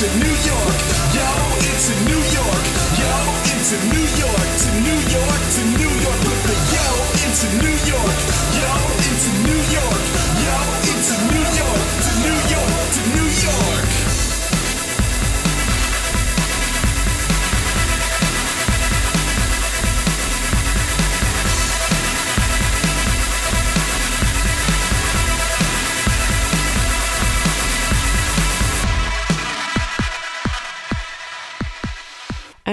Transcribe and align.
into 0.00 0.18
New 0.18 0.30
York. 0.46 0.76
Yo, 1.12 1.26
into 1.58 1.94
New 2.04 2.22
York. 2.30 2.64
Yo, 3.00 3.10
into 3.50 3.76
New 3.92 4.06
York. 4.22 4.47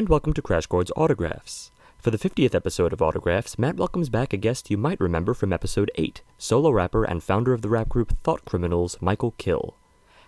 And 0.05 0.09
welcome 0.11 0.33
to 0.33 0.41
Crash 0.43 0.67
Chords 0.67 0.91
Autographs. 0.95 1.71
For 1.97 2.11
the 2.11 2.19
50th 2.19 2.53
episode 2.53 2.93
of 2.93 3.01
Autographs, 3.01 3.57
Matt 3.57 3.77
welcomes 3.77 4.07
back 4.07 4.33
a 4.33 4.37
guest 4.37 4.69
you 4.69 4.77
might 4.77 4.99
remember 4.99 5.33
from 5.33 5.51
episode 5.51 5.89
8, 5.95 6.21
solo 6.37 6.69
rapper 6.69 7.03
and 7.03 7.23
founder 7.23 7.53
of 7.53 7.63
the 7.63 7.69
rap 7.69 7.89
group 7.89 8.15
Thought 8.21 8.45
Criminals, 8.45 8.97
Mikal 9.01 9.33
kHill. 9.33 9.73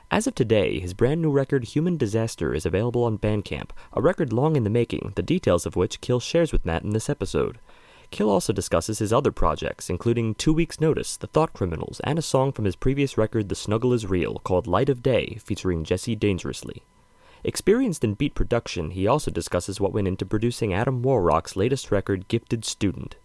As 0.09 0.25
of 0.25 0.33
today, 0.33 0.79
his 0.79 0.95
brand 0.95 1.21
new 1.21 1.29
record 1.29 1.63
Human 1.63 1.95
Disaster 1.95 2.55
is 2.55 2.65
available 2.65 3.03
on 3.03 3.19
Bandcamp, 3.19 3.69
a 3.93 4.01
record 4.01 4.33
long 4.33 4.55
in 4.55 4.63
the 4.63 4.71
making, 4.71 5.13
the 5.13 5.21
details 5.21 5.67
of 5.67 5.75
which 5.75 6.01
kHill 6.01 6.23
shares 6.23 6.51
with 6.51 6.65
Matt 6.65 6.81
in 6.81 6.89
this 6.89 7.07
episode. 7.07 7.59
Kill 8.09 8.31
also 8.31 8.51
discusses 8.51 8.97
his 8.97 9.13
other 9.13 9.31
projects, 9.31 9.91
including 9.91 10.33
Two 10.33 10.53
Weeks 10.53 10.81
Notice, 10.81 11.17
The 11.17 11.27
ThoughtCriminals, 11.27 12.01
and 12.03 12.17
a 12.17 12.23
song 12.23 12.51
from 12.51 12.65
his 12.65 12.75
previous 12.75 13.15
record 13.15 13.47
The 13.47 13.53
Snuggle 13.53 13.93
Is 13.93 14.07
Real 14.07 14.39
called 14.39 14.65
Light 14.65 14.89
of 14.89 15.03
Day, 15.03 15.37
featuring 15.45 15.83
Jesse 15.83 16.15
Dangerously. 16.15 16.81
Experienced 17.43 18.03
in 18.03 18.15
beat 18.15 18.33
production, 18.33 18.91
he 18.91 19.05
also 19.05 19.29
discusses 19.29 19.79
what 19.79 19.93
went 19.93 20.07
into 20.07 20.25
producing 20.25 20.73
Adam 20.73 21.03
WarRock's 21.03 21.55
latest 21.55 21.91
record, 21.91 22.27
Gifted 22.27 22.65
Student. 22.65 23.15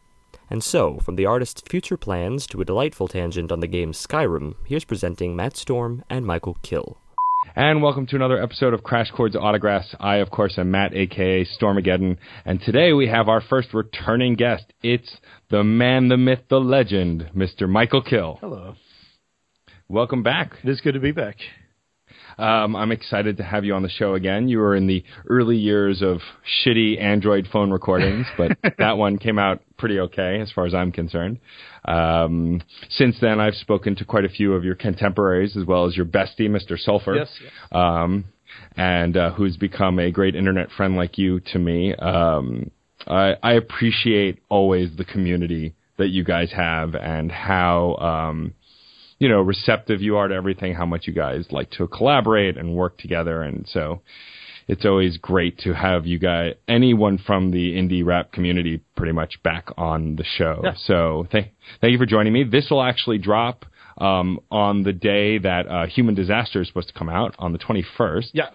And 0.50 0.62
so, 0.62 0.98
from 0.98 1.16
the 1.16 1.24
artist's 1.24 1.62
future 1.62 1.96
plans 1.96 2.46
to 2.48 2.60
a 2.60 2.64
delightful 2.64 3.08
tangent 3.08 3.50
on 3.50 3.60
the 3.60 3.66
game 3.66 3.92
Skyrim, 3.92 4.54
here's 4.66 4.84
presenting 4.84 5.34
Matt 5.34 5.56
Storm 5.56 6.04
and 6.10 6.26
Mikal 6.26 6.56
kHill. 6.62 6.96
And 7.56 7.82
welcome 7.82 8.06
to 8.08 8.16
another 8.16 8.40
episode 8.40 8.74
of 8.74 8.82
Crash 8.82 9.10
Chords 9.10 9.34
Autographs. 9.34 9.94
I, 9.98 10.16
of 10.16 10.30
course, 10.30 10.58
am 10.58 10.70
Matt, 10.70 10.94
aka 10.94 11.46
Stormageddon, 11.46 12.18
and 12.44 12.60
today 12.60 12.92
we 12.92 13.08
have 13.08 13.28
our 13.28 13.40
first 13.40 13.72
returning 13.72 14.34
guest. 14.34 14.64
It's 14.82 15.16
the 15.50 15.64
man, 15.64 16.08
the 16.08 16.18
myth, 16.18 16.40
the 16.50 16.60
legend, 16.60 17.30
Mr. 17.34 17.62
Mikal 17.62 18.06
kHill. 18.06 18.38
Hello. 18.40 18.74
Welcome 19.88 20.22
back. 20.22 20.52
It 20.62 20.68
is 20.68 20.82
good 20.82 20.94
to 20.94 21.00
be 21.00 21.12
back. 21.12 21.36
Um, 22.38 22.76
I'm 22.76 22.92
excited 22.92 23.36
to 23.38 23.42
have 23.42 23.64
you 23.64 23.74
on 23.74 23.82
the 23.82 23.88
show 23.88 24.14
again. 24.14 24.48
You 24.48 24.58
were 24.58 24.74
in 24.74 24.86
the 24.86 25.04
early 25.28 25.56
years 25.56 26.02
of 26.02 26.20
shitty 26.64 27.00
Android 27.00 27.48
phone 27.52 27.70
recordings, 27.70 28.26
but 28.36 28.56
that 28.78 28.96
one 28.98 29.18
came 29.18 29.38
out 29.38 29.62
pretty 29.78 30.00
okay 30.00 30.40
as 30.40 30.50
far 30.52 30.66
as 30.66 30.74
I'm 30.74 30.92
concerned. 30.92 31.38
Um, 31.84 32.62
since 32.90 33.16
then, 33.20 33.40
I've 33.40 33.54
spoken 33.54 33.96
to 33.96 34.04
quite 34.04 34.24
a 34.24 34.28
few 34.28 34.54
of 34.54 34.64
your 34.64 34.74
contemporaries 34.74 35.56
as 35.56 35.64
well 35.64 35.86
as 35.86 35.96
your 35.96 36.06
bestie, 36.06 36.48
Mr. 36.48 36.78
Sulfur. 36.78 37.16
Yes, 37.16 37.28
yes. 37.42 37.52
Um, 37.72 38.24
and 38.76 39.16
uh, 39.16 39.32
who's 39.32 39.56
become 39.56 39.98
a 39.98 40.10
great 40.10 40.34
internet 40.34 40.70
friend 40.70 40.96
like 40.96 41.18
you 41.18 41.40
to 41.40 41.58
me. 41.58 41.94
Um, 41.94 42.70
I, 43.06 43.34
I 43.42 43.54
appreciate 43.54 44.40
always 44.48 44.96
the 44.96 45.04
community 45.04 45.74
that 45.98 46.08
you 46.08 46.24
guys 46.24 46.52
have 46.52 46.94
and 46.94 47.30
how 47.30 47.96
um, 47.96 48.54
you 49.22 49.28
know 49.28 49.40
receptive 49.40 50.02
you 50.02 50.16
are 50.16 50.26
to 50.26 50.34
everything. 50.34 50.74
How 50.74 50.84
much 50.84 51.06
you 51.06 51.12
guys 51.12 51.46
like 51.52 51.70
to 51.78 51.86
collaborate 51.86 52.56
and 52.56 52.74
work 52.74 52.98
together, 52.98 53.40
and 53.40 53.68
so 53.68 54.02
it's 54.66 54.84
always 54.84 55.16
great 55.16 55.58
to 55.58 55.72
have 55.72 56.06
you 56.06 56.18
guys, 56.18 56.54
anyone 56.66 57.18
from 57.18 57.52
the 57.52 57.74
indie 57.74 58.04
rap 58.04 58.32
community, 58.32 58.80
pretty 58.96 59.12
much 59.12 59.40
back 59.44 59.68
on 59.76 60.16
the 60.16 60.24
show. 60.24 60.62
Yeah. 60.64 60.74
So 60.76 61.28
thank 61.30 61.52
thank 61.80 61.92
you 61.92 61.98
for 61.98 62.06
joining 62.06 62.32
me. 62.32 62.42
This 62.42 62.66
will 62.68 62.82
actually 62.82 63.18
drop 63.18 63.64
um, 63.96 64.40
on 64.50 64.82
the 64.82 64.92
day 64.92 65.38
that 65.38 65.68
uh, 65.68 65.86
Human 65.86 66.16
Disaster 66.16 66.60
is 66.60 66.66
supposed 66.66 66.88
to 66.88 66.94
come 66.94 67.08
out 67.08 67.36
on 67.38 67.52
the 67.52 67.60
21st. 67.60 68.30
Yeah. 68.32 68.50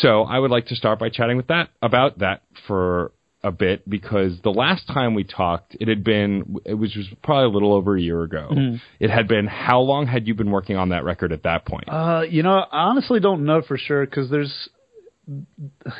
So 0.00 0.24
I 0.24 0.38
would 0.38 0.50
like 0.50 0.66
to 0.66 0.76
start 0.76 0.98
by 0.98 1.08
chatting 1.08 1.38
with 1.38 1.46
that 1.46 1.70
about 1.80 2.18
that 2.18 2.42
for 2.66 3.12
a 3.44 3.50
bit 3.50 3.88
because 3.88 4.38
the 4.42 4.50
last 4.50 4.86
time 4.86 5.14
we 5.14 5.24
talked, 5.24 5.76
it 5.80 5.88
had 5.88 6.04
been 6.04 6.56
it 6.64 6.74
was 6.74 6.96
probably 7.22 7.46
a 7.46 7.48
little 7.48 7.72
over 7.72 7.96
a 7.96 8.00
year 8.00 8.22
ago. 8.22 8.50
It 9.00 9.10
had 9.10 9.26
been 9.26 9.46
how 9.46 9.80
long 9.80 10.06
had 10.06 10.28
you 10.28 10.34
been 10.34 10.50
working 10.50 10.76
on 10.76 10.90
that 10.90 11.04
record 11.04 11.32
at 11.32 11.42
that 11.42 11.64
point? 11.66 11.88
Uh, 11.88 12.22
you 12.28 12.42
know, 12.42 12.52
I 12.52 12.84
honestly 12.84 13.20
don't 13.20 13.44
know 13.44 13.62
for 13.62 13.76
sure 13.76 14.06
because 14.06 14.30
there's 14.30 14.68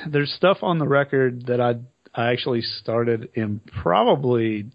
there's 0.09 0.33
stuff 0.33 0.59
on 0.63 0.79
the 0.79 0.87
record 0.87 1.47
that 1.47 1.61
I 1.61 1.77
I 2.15 2.31
actually 2.33 2.63
started 2.63 3.31
in 3.35 3.61
probably 3.83 4.67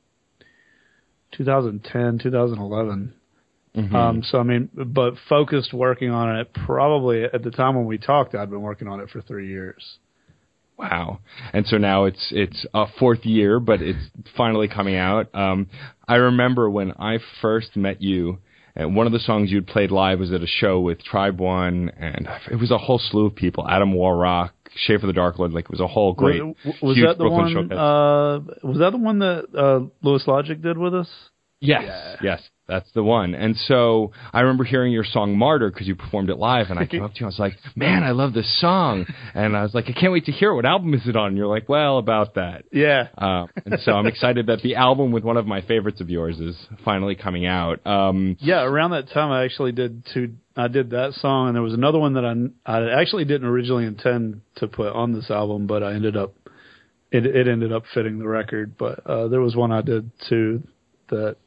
2010, 1.32 2.20
2011. 2.20 3.14
Um, 3.96 4.24
so 4.24 4.40
I 4.40 4.44
mean, 4.44 4.70
but 4.74 5.14
focused 5.30 5.72
working 5.72 6.10
on 6.10 6.36
it 6.38 6.52
probably 6.66 7.24
at 7.24 7.44
the 7.44 7.52
time 7.52 7.76
when 7.76 7.86
we 7.86 8.00
talked, 8.00 8.34
I'd 8.34 8.50
been 8.50 8.62
working 8.64 8.88
on 8.88 9.00
it 9.00 9.10
for 9.12 9.22
three 9.22 9.50
years. 9.50 10.00
Wow. 10.78 11.20
And 11.54 11.66
so 11.66 11.78
now 11.78 12.06
it's 12.06 12.28
it's 12.32 12.66
a 12.74 12.86
fourth 13.00 13.26
year, 13.26 13.60
but 13.60 13.82
it's 13.82 14.00
finally 14.36 14.68
coming 14.68 14.96
out. 14.96 15.34
Um, 15.34 15.70
I 16.08 16.16
remember 16.16 16.70
when 16.70 16.92
I 16.94 17.18
first 17.42 17.76
met 17.76 18.02
you, 18.02 18.38
and 18.76 18.96
one 18.96 19.08
of 19.08 19.14
the 19.14 19.20
songs 19.20 19.52
you'd 19.52 19.66
played 19.66 19.90
live 19.90 20.20
was 20.20 20.32
at 20.32 20.42
a 20.44 20.48
show 20.48 20.80
with 20.80 21.04
Tribe 21.04 21.40
One, 21.40 21.90
and 21.98 22.28
it 22.52 22.58
was 22.58 22.70
a 22.70 22.78
whole 22.78 23.00
slew 23.00 23.26
of 23.26 23.36
people. 23.36 23.68
Adam 23.68 23.92
WarRock, 23.92 24.52
Schaefer 24.76 25.08
the 25.08 25.14
Dark 25.14 25.40
Lord, 25.40 25.52
like 25.52 25.66
it 25.66 25.72
was 25.72 25.80
a 25.80 25.88
whole 25.88 26.14
great, 26.14 26.44
was, 26.44 26.56
was 26.82 26.96
huge 26.96 27.08
that 27.08 27.18
the 27.18 27.24
Brooklyn 27.24 27.70
one? 27.70 27.72
Uh, 27.72 28.40
was 28.62 28.78
that 28.78 28.92
the 28.92 28.98
one 28.98 29.20
that 29.20 29.46
uh, 29.58 29.80
Louis 30.04 30.24
Logic 30.28 30.62
did 30.62 30.78
with 30.78 30.94
us? 30.94 31.10
Yes, 31.60 32.18
yes, 32.22 32.42
that's 32.68 32.92
the 32.94 33.04
one. 33.04 33.34
And 33.34 33.56
so 33.56 34.12
I 34.32 34.42
remember 34.42 34.64
hearing 34.64 34.92
your 34.92 35.04
song 35.04 35.38
"Martyr" 35.38 35.72
because 35.72 35.88
you 35.88 35.96
performed 35.96 36.30
it 36.30 36.38
live, 36.38 36.68
and 36.70 36.78
I 36.78 36.86
came 36.86 37.02
up 37.02 37.14
to 37.16 37.20
you. 37.22 37.26
I 37.26 37.30
was 37.30 37.40
like, 37.40 37.54
"Man, 37.76 38.04
I 38.04 38.12
love 38.12 38.34
this 38.34 38.60
song," 38.62 39.06
and 39.34 39.58
I 39.58 39.64
was 39.64 39.74
like, 39.74 39.86
"I 39.88 39.94
can't 39.94 40.14
wait 40.14 40.26
to 40.26 40.32
hear 40.32 40.52
it. 40.52 40.56
What 40.56 40.66
album 40.66 40.94
is 40.94 41.08
it 41.08 41.16
on?" 41.16 41.30
And 41.30 41.38
you're 41.38 41.48
like, 41.48 41.68
"Well, 41.68 41.98
about 41.98 42.36
that." 42.36 42.66
Yeah. 42.72 43.08
Um, 43.18 43.50
and 43.66 43.80
so 43.80 43.94
I'm 43.94 44.06
excited 44.06 44.48
that 44.48 44.62
the 44.62 44.76
album 44.76 45.12
with 45.12 45.24
one 45.24 45.38
of 45.38 45.48
my 45.48 45.62
favorites 45.62 46.00
of 46.00 46.12
yours 46.12 46.40
is 46.40 46.56
finally 46.86 47.16
coming 47.16 47.48
out. 47.48 47.86
Um, 47.88 48.38
Yeah, 48.40 48.64
around 48.64 48.92
that 48.92 49.10
time 49.10 49.32
I 49.32 49.44
actually 49.44 49.72
did 49.72 50.04
two. 50.14 50.36
I 50.56 50.68
did 50.68 50.92
that 50.92 51.14
song, 51.14 51.48
and 51.48 51.56
there 51.56 51.64
was 51.64 51.74
another 51.74 51.98
one 51.98 52.14
that 52.14 52.26
I 52.26 52.36
I 52.72 53.02
actually 53.02 53.26
didn't 53.26 53.48
originally 53.48 53.86
intend 53.86 54.42
to 54.58 54.68
put 54.68 54.94
on 54.94 55.14
this 55.14 55.32
album, 55.32 55.66
but 55.66 55.82
I 55.82 55.94
ended 55.94 56.16
up 56.16 56.36
it 57.12 57.26
it 57.26 57.48
ended 57.48 57.72
up 57.72 57.84
fitting 57.96 58.20
the 58.20 58.28
record. 58.28 58.78
But 58.78 59.06
uh, 59.08 59.28
there 59.30 59.42
was 59.42 59.56
one 59.56 59.72
I 59.72 59.82
did 59.82 60.12
too 60.30 60.62
that 61.10 61.38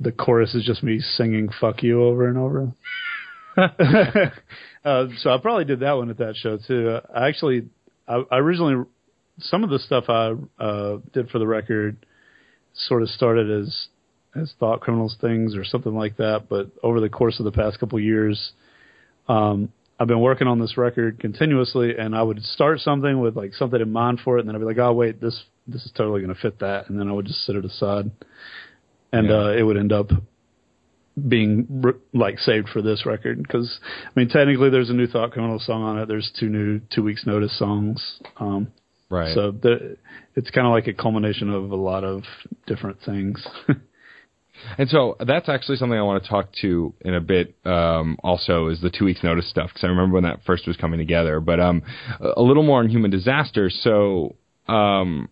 the 0.00 0.12
chorus 0.12 0.54
is 0.54 0.64
just 0.64 0.82
me 0.82 1.00
singing 1.00 1.48
"fuck 1.60 1.82
you" 1.82 2.04
over 2.04 2.28
and 2.28 2.38
over. 2.38 2.72
uh, 4.84 5.06
so 5.18 5.30
I 5.30 5.38
probably 5.38 5.64
did 5.64 5.80
that 5.80 5.92
one 5.92 6.10
at 6.10 6.18
that 6.18 6.36
show 6.36 6.58
too. 6.58 6.98
I 7.14 7.28
actually 7.28 7.68
I, 8.06 8.22
I 8.30 8.38
originally 8.38 8.84
some 9.40 9.64
of 9.64 9.70
the 9.70 9.78
stuff 9.78 10.04
I 10.08 10.34
uh, 10.62 10.98
did 11.12 11.30
for 11.30 11.38
the 11.38 11.46
record 11.46 11.96
sort 12.74 13.02
of 13.02 13.08
started 13.08 13.50
as 13.50 13.88
as 14.36 14.52
ThoughtCriminals 14.60 15.20
things 15.20 15.56
or 15.56 15.64
something 15.64 15.94
like 15.94 16.16
that. 16.18 16.44
But 16.48 16.70
over 16.82 17.00
the 17.00 17.08
course 17.08 17.38
of 17.38 17.44
the 17.44 17.52
past 17.52 17.80
couple 17.80 17.98
years, 17.98 18.52
um, 19.26 19.72
I've 19.98 20.06
been 20.06 20.20
working 20.20 20.46
on 20.46 20.60
this 20.60 20.76
record 20.76 21.18
continuously, 21.18 21.96
and 21.98 22.14
I 22.14 22.22
would 22.22 22.42
start 22.42 22.80
something 22.80 23.20
with 23.20 23.36
like 23.36 23.54
something 23.54 23.80
in 23.80 23.90
mind 23.90 24.20
for 24.24 24.38
it, 24.38 24.40
and 24.40 24.48
then 24.48 24.54
I'd 24.54 24.60
be 24.60 24.64
like, 24.64 24.78
"Oh 24.78 24.92
wait, 24.92 25.20
this 25.20 25.42
this 25.66 25.84
is 25.84 25.92
totally 25.96 26.20
going 26.20 26.34
to 26.34 26.40
fit 26.40 26.60
that," 26.60 26.88
and 26.88 26.98
then 26.98 27.08
I 27.08 27.12
would 27.12 27.26
just 27.26 27.44
set 27.44 27.56
it 27.56 27.64
aside, 27.64 28.10
and 29.12 29.28
Yeah. 29.28 29.36
uh, 29.36 29.48
it 29.52 29.62
would 29.62 29.76
end 29.76 29.92
up 29.92 30.10
being 31.26 31.82
like 32.12 32.38
saved 32.38 32.68
for 32.68 32.80
this 32.80 33.04
record 33.04 33.42
because 33.42 33.80
I 34.06 34.10
mean 34.20 34.28
technically 34.28 34.70
there's 34.70 34.90
a 34.90 34.94
new 34.94 35.06
ThoughtCriminal 35.08 35.60
song 35.60 35.82
on 35.82 35.98
it. 35.98 36.06
There's 36.06 36.30
two 36.38 36.48
new 36.48 36.80
Two 36.94 37.02
Weeks 37.02 37.26
Notice 37.26 37.58
songs. 37.58 38.20
Um, 38.38 38.68
right. 39.10 39.34
so 39.34 39.50
the, 39.50 39.96
it's 40.36 40.50
kind 40.50 40.66
of 40.66 40.72
like 40.72 40.86
a 40.86 40.92
culmination 40.92 41.50
of 41.50 41.72
a 41.72 41.76
lot 41.76 42.04
of 42.04 42.22
different 42.66 42.98
things. 43.04 43.44
And 44.76 44.88
so 44.88 45.16
that's 45.24 45.48
actually 45.48 45.76
something 45.76 45.96
I 45.98 46.02
want 46.02 46.22
to 46.22 46.28
talk 46.28 46.48
to 46.62 46.92
in 47.02 47.14
a 47.14 47.20
bit. 47.20 47.54
Um, 47.64 48.16
also, 48.24 48.68
is 48.68 48.80
the 48.80 48.90
two 48.90 49.04
weeks 49.04 49.22
notice 49.22 49.48
stuff 49.48 49.68
because 49.68 49.84
I 49.84 49.86
remember 49.86 50.14
when 50.14 50.24
that 50.24 50.40
first 50.44 50.66
was 50.66 50.76
coming 50.76 50.98
together. 50.98 51.40
But 51.40 51.60
um, 51.60 51.82
a 52.20 52.32
a 52.38 52.42
little 52.42 52.64
more 52.64 52.80
on 52.80 52.88
human 52.88 53.10
disaster. 53.10 53.70
So 53.70 54.34
um, 54.66 55.28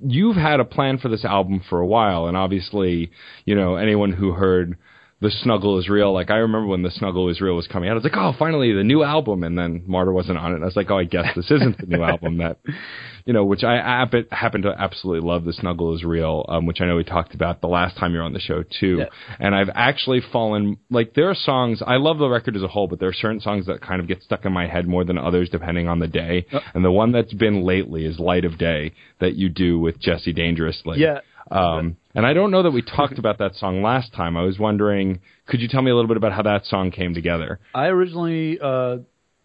you've 0.00 0.36
had 0.36 0.60
a 0.60 0.64
plan 0.64 0.98
for 0.98 1.08
this 1.08 1.24
album 1.24 1.62
for 1.68 1.80
a 1.80 1.86
while, 1.86 2.26
and 2.26 2.36
obviously, 2.36 3.10
you 3.44 3.54
know, 3.54 3.76
anyone 3.76 4.12
who 4.12 4.32
heard 4.32 4.76
the 5.20 5.30
Snuggle 5.30 5.78
is 5.78 5.88
real. 5.88 6.14
Like 6.14 6.30
I 6.30 6.36
remember 6.36 6.66
when 6.66 6.82
the 6.82 6.90
Snuggle 6.90 7.28
is 7.28 7.40
real 7.40 7.54
was 7.54 7.66
coming 7.66 7.88
out, 7.90 7.92
I 7.92 7.94
was 7.96 8.04
like, 8.04 8.16
oh, 8.16 8.32
finally 8.38 8.72
the 8.72 8.84
new 8.84 9.02
album, 9.02 9.44
and 9.44 9.56
then 9.56 9.84
Martyr 9.86 10.12
wasn't 10.12 10.38
on 10.38 10.52
it. 10.52 10.54
And 10.56 10.64
I 10.64 10.66
was 10.66 10.76
like, 10.76 10.90
oh, 10.90 10.98
I 10.98 11.04
guess 11.04 11.26
this 11.36 11.50
isn't 11.50 11.78
the 11.78 11.86
new 11.86 12.02
album 12.02 12.38
that, 12.38 12.58
you 13.26 13.34
know, 13.34 13.44
which 13.44 13.62
I 13.62 13.74
happen, 13.74 14.26
happen 14.30 14.62
to 14.62 14.74
absolutely 14.76 15.28
love. 15.28 15.44
The 15.44 15.52
Snuggle 15.52 15.94
is 15.94 16.04
real, 16.04 16.46
um, 16.48 16.64
which 16.64 16.80
I 16.80 16.86
know 16.86 16.96
we 16.96 17.04
talked 17.04 17.34
about 17.34 17.60
the 17.60 17.68
last 17.68 17.98
time 17.98 18.12
you 18.12 18.18
were 18.18 18.24
on 18.24 18.32
the 18.32 18.40
show 18.40 18.62
too. 18.62 18.98
Yeah. 19.00 19.06
And 19.38 19.54
I've 19.54 19.70
actually 19.74 20.22
fallen 20.32 20.78
like 20.90 21.12
there 21.12 21.28
are 21.28 21.34
songs 21.34 21.82
I 21.86 21.96
love 21.96 22.18
the 22.18 22.28
record 22.28 22.56
as 22.56 22.62
a 22.62 22.68
whole, 22.68 22.88
but 22.88 22.98
there 22.98 23.08
are 23.10 23.14
certain 23.14 23.40
songs 23.40 23.66
that 23.66 23.82
kind 23.82 24.00
of 24.00 24.08
get 24.08 24.22
stuck 24.22 24.46
in 24.46 24.52
my 24.52 24.66
head 24.66 24.88
more 24.88 25.04
than 25.04 25.18
others 25.18 25.50
depending 25.50 25.86
on 25.86 25.98
the 25.98 26.08
day. 26.08 26.46
And 26.74 26.82
the 26.82 26.90
one 26.90 27.12
that's 27.12 27.34
been 27.34 27.62
lately 27.62 28.06
is 28.06 28.18
Light 28.18 28.46
of 28.46 28.56
Day 28.56 28.92
that 29.20 29.34
you 29.34 29.50
do 29.50 29.78
with 29.78 30.00
Jesse 30.00 30.32
Dangerously. 30.32 30.98
Yeah. 30.98 31.18
Um, 31.50 31.96
and 32.14 32.26
I 32.26 32.32
don't 32.32 32.50
know 32.50 32.62
that 32.62 32.70
we 32.70 32.82
talked 32.82 33.18
about 33.18 33.38
that 33.38 33.54
song 33.54 33.82
last 33.82 34.12
time. 34.12 34.36
I 34.36 34.42
was 34.42 34.58
wondering, 34.58 35.20
could 35.46 35.60
you 35.60 35.68
tell 35.68 35.82
me 35.82 35.90
a 35.90 35.94
little 35.94 36.08
bit 36.08 36.16
about 36.16 36.32
how 36.32 36.42
that 36.42 36.64
song 36.66 36.90
came 36.90 37.14
together? 37.14 37.60
I 37.74 37.86
originally 37.86 38.58
uh, 38.60 38.98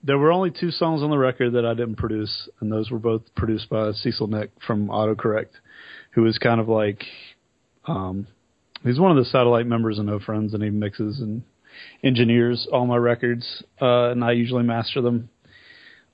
there 0.04 0.18
were 0.18 0.32
only 0.32 0.52
two 0.52 0.72
songs 0.72 1.02
on 1.02 1.10
the 1.10 1.18
record 1.18 1.54
that 1.54 1.66
I 1.66 1.74
didn't 1.74 1.96
produce, 1.96 2.48
and 2.62 2.72
those 2.72 2.92
were 2.92 3.00
both 3.00 3.24
produced 3.36 3.70
by 3.70 3.92
Cecil 3.92 4.28
Nick 4.28 4.52
from 4.66 4.88
Autocorrect, 4.88 5.50
who 6.12 6.26
is 6.28 6.38
kind 6.38 6.62
of 6.62 6.70
like 6.70 7.04
um, 7.88 8.28
he's 8.84 9.00
one 9.00 9.12
of 9.12 9.18
the 9.18 9.30
satellite 9.30 9.66
members 9.66 9.98
of 9.98 10.06
No 10.06 10.20
Friends, 10.20 10.54
and 10.54 10.64
he 10.64 10.70
mixes 10.70 11.20
and 11.20 11.44
engineers 12.04 12.68
all 12.72 12.86
my 12.86 12.98
records, 12.98 13.64
uh, 13.82 14.12
and 14.12 14.24
I 14.24 14.34
usually 14.34 14.64
master 14.64 15.02
them. 15.02 15.30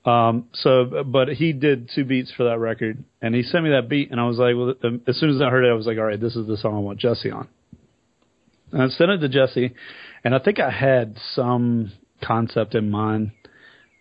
Um, 0.04 0.48
so, 0.54 1.04
but 1.04 1.28
he 1.28 1.52
did 1.52 1.90
two 1.94 2.04
beats 2.04 2.32
for 2.36 2.44
that 2.44 2.58
record, 2.58 3.04
and 3.20 3.34
he 3.34 3.42
sent 3.42 3.64
me 3.64 3.70
that 3.70 3.88
beat, 3.88 4.10
and 4.10 4.20
I 4.20 4.26
was 4.26 4.36
like, 4.36 4.56
well, 4.56 4.74
as 5.06 5.16
soon 5.16 5.30
as 5.30 5.40
I 5.40 5.48
heard 5.48 5.64
it, 5.64 5.70
I 5.70 5.74
was 5.74 5.86
like, 5.86 5.98
all 5.98 6.04
right, 6.04 6.20
this 6.20 6.34
is 6.34 6.46
the 6.46 6.56
song 6.56 6.74
I 6.74 6.80
want 6.80 6.98
Jesse 6.98 7.30
on. 7.30 7.46
And 8.72 8.82
I 8.82 8.88
sent 8.88 9.12
it 9.12 9.18
to 9.18 9.28
Jesse, 9.28 9.74
and 10.24 10.34
I 10.34 10.40
think 10.40 10.58
I 10.58 10.70
had 10.70 11.16
some 11.34 11.92
concept 12.20 12.74
in 12.74 12.90
mind, 12.90 13.30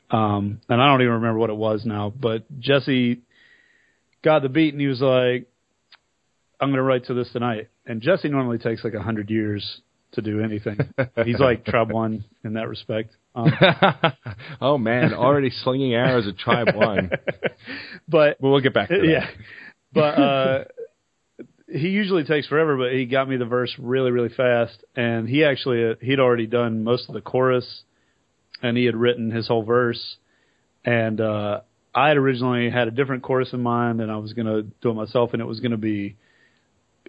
um, 0.09 0.61
and 0.67 0.81
I 0.81 0.87
don't 0.87 1.01
even 1.01 1.13
remember 1.13 1.37
what 1.37 1.51
it 1.51 1.55
was 1.55 1.85
now. 1.85 2.09
But 2.09 2.45
Jesse 2.59 3.21
got 4.23 4.41
the 4.41 4.49
beat, 4.49 4.73
and 4.73 4.81
he 4.81 4.87
was 4.87 5.01
like, 5.01 5.47
"I'm 6.59 6.69
going 6.69 6.77
to 6.77 6.83
write 6.83 7.05
to 7.05 7.13
this 7.13 7.31
tonight." 7.31 7.69
And 7.85 8.01
Jesse 8.01 8.29
normally 8.29 8.57
takes 8.57 8.83
like 8.83 8.93
a 8.93 9.03
hundred 9.03 9.29
years 9.29 9.81
to 10.13 10.21
do 10.21 10.41
anything. 10.41 10.77
He's 11.25 11.39
like 11.39 11.65
Tribe 11.65 11.91
One 11.91 12.25
in 12.43 12.53
that 12.53 12.67
respect. 12.67 13.15
Um, 13.33 13.51
oh 14.61 14.77
man, 14.77 15.13
already 15.13 15.49
slinging 15.49 15.93
arrows 15.93 16.27
at 16.27 16.37
Tribe 16.37 16.75
One. 16.75 17.11
but 18.07 18.37
Well, 18.39 18.51
we'll 18.51 18.61
get 18.61 18.73
back 18.73 18.89
to 18.89 18.97
that. 18.97 19.07
yeah, 19.07 19.27
but 19.93 19.99
uh, 19.99 20.63
he 21.67 21.89
usually 21.89 22.23
takes 22.23 22.47
forever. 22.47 22.77
But 22.77 22.93
he 22.93 23.05
got 23.05 23.29
me 23.29 23.37
the 23.37 23.45
verse 23.45 23.73
really, 23.79 24.11
really 24.11 24.29
fast, 24.29 24.83
and 24.95 25.27
he 25.27 25.43
actually 25.43 25.91
uh, 25.91 25.95
he'd 26.01 26.19
already 26.19 26.47
done 26.47 26.83
most 26.83 27.07
of 27.07 27.15
the 27.15 27.21
chorus, 27.21 27.83
and 28.61 28.77
he 28.77 28.85
had 28.85 28.95
written 28.95 29.31
his 29.31 29.47
whole 29.47 29.63
verse, 29.63 30.17
and 30.83 31.21
uh, 31.21 31.61
I 31.95 32.09
had 32.09 32.17
originally 32.17 32.69
had 32.69 32.87
a 32.87 32.91
different 32.91 33.23
chorus 33.23 33.53
in 33.53 33.61
mind, 33.61 34.01
and 34.01 34.11
I 34.11 34.17
was 34.17 34.33
gonna 34.33 34.63
do 34.63 34.89
it 34.89 34.93
myself, 34.93 35.31
and 35.33 35.41
it 35.41 35.45
was 35.45 35.61
gonna 35.61 35.77
be 35.77 36.17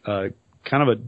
uh, 0.07 0.27
kind 0.65 0.89
of 0.89 0.99
a 0.99 1.03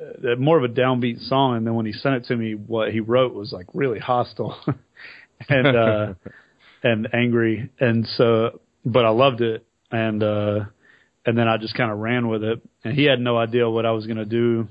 uh, 0.00 0.36
more 0.36 0.58
of 0.58 0.64
a 0.64 0.72
downbeat 0.72 1.26
song. 1.28 1.56
And 1.56 1.66
then 1.66 1.74
when 1.74 1.86
he 1.86 1.92
sent 1.92 2.16
it 2.16 2.24
to 2.26 2.36
me, 2.36 2.54
what 2.54 2.92
he 2.92 3.00
wrote 3.00 3.34
was 3.34 3.52
like 3.52 3.66
really 3.74 3.98
hostile 3.98 4.56
and 5.48 5.76
uh, 5.76 6.14
and 6.82 7.08
angry, 7.14 7.70
and 7.80 8.06
so 8.16 8.60
but 8.84 9.04
I 9.04 9.10
loved 9.10 9.40
it, 9.40 9.64
and 9.90 10.22
uh, 10.22 10.60
and 11.24 11.38
then 11.38 11.48
I 11.48 11.56
just 11.56 11.74
kind 11.74 11.90
of 11.90 11.98
ran 11.98 12.28
with 12.28 12.42
it, 12.42 12.60
and 12.84 12.94
he 12.94 13.04
had 13.04 13.20
no 13.20 13.36
idea 13.36 13.68
what 13.68 13.86
I 13.86 13.92
was 13.92 14.06
gonna 14.06 14.24
do. 14.24 14.68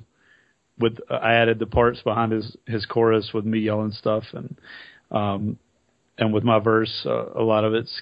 With 0.78 0.98
I 1.10 1.34
added 1.34 1.60
the 1.60 1.68
parts 1.68 2.02
behind 2.02 2.32
his 2.32 2.56
his 2.68 2.86
chorus 2.86 3.32
with 3.34 3.46
me 3.46 3.60
yelling 3.60 3.92
stuff, 3.92 4.24
and 4.34 4.58
um, 5.12 5.58
and 6.18 6.34
with 6.34 6.44
my 6.44 6.60
verse, 6.60 7.06
uh, 7.06 7.34
a 7.34 7.44
lot 7.44 7.64
of 7.64 7.74
it's 7.74 8.02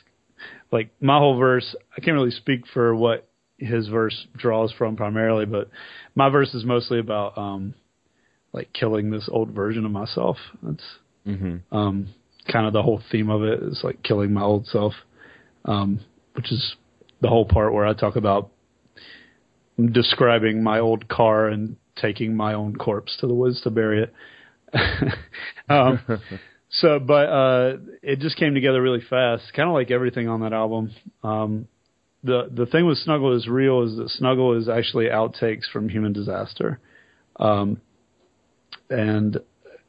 like 0.71 0.89
my 1.01 1.17
whole 1.17 1.37
verse. 1.37 1.75
I 1.95 2.01
can't 2.01 2.15
really 2.15 2.31
speak 2.31 2.65
for 2.73 2.95
what 2.95 3.28
his 3.59 3.87
verse 3.87 4.27
draws 4.35 4.71
from 4.71 4.95
primarily, 4.95 5.45
but 5.45 5.69
my 6.15 6.29
verse 6.29 6.53
is 6.53 6.65
mostly 6.65 6.99
about 6.99 7.37
um, 7.37 7.73
like 8.53 8.73
killing 8.73 9.11
this 9.11 9.29
old 9.31 9.51
version 9.51 9.85
of 9.85 9.91
myself. 9.91 10.37
That's 10.63 10.83
hmm 11.25 11.57
um, 11.71 12.09
kind 12.51 12.65
of 12.65 12.73
the 12.73 12.81
whole 12.81 13.01
theme 13.11 13.29
of 13.29 13.43
it 13.43 13.61
is 13.61 13.81
like 13.83 14.01
killing 14.03 14.33
my 14.33 14.41
old 14.41 14.65
self, 14.67 14.93
um, 15.65 15.99
which 16.33 16.51
is 16.51 16.75
the 17.21 17.27
whole 17.27 17.45
part 17.45 17.73
where 17.73 17.85
I 17.85 17.93
talk 17.93 18.15
about 18.15 18.49
describing 19.91 20.63
my 20.63 20.79
old 20.79 21.07
car 21.07 21.47
and 21.47 21.77
taking 21.95 22.35
my 22.35 22.53
own 22.53 22.75
corpse 22.75 23.15
to 23.19 23.27
the 23.27 23.33
woods 23.33 23.61
to 23.61 23.69
bury 23.69 24.03
it. 24.03 24.13
um, 25.69 25.99
so, 26.69 26.99
but 26.99 27.29
uh, 27.29 27.77
it 28.01 28.19
just 28.19 28.37
came 28.37 28.53
together 28.53 28.81
really 28.81 29.03
fast, 29.09 29.43
kind 29.55 29.69
of 29.69 29.73
like 29.73 29.91
everything 29.91 30.27
on 30.27 30.41
that 30.41 30.53
album. 30.53 30.91
Um, 31.23 31.67
the 32.23 32.49
the 32.51 32.65
thing 32.65 32.85
with 32.85 32.97
Snuggle 32.97 33.35
is 33.35 33.47
real 33.47 33.83
is 33.83 33.95
that 33.97 34.09
Snuggle 34.09 34.57
is 34.57 34.67
actually 34.67 35.05
outtakes 35.05 35.69
from 35.71 35.89
Human 35.89 36.13
Disaster, 36.13 36.79
um, 37.39 37.81
and 38.89 39.37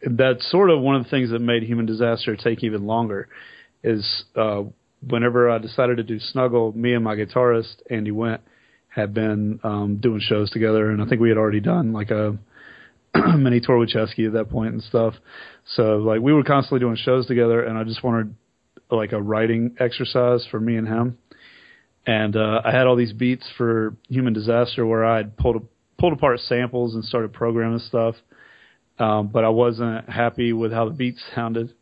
that's 0.02 0.48
sort 0.50 0.70
of 0.70 0.80
one 0.80 0.96
of 0.96 1.04
the 1.04 1.10
things 1.10 1.30
that 1.30 1.40
made 1.40 1.62
Human 1.62 1.86
Disaster 1.86 2.36
take 2.36 2.62
even 2.62 2.86
longer. 2.86 3.28
Is 3.82 4.24
uh, 4.36 4.62
whenever 5.06 5.50
I 5.50 5.58
decided 5.58 5.96
to 5.96 6.02
do 6.02 6.20
Snuggle, 6.20 6.72
me 6.76 6.94
and 6.94 7.02
my 7.02 7.16
guitarist 7.16 7.76
Andy 7.90 8.10
Went 8.10 8.42
had 8.88 9.14
been 9.14 9.60
um, 9.62 9.96
doing 9.96 10.20
shows 10.20 10.50
together, 10.50 10.90
and 10.90 11.02
I 11.02 11.06
think 11.06 11.20
we 11.20 11.28
had 11.28 11.38
already 11.38 11.60
done 11.60 11.92
like 11.92 12.10
a 12.10 12.38
mini 13.36 13.60
tour 13.60 13.78
with 13.78 13.90
Chesky 13.90 14.26
at 14.26 14.34
that 14.34 14.50
point 14.50 14.72
and 14.72 14.82
stuff. 14.82 15.14
So 15.74 15.96
like 15.98 16.20
we 16.20 16.32
were 16.32 16.44
constantly 16.44 16.80
doing 16.80 16.96
shows 16.96 17.26
together, 17.26 17.64
and 17.64 17.76
I 17.76 17.84
just 17.84 18.04
wanted 18.04 18.34
like 18.90 19.12
a 19.12 19.20
writing 19.20 19.76
exercise 19.78 20.46
for 20.50 20.60
me 20.60 20.76
and 20.76 20.86
him. 20.86 21.18
And 22.10 22.34
uh, 22.34 22.60
I 22.64 22.72
had 22.72 22.88
all 22.88 22.96
these 22.96 23.12
beats 23.12 23.46
for 23.56 23.94
Human 24.08 24.32
Disaster 24.32 24.84
where 24.84 25.04
I 25.04 25.18
had 25.18 25.36
pulled 25.36 25.68
pulled 25.96 26.12
apart 26.12 26.40
samples 26.40 26.96
and 26.96 27.04
started 27.04 27.32
programming 27.32 27.78
stuff, 27.78 28.16
um, 28.98 29.28
but 29.28 29.44
I 29.44 29.50
wasn't 29.50 30.08
happy 30.08 30.52
with 30.52 30.72
how 30.72 30.86
the 30.86 30.90
beats 30.90 31.22
sounded. 31.36 31.72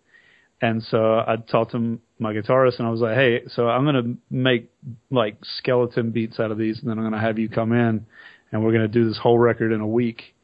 And 0.61 0.83
so 0.83 0.99
I 0.99 1.37
talked 1.37 1.71
to 1.73 1.99
my 2.19 2.35
guitarist 2.35 2.79
and 2.79 2.87
I 2.87 2.91
was 2.91 3.01
like, 3.01 3.15
"Hey, 3.15 3.45
so 3.47 3.71
I'm 3.71 3.87
gonna 3.87 4.17
make 4.29 4.69
like 5.11 5.37
skeleton 5.57 6.11
beats 6.11 6.39
out 6.39 6.51
of 6.51 6.59
these, 6.59 6.79
and 6.79 6.91
then 6.91 6.99
I'm 6.99 7.05
gonna 7.05 7.21
have 7.23 7.39
you 7.39 7.49
come 7.49 7.73
in, 7.73 8.05
and 8.53 8.63
we're 8.63 8.73
gonna 8.73 8.87
do 8.87 9.09
this 9.09 9.17
whole 9.17 9.39
record 9.39 9.73
in 9.73 9.81
a 9.81 9.87
week." 9.89 10.35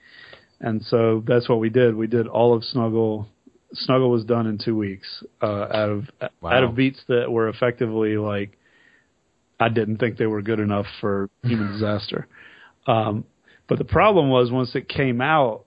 And 0.62 0.82
so 0.84 1.22
that's 1.26 1.46
what 1.46 1.58
we 1.58 1.68
did. 1.68 1.94
We 1.94 2.06
did 2.06 2.26
all 2.26 2.54
of 2.54 2.64
Snuggle. 2.64 3.28
Snuggle 3.74 4.08
was 4.10 4.24
done 4.24 4.46
in 4.46 4.56
two 4.56 4.78
weeks 4.78 5.22
uh, 5.42 5.66
out 5.70 5.90
of 5.90 6.10
Wow. 6.40 6.52
out 6.52 6.64
of 6.64 6.74
beats 6.74 7.04
that 7.08 7.30
were 7.30 7.48
effectively 7.48 8.16
like 8.16 8.56
I 9.58 9.68
didn't 9.68 9.98
think 9.98 10.16
they 10.16 10.26
were 10.26 10.42
good 10.42 10.60
enough 10.60 10.86
for 11.00 11.30
Human 11.42 11.72
Disaster. 11.72 12.26
Um, 12.86 13.24
but 13.68 13.78
the 13.78 13.84
problem 13.84 14.28
was 14.30 14.50
once 14.50 14.74
it 14.74 14.88
came 14.88 15.20
out, 15.20 15.64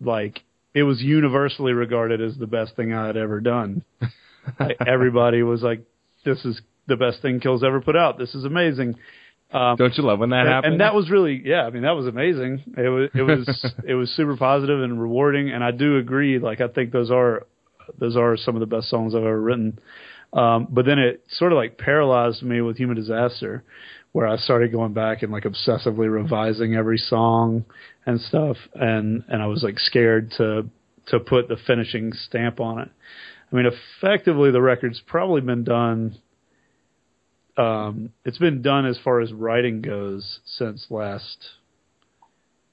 like 0.00 0.40
it 0.74 0.82
was 0.82 1.00
universally 1.00 1.72
regarded 1.72 2.20
as 2.20 2.36
the 2.36 2.46
best 2.46 2.76
thing 2.76 2.92
I 2.92 3.06
had 3.06 3.16
ever 3.16 3.40
done. 3.40 3.84
like, 4.60 4.76
everybody 4.86 5.42
was 5.42 5.62
like, 5.62 5.82
"This 6.24 6.44
is 6.44 6.60
the 6.86 6.96
best 6.96 7.22
thing 7.22 7.40
kHill's 7.40 7.64
ever 7.64 7.80
put 7.80 7.96
out. 7.96 8.18
This 8.18 8.34
is 8.34 8.44
amazing." 8.44 8.96
Um, 9.52 9.76
Don't 9.76 9.96
you 9.96 10.04
love 10.04 10.20
when 10.20 10.30
that 10.30 10.40
and, 10.40 10.48
happens? 10.48 10.72
and 10.72 10.80
that 10.80 10.94
was 10.94 11.10
really, 11.10 11.42
yeah. 11.44 11.62
I 11.62 11.70
mean, 11.70 11.82
that 11.82 11.96
was 11.96 12.06
amazing. 12.06 12.62
It 12.76 12.88
was, 12.88 13.10
it 13.14 13.22
was, 13.22 13.72
it 13.84 13.94
was 13.94 14.10
super 14.10 14.36
positive 14.36 14.80
and 14.82 15.00
rewarding. 15.00 15.50
And 15.50 15.64
I 15.64 15.72
do 15.72 15.98
agree. 15.98 16.38
Like, 16.38 16.60
I 16.60 16.68
think 16.68 16.92
those 16.92 17.10
are, 17.10 17.46
those 17.98 18.16
are 18.16 18.36
some 18.36 18.54
of 18.54 18.60
the 18.60 18.66
best 18.66 18.88
songs 18.88 19.12
I've 19.12 19.22
ever 19.22 19.40
written. 19.40 19.80
Um, 20.32 20.68
but 20.70 20.86
then 20.86 20.98
it 20.98 21.24
sort 21.28 21.52
of 21.52 21.56
like 21.56 21.78
paralyzed 21.78 22.42
me 22.42 22.60
with 22.60 22.76
Human 22.76 22.96
Disaster, 22.96 23.64
where 24.12 24.26
I 24.26 24.36
started 24.36 24.72
going 24.72 24.92
back 24.92 25.22
and 25.22 25.32
like 25.32 25.44
obsessively 25.44 26.10
revising 26.10 26.74
every 26.74 26.98
song 26.98 27.64
and 28.06 28.20
stuff. 28.20 28.56
And, 28.74 29.24
and 29.28 29.42
I 29.42 29.46
was 29.46 29.62
like 29.62 29.78
scared 29.78 30.32
to, 30.38 30.68
to 31.08 31.20
put 31.20 31.48
the 31.48 31.56
finishing 31.66 32.12
stamp 32.12 32.60
on 32.60 32.80
it. 32.80 32.88
I 33.52 33.56
mean, 33.56 33.66
effectively, 33.66 34.52
the 34.52 34.62
record's 34.62 35.02
probably 35.06 35.40
been 35.40 35.64
done 35.64 36.16
um, 37.60 38.12
it's 38.24 38.38
been 38.38 38.62
done 38.62 38.86
as 38.86 38.98
far 39.04 39.20
as 39.20 39.32
writing 39.32 39.82
goes 39.82 40.40
since 40.44 40.86
last 40.88 41.50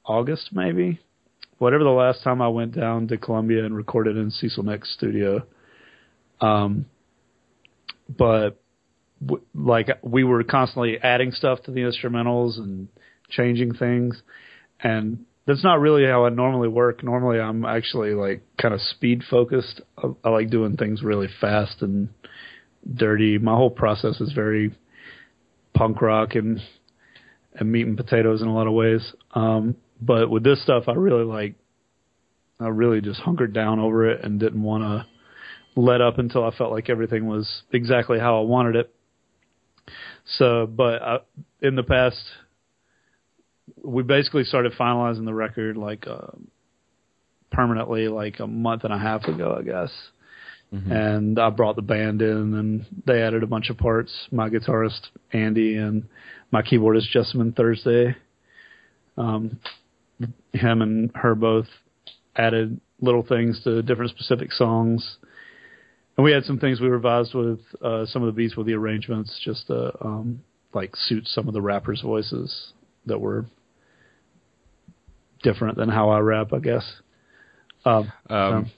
August, 0.06 0.50
maybe. 0.54 1.00
Whatever 1.58 1.84
the 1.84 1.90
last 1.90 2.24
time 2.24 2.42
I 2.42 2.48
went 2.48 2.76
down 2.76 3.08
to 3.08 3.18
Columbia 3.18 3.66
and 3.66 3.76
recorded 3.76 4.16
in 4.16 4.32
Cecil 4.32 4.64
Nick's 4.64 4.94
studio. 4.94 5.44
Um, 6.40 6.86
but 8.10 8.60
w- 9.26 9.44
like 9.54 9.90
we 10.04 10.24
were 10.24 10.44
constantly 10.44 10.98
adding 11.02 11.32
stuff 11.32 11.62
to 11.64 11.72
the 11.72 11.82
instrumentals 11.82 12.58
and 12.58 12.88
changing 13.30 13.74
things, 13.74 14.22
and 14.82 15.26
that's 15.46 15.64
not 15.64 15.80
really 15.80 16.06
how 16.06 16.26
I 16.26 16.30
normally 16.30 16.68
work. 16.68 17.04
Normally, 17.04 17.40
I'm 17.40 17.66
actually 17.66 18.14
like 18.14 18.42
kind 18.62 18.74
of 18.74 18.82
speed 18.82 19.24
focused. 19.30 19.82
I, 19.98 20.08
I 20.24 20.30
like 20.30 20.50
doing 20.50 20.78
things 20.78 21.02
really 21.02 21.28
fast 21.40 21.82
and 21.82 22.10
dirty. 22.96 23.38
My 23.38 23.56
whole 23.56 23.70
process 23.70 24.20
is 24.22 24.34
very 24.34 24.76
punk 25.74 26.02
rock 26.02 26.36
and 26.36 26.60
and 27.54 27.72
meat 27.72 27.88
and 27.88 27.98
potatoes 27.98 28.42
in 28.42 28.48
a 28.48 28.54
lot 28.54 28.68
of 28.68 28.74
ways. 28.74 29.14
Um, 29.34 29.76
but 30.00 30.30
with 30.30 30.44
this 30.44 30.62
stuff, 30.62 30.84
I 30.88 30.94
really 30.94 31.24
like 31.24 31.56
I 32.60 32.68
really 32.68 33.02
just 33.02 33.20
hunkered 33.22 33.54
down 33.54 33.80
over 33.80 34.10
it 34.10 34.24
and 34.24 34.40
didn't 34.40 34.62
want 34.62 34.84
to 34.84 35.06
let 35.78 36.02
up 36.02 36.18
until 36.18 36.44
I 36.44 36.52
felt 36.58 36.72
like 36.72 36.90
everything 36.90 37.28
was 37.28 37.62
exactly 37.72 38.20
how 38.20 38.40
I 38.40 38.42
wanted 38.42 38.76
it. 38.76 38.94
So, 40.38 40.66
but 40.66 41.02
I, 41.02 41.18
in 41.62 41.76
the 41.76 41.84
past, 41.84 42.20
we 43.82 44.04
basically 44.04 44.44
started 44.44 44.74
finalizing 44.74 45.26
the 45.26 45.34
record 45.34 45.78
like 45.78 46.06
uh, 46.08 46.32
permanently, 47.52 48.08
like 48.10 48.40
a 48.40 48.48
month 48.48 48.84
and 48.84 48.94
a 48.94 48.98
half 48.98 49.24
ago, 49.26 49.56
I 49.58 49.64
guess. 49.64 49.92
And 50.92 51.40
I 51.40 51.50
brought 51.50 51.78
the 51.78 51.82
band 51.82 52.22
in, 52.22 52.54
and 52.56 52.86
they 53.06 53.22
added 53.22 53.44
a 53.44 53.48
bunch 53.48 53.70
of 53.70 53.78
parts. 53.78 54.12
My 54.32 54.50
guitarist 54.50 55.00
Andy 55.32 55.78
and 55.78 56.10
my 56.52 56.62
keyboardist 56.62 57.10
Jessamine 57.12 57.54
Thursday. 57.54 58.18
Um, 59.16 59.60
him 60.52 60.82
and 60.82 61.12
her 61.16 61.36
both 61.36 61.68
added 62.36 62.82
little 63.00 63.24
things 63.24 63.64
to 63.64 63.82
different 63.82 64.12
specific 64.12 64.52
songs. 64.52 65.18
And 66.18 66.24
we 66.26 66.32
had 66.32 66.46
some 66.46 66.60
things 66.60 66.82
we 66.82 66.88
revised 66.88 67.36
with 67.36 67.60
uh, 67.82 68.06
some 68.08 68.24
of 68.24 68.28
the 68.28 68.32
beats 68.32 68.56
with 68.56 68.66
the 68.66 68.74
arrangements 68.74 69.40
just 69.44 69.68
to 69.68 69.94
um, 70.04 70.42
like 70.74 70.96
suit 70.96 71.28
some 71.28 71.48
of 71.48 71.54
the 71.54 71.62
rappers' 71.62 72.02
voices 72.02 72.74
that 73.06 73.20
were 73.20 73.46
different 75.44 75.78
than 75.78 75.90
how 75.90 76.10
I 76.10 76.20
rap, 76.20 76.54
I 76.54 76.60
guess. 76.60 76.84
Um, 77.86 78.12
Um, 78.30 78.72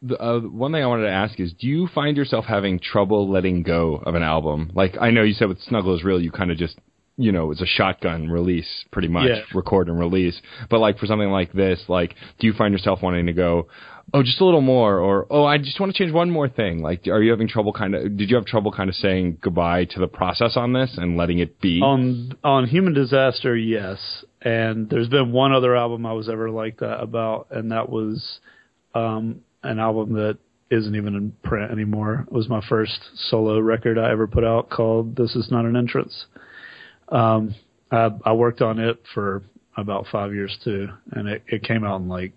the, 0.00 0.22
uh, 0.22 0.40
one 0.40 0.72
thing 0.72 0.82
I 0.82 0.86
wanted 0.86 1.04
to 1.04 1.10
ask 1.12 1.40
is, 1.40 1.52
do 1.54 1.66
you 1.66 1.88
find 1.94 2.16
yourself 2.16 2.44
having 2.44 2.78
trouble 2.78 3.30
letting 3.30 3.62
go 3.62 3.96
of 3.96 4.14
an 4.14 4.22
album? 4.22 4.70
Like 4.74 4.96
I 5.00 5.10
know 5.10 5.22
you 5.22 5.32
said 5.32 5.48
with 5.48 5.60
Snuggle 5.62 5.96
is 5.96 6.04
Real, 6.04 6.20
you 6.20 6.30
kind 6.30 6.50
of 6.50 6.58
just, 6.58 6.78
you 7.16 7.30
know, 7.30 7.52
it's 7.52 7.60
a 7.62 7.66
shotgun 7.66 8.28
release, 8.28 8.84
pretty 8.90 9.08
much, 9.08 9.28
Yeah. 9.28 9.42
record 9.54 9.88
and 9.88 9.98
release. 9.98 10.40
But 10.68 10.80
like 10.80 10.98
for 10.98 11.06
something 11.06 11.30
like 11.30 11.52
this, 11.52 11.80
like, 11.88 12.14
do 12.38 12.46
you 12.46 12.52
find 12.52 12.72
yourself 12.72 13.02
wanting 13.02 13.26
to 13.26 13.32
go, 13.32 13.68
oh, 14.12 14.22
just 14.22 14.40
a 14.40 14.44
little 14.44 14.60
more, 14.60 14.98
or 14.98 15.26
oh, 15.30 15.44
I 15.44 15.58
just 15.58 15.78
want 15.78 15.94
to 15.94 15.98
change 15.98 16.12
one 16.12 16.30
more 16.30 16.48
thing? 16.48 16.82
Like, 16.82 17.06
are 17.06 17.22
you 17.22 17.30
having 17.30 17.46
trouble 17.48 17.72
kind 17.72 17.94
of? 17.94 18.16
Did 18.16 18.30
you 18.30 18.36
have 18.36 18.46
trouble 18.46 18.72
kind 18.72 18.88
of 18.90 18.96
saying 18.96 19.38
goodbye 19.40 19.84
to 19.86 20.00
the 20.00 20.08
process 20.08 20.56
on 20.56 20.72
this 20.72 20.96
and 20.98 21.16
letting 21.16 21.38
it 21.38 21.60
be? 21.60 21.80
on 21.80 22.32
on 22.42 22.66
Human 22.66 22.94
Disaster, 22.94 23.56
yes. 23.56 24.24
And 24.42 24.90
there's 24.90 25.08
been 25.08 25.32
one 25.32 25.52
other 25.52 25.74
album 25.74 26.04
I 26.04 26.12
was 26.12 26.28
ever 26.28 26.50
like 26.50 26.78
that 26.80 27.00
about, 27.00 27.46
and 27.50 27.72
that 27.72 27.88
was 27.88 28.40
um, 28.94 29.40
an 29.62 29.78
album 29.78 30.14
that 30.14 30.38
isn't 30.70 30.94
even 30.96 31.14
in 31.14 31.32
print 31.42 31.70
anymore. 31.70 32.24
It 32.26 32.32
was 32.32 32.48
my 32.48 32.60
first 32.68 32.98
solo 33.30 33.60
record 33.60 33.98
I 33.98 34.10
ever 34.10 34.26
put 34.26 34.44
out 34.44 34.68
called 34.68 35.16
"This 35.16 35.36
Is 35.36 35.50
Not 35.50 35.64
an 35.64 35.76
Entrance." 35.76 36.26
Um, 37.08 37.54
I, 37.90 38.10
I 38.24 38.32
worked 38.32 38.62
on 38.62 38.78
it 38.78 39.00
for 39.14 39.42
about 39.76 40.06
five 40.10 40.32
years 40.32 40.56
too, 40.64 40.88
and 41.12 41.28
it, 41.28 41.42
it 41.46 41.62
came 41.62 41.84
out 41.84 42.00
in 42.00 42.08
like 42.08 42.32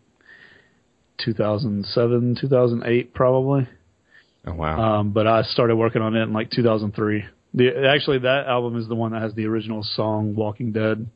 2007, 1.24 2.38
2008, 2.39 3.13
probably. 3.13 3.67
oh 4.45 4.53
wow. 4.53 5.00
Um, 5.00 5.12
but 5.12 5.27
I 5.27 5.43
started 5.43 5.75
working 5.75 6.01
on 6.01 6.15
it 6.15 6.24
in 6.24 6.33
like 6.33 6.51
2003. 6.51 7.25
The, 7.53 7.88
actually, 7.88 8.19
that 8.19 8.47
album 8.47 8.77
is 8.77 8.88
the 8.88 8.95
one 8.95 9.13
that 9.13 9.21
has 9.21 9.33
the 9.33 9.45
original 9.45 9.81
song 9.83 10.36
"Walking 10.36 10.74
Dead" 10.74 11.07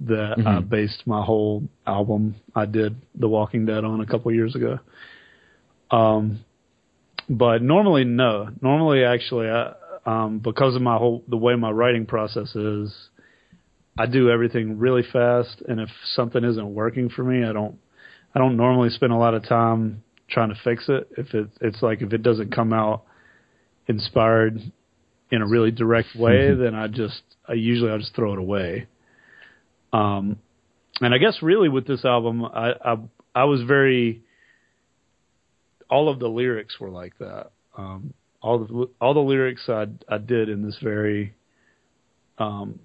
that 0.00 0.42
I 0.46 0.60
based 0.60 1.02
my 1.06 1.24
whole 1.24 1.64
album 1.86 2.36
I 2.54 2.64
did 2.64 2.96
"The 3.14 3.28
Walking 3.28 3.66
Dead" 3.66 3.84
on 3.84 4.00
a 4.00 4.06
couple 4.06 4.32
years 4.32 4.54
ago. 4.54 4.80
Um, 5.90 6.44
but 7.28 7.62
normally, 7.62 8.04
no. 8.04 8.48
Normally, 8.62 9.04
actually, 9.04 9.48
I, 9.48 9.74
um, 10.08 10.38
because 10.38 10.74
of 10.74 10.80
my 10.80 10.96
whole 10.96 11.22
the 11.28 11.36
way 11.36 11.54
my 11.54 11.70
writing 11.70 12.06
process 12.06 12.56
is, 12.56 12.94
I 13.98 14.06
do 14.06 14.30
everything 14.30 14.78
really 14.78 15.02
fast, 15.02 15.62
and 15.68 15.80
if 15.80 15.90
something 16.14 16.42
isn't 16.44 16.74
working 16.74 17.10
for 17.10 17.22
me, 17.22 17.46
I 17.46 17.52
don't. 17.52 17.78
I 18.34 18.38
don't 18.38 18.56
normally 18.56 18.90
spend 18.90 19.12
a 19.12 19.16
lot 19.16 19.34
of 19.34 19.46
time 19.46 20.02
trying 20.28 20.50
to 20.50 20.54
fix 20.62 20.84
it. 20.88 21.08
If 21.16 21.34
it, 21.34 21.48
it's 21.60 21.82
like 21.82 22.00
if 22.02 22.12
it 22.12 22.22
doesn't 22.22 22.54
come 22.54 22.72
out 22.72 23.04
inspired 23.86 24.60
in 25.30 25.42
a 25.42 25.46
really 25.46 25.70
direct 25.70 26.08
way, 26.16 26.54
then 26.54 26.74
I 26.74 26.86
just 26.86 27.22
I 27.46 27.54
usually 27.54 27.90
I 27.90 27.98
just 27.98 28.14
throw 28.14 28.32
it 28.32 28.38
away. 28.38 28.86
Um, 29.92 30.38
and 31.02 31.14
I 31.14 31.18
guess 31.18 31.38
really 31.42 31.68
with 31.68 31.86
this 31.86 32.06
album, 32.06 32.46
I 32.46 32.72
I, 32.82 32.96
I 33.34 33.44
was 33.44 33.62
very 33.62 34.22
all 35.90 36.08
of 36.08 36.18
the 36.18 36.28
lyrics 36.28 36.80
were 36.80 36.90
like 36.90 37.18
that. 37.18 37.50
Um, 37.76 38.14
all 38.40 38.58
the 38.58 38.88
all 39.00 39.14
the 39.14 39.20
lyrics 39.20 39.68
I 39.68 39.86
I 40.08 40.18
did 40.18 40.48
in 40.48 40.64
this 40.64 40.78
very 40.82 41.34
um, 42.38 42.78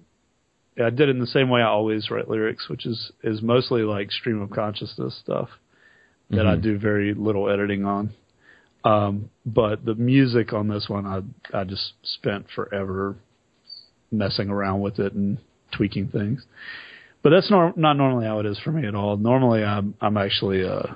I 0.76 0.90
did 0.90 1.08
it 1.08 1.10
in 1.10 1.20
the 1.20 1.26
same 1.26 1.50
way 1.50 1.60
I 1.60 1.66
always 1.66 2.10
write 2.10 2.28
lyrics, 2.28 2.68
which 2.68 2.86
is 2.86 3.12
is 3.22 3.42
mostly 3.42 3.82
like 3.82 4.10
stream 4.10 4.40
of 4.40 4.50
consciousness 4.50 5.18
stuff 5.22 5.48
that 6.30 6.46
I 6.46 6.56
do 6.56 6.78
very 6.78 7.14
little 7.14 7.48
editing 7.48 7.84
on. 7.84 8.10
Um, 8.84 9.30
but 9.46 9.84
the 9.84 9.94
music 9.94 10.52
on 10.52 10.68
this 10.68 10.88
one, 10.88 11.06
I 11.06 11.58
I 11.58 11.64
just 11.64 11.92
spent 12.02 12.46
forever 12.54 13.16
messing 14.10 14.50
around 14.50 14.80
with 14.80 14.98
it 14.98 15.12
and 15.12 15.38
tweaking 15.72 16.08
things. 16.08 16.44
But 17.22 17.30
that's 17.30 17.50
nor- 17.50 17.72
not 17.76 17.94
normally 17.96 18.26
how 18.26 18.40
it 18.40 18.46
is 18.46 18.58
for 18.58 18.72
me 18.72 18.86
at 18.86 18.94
all. 18.94 19.16
Normally, 19.16 19.62
I'm 19.62 19.94
I'm 20.00 20.16
actually 20.16 20.64
uh, 20.64 20.94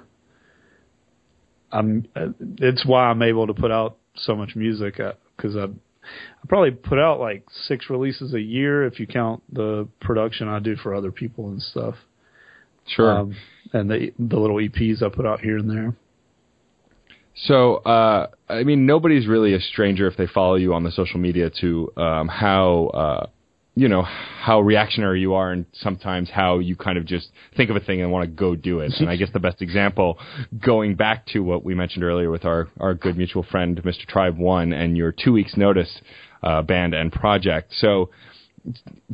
I'm 1.70 2.06
uh, 2.16 2.28
it's 2.58 2.84
why 2.84 3.04
I'm 3.04 3.22
able 3.22 3.46
to 3.46 3.54
put 3.54 3.70
out 3.70 3.96
so 4.14 4.34
much 4.34 4.56
music 4.56 5.00
because 5.36 5.56
I 5.56 5.64
I 5.64 6.46
probably 6.48 6.70
put 6.70 6.98
out 6.98 7.20
like 7.20 7.44
six 7.50 7.90
releases 7.90 8.34
a 8.34 8.40
year 8.40 8.86
if 8.86 8.98
you 8.98 9.06
count 9.06 9.42
the 9.52 9.88
production 10.00 10.48
I 10.48 10.58
do 10.58 10.76
for 10.76 10.94
other 10.94 11.12
people 11.12 11.48
and 11.48 11.60
stuff. 11.60 11.96
sure. 12.86 13.18
Um, 13.18 13.36
and 13.72 13.90
the 13.90 14.12
the 14.18 14.38
little 14.38 14.56
EPs 14.56 15.02
I 15.02 15.08
put 15.08 15.26
out 15.26 15.40
here 15.40 15.58
and 15.58 15.70
there. 15.70 15.94
So, 17.46 17.76
uh, 17.76 18.28
I 18.48 18.64
mean, 18.64 18.84
nobody's 18.84 19.28
really 19.28 19.54
a 19.54 19.60
stranger 19.60 20.08
if 20.08 20.16
they 20.16 20.26
follow 20.26 20.56
you 20.56 20.74
on 20.74 20.82
the 20.82 20.90
social 20.90 21.20
media 21.20 21.50
to 21.60 21.92
um, 21.96 22.28
how, 22.28 22.86
uh, 22.88 23.26
you 23.78 23.88
know, 23.88 24.02
how 24.02 24.60
reactionary 24.60 25.20
you 25.20 25.34
are, 25.34 25.52
and 25.52 25.64
sometimes 25.72 26.28
how 26.28 26.58
you 26.58 26.74
kind 26.74 26.98
of 26.98 27.06
just 27.06 27.28
think 27.56 27.70
of 27.70 27.76
a 27.76 27.80
thing 27.80 28.02
and 28.02 28.10
want 28.10 28.24
to 28.24 28.30
go 28.30 28.56
do 28.56 28.80
it. 28.80 28.92
and 28.98 29.08
I 29.08 29.14
guess 29.14 29.28
the 29.32 29.38
best 29.38 29.62
example, 29.62 30.18
going 30.58 30.96
back 30.96 31.26
to 31.26 31.40
what 31.44 31.64
we 31.64 31.76
mentioned 31.76 32.02
earlier 32.02 32.28
with 32.28 32.44
our 32.44 32.68
our 32.80 32.94
good 32.94 33.16
mutual 33.16 33.44
friend, 33.44 33.80
Mr. 33.84 34.04
Tribe 34.04 34.36
One, 34.36 34.72
and 34.72 34.96
your 34.96 35.12
two 35.12 35.32
weeks 35.32 35.56
notice 35.56 36.00
uh, 36.42 36.62
band 36.62 36.92
and 36.92 37.12
project. 37.12 37.72
So, 37.78 38.10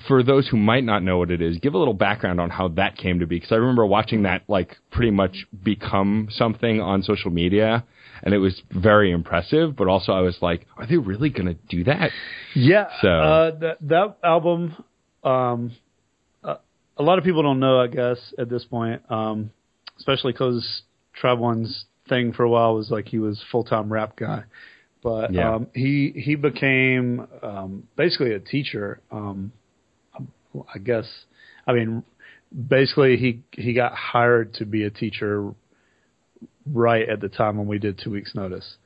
for 0.09 0.23
those 0.23 0.49
who 0.49 0.57
might 0.57 0.85
not 0.85 1.03
know 1.03 1.19
what 1.19 1.31
it 1.31 1.43
is, 1.43 1.59
give 1.59 1.75
a 1.75 1.79
little 1.79 1.93
background 1.93 2.41
on 2.41 2.49
how 2.49 2.69
that 2.69 2.97
came 2.97 3.21
to 3.21 3.27
be. 3.27 3.37
Because 3.37 3.53
I 3.53 3.57
remember 3.57 3.85
watching 3.85 4.23
that 4.23 4.45
like 4.49 4.77
pretty 4.91 5.11
much 5.11 5.47
become 5.63 6.29
something 6.31 6.81
on 6.81 7.03
social 7.03 7.31
media, 7.31 7.85
and 8.23 8.33
it 8.35 8.39
was 8.39 8.61
very 8.71 9.11
impressive. 9.11 9.77
But 9.77 9.89
also, 9.89 10.13
I 10.13 10.21
was 10.21 10.37
like, 10.41 10.67
are 10.77 10.87
they 10.87 10.97
really 10.97 11.31
going 11.31 11.47
to 11.47 11.55
do 11.69 11.85
that? 11.85 12.11
Yeah. 12.55 12.87
So- 13.01 13.09
uh, 13.09 13.51
that 13.59 13.77
that 13.83 14.17
album, 14.23 14.75
um, 15.23 15.73
uh, 16.43 16.57
a 16.97 17.03
lot 17.03 17.19
of 17.19 17.25
people 17.25 17.43
don't 17.43 17.61
know, 17.61 17.81
I 17.81 17.87
guess, 17.89 18.19
at 18.39 18.49
this 18.49 18.65
point, 18.65 19.03
um, 19.11 19.51
especially 19.99 20.33
because 20.33 20.83
Tribe 21.15 21.39
One's 21.39 21.87
thing 22.09 22.33
for 22.33 22.43
a 22.43 22.49
while 22.51 22.75
was 22.75 22.91
like 22.91 23.09
he 23.09 23.19
was 23.19 23.43
full 23.51 23.65
time 23.65 23.93
rap 23.93 24.17
guy, 24.17 24.45
but 25.03 25.33
Yeah. 25.33 25.55
um, 25.55 25.69
he 25.75 26.13
he 26.17 26.35
became 26.35 27.27
um, 27.43 27.85
basically 27.97 28.33
a 28.33 28.41
teacher. 28.41 29.01
Um, 29.11 29.53
I 30.73 30.79
guess. 30.79 31.07
I 31.67 31.73
mean, 31.73 32.05
basically 32.69 33.17
he 33.17 33.43
he 33.51 33.73
got 33.73 33.93
hired 33.95 34.55
to 34.55 34.65
be 34.67 34.85
a 34.85 34.91
teacher 34.91 35.53
right 36.67 37.09
at 37.09 37.21
the 37.21 37.29
time 37.29 37.57
when 37.57 37.67
we 37.67 37.79
did 37.79 38.01
two 38.03 38.11
weeks 38.11 38.35
notice. 38.35 38.77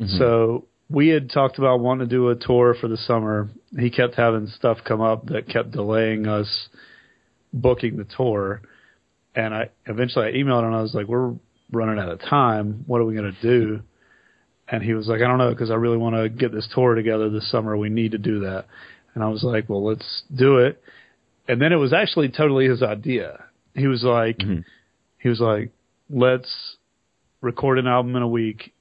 Mm-hmm. 0.00 0.18
So 0.18 0.66
we 0.88 1.08
had 1.08 1.30
talked 1.30 1.58
about 1.58 1.80
wanting 1.80 2.08
to 2.08 2.14
do 2.14 2.28
a 2.28 2.34
tour 2.34 2.74
for 2.78 2.88
the 2.88 2.96
summer. 2.96 3.48
He 3.78 3.90
kept 3.90 4.14
having 4.14 4.48
stuff 4.48 4.78
come 4.86 5.00
up 5.00 5.26
that 5.26 5.48
kept 5.48 5.70
delaying 5.70 6.26
us 6.26 6.68
booking 7.52 7.96
the 7.96 8.06
tour. 8.16 8.62
And 9.34 9.54
I 9.54 9.70
eventually 9.86 10.26
I 10.26 10.32
emailed 10.32 10.60
him 10.60 10.66
and 10.66 10.76
I 10.76 10.82
was 10.82 10.94
like, 10.94 11.06
"We're 11.06 11.34
running 11.72 11.98
out 11.98 12.08
of 12.08 12.20
time. 12.20 12.84
What 12.86 13.00
are 13.00 13.04
we 13.04 13.14
going 13.14 13.32
to 13.32 13.42
do?" 13.42 13.82
And 14.68 14.82
he 14.82 14.94
was 14.94 15.08
like, 15.08 15.20
"I 15.20 15.26
don't 15.26 15.38
know 15.38 15.50
because 15.50 15.70
I 15.70 15.74
really 15.74 15.96
want 15.96 16.16
to 16.16 16.28
get 16.28 16.52
this 16.52 16.68
tour 16.74 16.94
together 16.94 17.30
this 17.30 17.50
summer. 17.50 17.76
We 17.76 17.88
need 17.88 18.12
to 18.12 18.18
do 18.18 18.40
that." 18.40 18.66
And 19.14 19.24
I 19.24 19.28
was 19.28 19.42
like, 19.42 19.68
"Well, 19.68 19.84
let's 19.84 20.22
do 20.34 20.58
it." 20.58 20.80
And 21.48 21.60
then 21.60 21.72
it 21.72 21.76
was 21.76 21.92
actually 21.92 22.28
totally 22.28 22.68
his 22.68 22.82
idea. 22.82 23.44
He 23.74 23.86
was 23.86 24.02
like, 24.02 24.38
mm-hmm. 24.38 24.60
he 25.18 25.28
was 25.28 25.40
like, 25.40 25.72
"Let's 26.08 26.76
record 27.44 27.78
an 27.78 27.86
album 27.86 28.16
in 28.16 28.22
a 28.22 28.28
week 28.28 28.72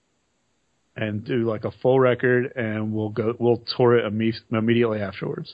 and 0.96 1.25
do 1.25 1.43
like 1.43 1.65
a 1.65 1.72
full 1.82 2.00
record 2.00 2.53
and 2.55 2.93
we'll 2.93 3.10
go 3.10 3.36
we'll 3.38 3.62
tour 3.77 3.98
it 3.98 4.12
imme- 4.12 4.41
immediately 4.51 5.01
afterwards. 5.01 5.53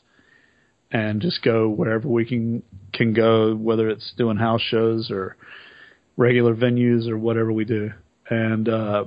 And 0.91 1.21
just 1.21 1.43
go 1.43 1.69
wherever 1.69 2.07
we 2.07 2.25
can 2.25 2.63
can 2.93 3.13
go 3.13 3.55
whether 3.55 3.89
it's 3.89 4.13
doing 4.17 4.37
house 4.37 4.61
shows 4.61 5.11
or 5.11 5.37
regular 6.17 6.55
venues 6.55 7.07
or 7.07 7.17
whatever 7.17 7.51
we 7.51 7.65
do. 7.65 7.91
And 8.29 8.69
uh 8.69 9.05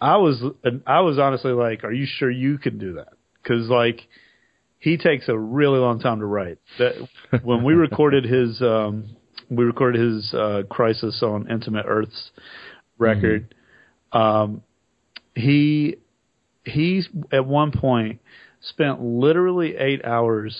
I 0.00 0.16
was 0.16 0.42
I 0.86 1.00
was 1.00 1.18
honestly 1.18 1.52
like 1.52 1.84
are 1.84 1.92
you 1.92 2.06
sure 2.06 2.30
you 2.30 2.58
can 2.58 2.78
do 2.78 2.94
that? 2.94 3.12
Cuz 3.44 3.68
like 3.68 4.00
he 4.78 4.96
takes 4.96 5.28
a 5.28 5.38
really 5.38 5.78
long 5.78 6.00
time 6.00 6.20
to 6.20 6.26
write. 6.26 6.58
That 6.78 7.08
when 7.42 7.62
we 7.62 7.74
recorded 7.74 8.24
his 8.24 8.60
um 8.62 9.16
we 9.50 9.64
recorded 9.64 10.00
his 10.00 10.32
uh, 10.32 10.62
Crisis 10.70 11.22
on 11.22 11.50
Intimate 11.50 11.84
Earths 11.86 12.30
record. 13.00 13.54
Um, 14.12 14.62
he 15.34 15.96
he 16.64 17.02
at 17.32 17.46
one 17.46 17.72
point 17.72 18.20
spent 18.60 19.02
literally 19.02 19.76
eight 19.76 20.04
hours 20.04 20.56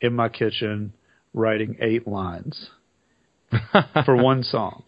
in 0.00 0.14
my 0.14 0.28
kitchen 0.28 0.92
writing 1.34 1.76
eight 1.80 2.06
lines 2.08 2.70
for 4.04 4.16
one 4.16 4.42
song. 4.42 4.82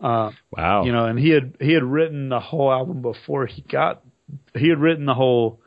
Uh, 0.00 0.30
Wow. 0.56 0.84
you 0.84 0.92
know, 0.92 1.06
and 1.06 1.18
he 1.18 1.28
had 1.30 1.54
he 1.60 1.72
had 1.72 1.84
written 1.84 2.28
the 2.28 2.40
whole 2.40 2.72
album 2.72 3.02
before 3.02 3.46
he 3.46 3.62
got 3.62 4.02
he 4.56 4.68
had 4.68 4.78
written 4.78 5.04
the 5.06 5.14
whole 5.14 5.60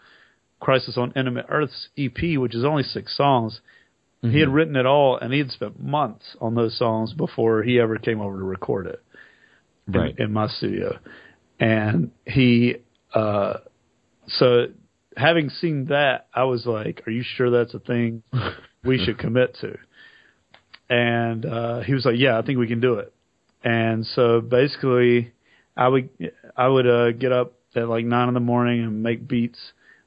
Crisis 0.60 0.98
on 0.98 1.14
Intimate 1.16 1.46
Earths 1.50 1.90
EP, 1.98 2.38
which 2.38 2.56
is 2.56 2.66
only 2.66 2.84
six 2.84 3.16
songs. 3.16 3.62
He 4.22 4.40
had 4.40 4.50
written 4.50 4.76
it 4.76 4.88
all, 4.88 5.18
and 5.20 5.32
he 5.32 5.38
had 5.38 5.52
spent 5.52 5.80
months 5.80 6.36
on 6.42 6.56
those 6.56 6.76
songs 6.76 7.14
before 7.14 7.62
he 7.62 7.80
ever 7.80 8.00
came 8.00 8.20
over 8.22 8.38
to 8.40 8.44
record 8.44 8.88
it 8.88 9.00
in, 9.88 9.94
Right. 9.94 10.18
in 10.18 10.34
my 10.34 10.48
studio. 10.48 10.98
And 11.60 12.12
he, 12.26 12.78
uh, 13.14 13.56
so 14.28 14.68
having 15.16 15.50
seen 15.50 15.86
that, 15.86 16.28
I 16.34 16.44
was 16.44 16.66
like, 16.66 17.04
"Are 17.08 17.12
you 17.12 17.24
sure 17.24 17.50
that's 17.50 17.74
a 17.74 17.80
thing 17.80 18.24
we 18.84 18.98
should 19.06 19.18
commit 19.18 19.56
to?" 19.62 19.78
And 20.90 21.46
uh, 21.46 21.80
he 21.82 21.94
was 21.94 22.06
like, 22.06 22.16
"Yeah, 22.18 22.38
I 22.38 22.42
think 22.42 22.60
we 22.60 22.68
can 22.68 22.80
do 22.82 22.96
it." 22.96 23.14
And 23.64 24.06
so 24.06 24.42
basically, 24.42 25.32
I 25.76 25.88
would 25.88 26.10
I 26.56 26.68
would 26.68 26.88
uh, 26.88 27.12
get 27.14 27.32
up 27.32 27.54
at 27.76 27.88
like 27.88 28.06
nine 28.06 28.28
in 28.28 28.34
the 28.34 28.40
morning 28.40 28.84
and 28.84 29.02
make 29.02 29.28
beats 29.28 29.60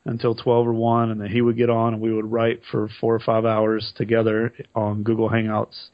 until 0.04 0.34
twelve 0.34 0.66
or 0.66 0.72
one, 0.74 1.10
and 1.10 1.20
then 1.20 1.28
he 1.30 1.40
would 1.40 1.56
get 1.56 1.70
on 1.70 1.94
and 1.94 2.02
we 2.02 2.12
would 2.12 2.30
write 2.30 2.60
for 2.70 2.88
four 3.00 3.14
or 3.14 3.20
five 3.20 3.44
hours 3.44 3.92
together 3.96 4.52
on 4.74 5.02
Google 5.02 5.28
Hangouts 5.30 5.88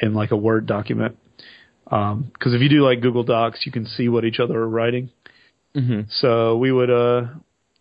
in 0.00 0.14
like 0.14 0.30
a 0.30 0.36
Word 0.36 0.66
document. 0.66 1.18
Because 1.88 2.54
if 2.54 2.60
you 2.60 2.68
do 2.68 2.84
like 2.84 3.00
Google 3.00 3.22
Docs, 3.22 3.64
you 3.64 3.72
can 3.72 3.86
see 3.86 4.08
what 4.08 4.24
each 4.24 4.40
other 4.40 4.58
are 4.58 4.68
writing. 4.68 5.10
Mhm. 5.74 6.10
So 6.10 6.56
we 6.56 6.72
would 6.72 6.90
uh 6.90 7.26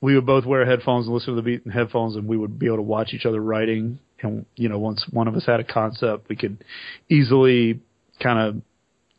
we 0.01 0.15
would 0.15 0.25
both 0.25 0.45
wear 0.45 0.65
headphones 0.65 1.07
and 1.07 1.13
listen 1.13 1.35
to 1.35 1.41
the 1.41 1.45
beat 1.45 1.65
in 1.65 1.71
headphones, 1.71 2.15
and 2.15 2.27
we 2.27 2.37
would 2.37 2.59
be 2.59 2.67
able 2.67 2.77
to 2.77 2.83
watch 2.83 3.13
each 3.13 3.25
other 3.25 3.41
writing. 3.41 3.99
And 4.21 4.45
you 4.55 4.69
know, 4.69 4.77
once 4.77 5.05
one 5.09 5.27
of 5.27 5.35
us 5.35 5.45
had 5.45 5.59
a 5.59 5.63
concept, 5.63 6.29
we 6.29 6.35
could 6.35 6.63
easily 7.09 7.79
kind 8.21 8.39
of 8.39 8.61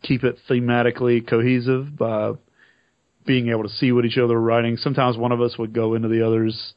keep 0.02 0.24
it 0.24 0.38
thematically 0.48 1.26
cohesive 1.26 1.96
by 1.96 2.32
being 3.24 3.48
able 3.48 3.64
to 3.64 3.68
see 3.68 3.90
what 3.90 4.04
each 4.04 4.18
other 4.18 4.34
were 4.34 4.40
writing. 4.40 4.76
Sometimes 4.76 5.16
one 5.16 5.32
of 5.32 5.40
us 5.40 5.58
would 5.58 5.72
go 5.72 5.94
into 5.94 6.08
the 6.08 6.24
other's 6.24 6.74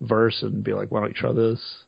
verse 0.00 0.42
and 0.42 0.64
be 0.64 0.72
like, 0.72 0.90
"Why 0.90 1.00
don't 1.00 1.10
you 1.10 1.14
try 1.14 1.32
this?" 1.32 1.84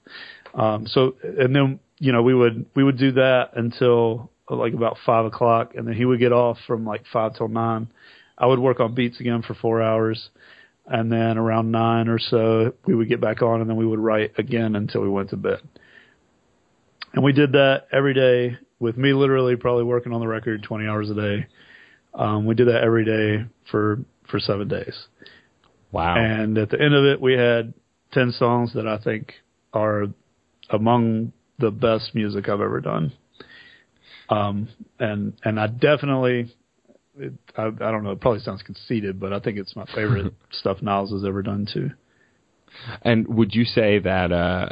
Um, 0.54 0.86
so, 0.86 1.16
and 1.22 1.54
then 1.54 1.80
you 1.98 2.12
know 2.12 2.22
we 2.22 2.34
would 2.34 2.66
we 2.74 2.84
would 2.84 2.98
do 2.98 3.12
that 3.12 3.50
until 3.56 4.30
like 4.48 4.74
about 4.74 4.96
five 5.04 5.24
o'clock, 5.24 5.74
and 5.74 5.86
then 5.86 5.94
he 5.94 6.04
would 6.04 6.20
get 6.20 6.32
off 6.32 6.58
from 6.66 6.84
like 6.84 7.04
five 7.12 7.36
till 7.36 7.48
nine. 7.48 7.88
I 8.38 8.46
would 8.46 8.58
work 8.58 8.80
on 8.80 8.94
beats 8.94 9.18
again 9.20 9.42
for 9.42 9.54
four 9.54 9.82
hours, 9.82 10.28
and 10.86 11.10
then 11.10 11.38
around 11.38 11.70
nine 11.70 12.08
or 12.08 12.18
so 12.18 12.74
we 12.86 12.94
would 12.94 13.08
get 13.08 13.20
back 13.20 13.42
on, 13.42 13.60
and 13.60 13.68
then 13.68 13.76
we 13.76 13.86
would 13.86 13.98
write 13.98 14.32
again 14.38 14.76
until 14.76 15.02
we 15.02 15.08
went 15.08 15.30
to 15.30 15.36
bed. 15.36 15.60
And 17.12 17.24
we 17.24 17.32
did 17.32 17.52
that 17.52 17.86
every 17.92 18.14
day 18.14 18.58
with 18.78 18.96
me 18.96 19.12
literally 19.14 19.56
probably 19.56 19.84
working 19.84 20.12
on 20.12 20.20
the 20.20 20.28
record 20.28 20.62
20 20.62 20.86
hours 20.86 21.10
a 21.10 21.14
day. 21.14 21.46
Um, 22.14 22.46
we 22.46 22.54
did 22.54 22.68
that 22.68 22.82
every 22.82 23.04
day 23.04 23.46
for, 23.70 24.00
for 24.30 24.38
seven 24.38 24.68
days. 24.68 24.94
Wow. 25.92 26.16
And 26.16 26.58
at 26.58 26.70
the 26.70 26.80
end 26.80 26.94
of 26.94 27.04
it, 27.04 27.20
we 27.20 27.34
had 27.34 27.72
10 28.12 28.32
songs 28.32 28.72
that 28.74 28.86
I 28.86 28.98
think 28.98 29.32
are 29.72 30.06
among 30.70 31.32
the 31.58 31.70
best 31.70 32.14
music 32.14 32.48
I've 32.48 32.60
ever 32.60 32.80
done. 32.80 33.12
Um, 34.28 34.68
and, 34.98 35.34
and 35.44 35.60
I 35.60 35.66
definitely, 35.68 36.54
it, 37.18 37.32
I, 37.56 37.66
I 37.66 37.90
don't 37.90 38.02
know, 38.02 38.12
it 38.12 38.20
probably 38.20 38.40
sounds 38.40 38.62
conceited, 38.62 39.20
but 39.20 39.32
I 39.32 39.40
think 39.40 39.58
it's 39.58 39.76
my 39.76 39.86
favorite 39.94 40.34
stuff 40.52 40.82
Niles 40.82 41.12
has 41.12 41.24
ever 41.24 41.42
done 41.42 41.66
too. 41.72 41.90
And 43.02 43.26
would 43.28 43.54
you 43.54 43.64
say 43.64 43.98
that 44.00 44.32
uh, 44.32 44.68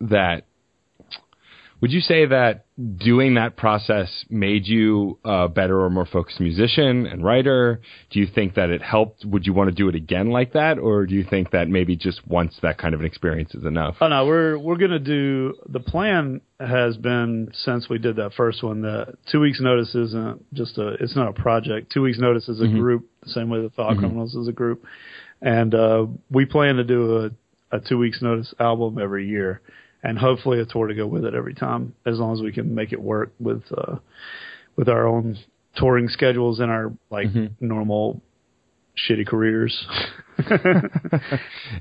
that 0.00 0.44
would 1.80 1.92
you 1.92 2.00
say 2.00 2.26
that 2.26 2.66
doing 2.96 3.34
that 3.34 3.56
process 3.56 4.24
made 4.28 4.66
you 4.66 5.18
a 5.24 5.48
better 5.48 5.80
or 5.80 5.90
more 5.90 6.06
focused 6.06 6.40
musician 6.40 7.06
and 7.06 7.24
writer? 7.24 7.80
Do 8.10 8.20
you 8.20 8.26
think 8.26 8.54
that 8.54 8.70
it 8.70 8.82
helped? 8.82 9.24
Would 9.24 9.46
you 9.46 9.52
want 9.52 9.70
to 9.70 9.74
do 9.74 9.88
it 9.88 9.94
again 9.94 10.30
like 10.30 10.52
that, 10.52 10.78
or 10.78 11.06
do 11.06 11.14
you 11.14 11.24
think 11.24 11.50
that 11.52 11.68
maybe 11.68 11.96
just 11.96 12.26
once 12.26 12.54
that 12.62 12.78
kind 12.78 12.94
of 12.94 13.00
an 13.00 13.06
experience 13.06 13.54
is 13.54 13.64
enough? 13.64 13.96
Oh 14.00 14.08
no, 14.08 14.26
we're 14.26 14.58
we're 14.58 14.76
gonna 14.76 14.98
do. 14.98 15.54
The 15.68 15.80
plan 15.80 16.40
has 16.58 16.96
been 16.96 17.50
since 17.52 17.88
we 17.88 17.98
did 17.98 18.16
that 18.16 18.34
first 18.34 18.62
one 18.62 18.82
that 18.82 19.16
two 19.30 19.40
weeks 19.40 19.60
notice 19.60 19.94
isn't 19.94 20.52
just 20.54 20.76
a. 20.78 20.94
It's 21.00 21.16
not 21.16 21.28
a 21.28 21.32
project. 21.32 21.92
Two 21.92 22.02
weeks 22.02 22.18
notice 22.18 22.48
is 22.48 22.60
a 22.60 22.68
group, 22.68 23.08
the 23.22 23.30
same 23.30 23.48
way 23.48 23.62
the 23.62 23.70
ThoughtCriminals 23.70 24.36
is 24.36 24.48
a 24.48 24.52
group, 24.52 24.84
and 25.40 25.74
uh, 25.74 26.06
we 26.30 26.44
plan 26.44 26.76
to 26.76 26.84
do 26.84 27.24
a 27.24 27.30
a 27.72 27.80
two 27.80 27.98
weeks 27.98 28.20
notice 28.20 28.52
album 28.58 28.98
every 28.98 29.28
year, 29.28 29.60
and 30.02 30.18
hopefully 30.18 30.60
a 30.60 30.64
tour 30.64 30.86
to 30.86 30.94
go 30.94 31.06
with 31.06 31.24
it 31.24 31.34
every 31.34 31.54
time, 31.54 31.94
as 32.06 32.18
long 32.18 32.32
as 32.34 32.40
we 32.42 32.52
can 32.52 32.74
make 32.74 32.92
it 32.92 33.00
work 33.00 33.32
with 33.38 33.62
uh, 33.76 33.96
with 34.76 34.88
our 34.88 35.06
own 35.06 35.38
touring 35.76 36.08
schedules 36.08 36.58
and 36.60 36.70
our 36.70 36.92
like 37.10 37.26
normal 37.60 38.20
shitty 39.08 39.26
careers. 39.26 39.86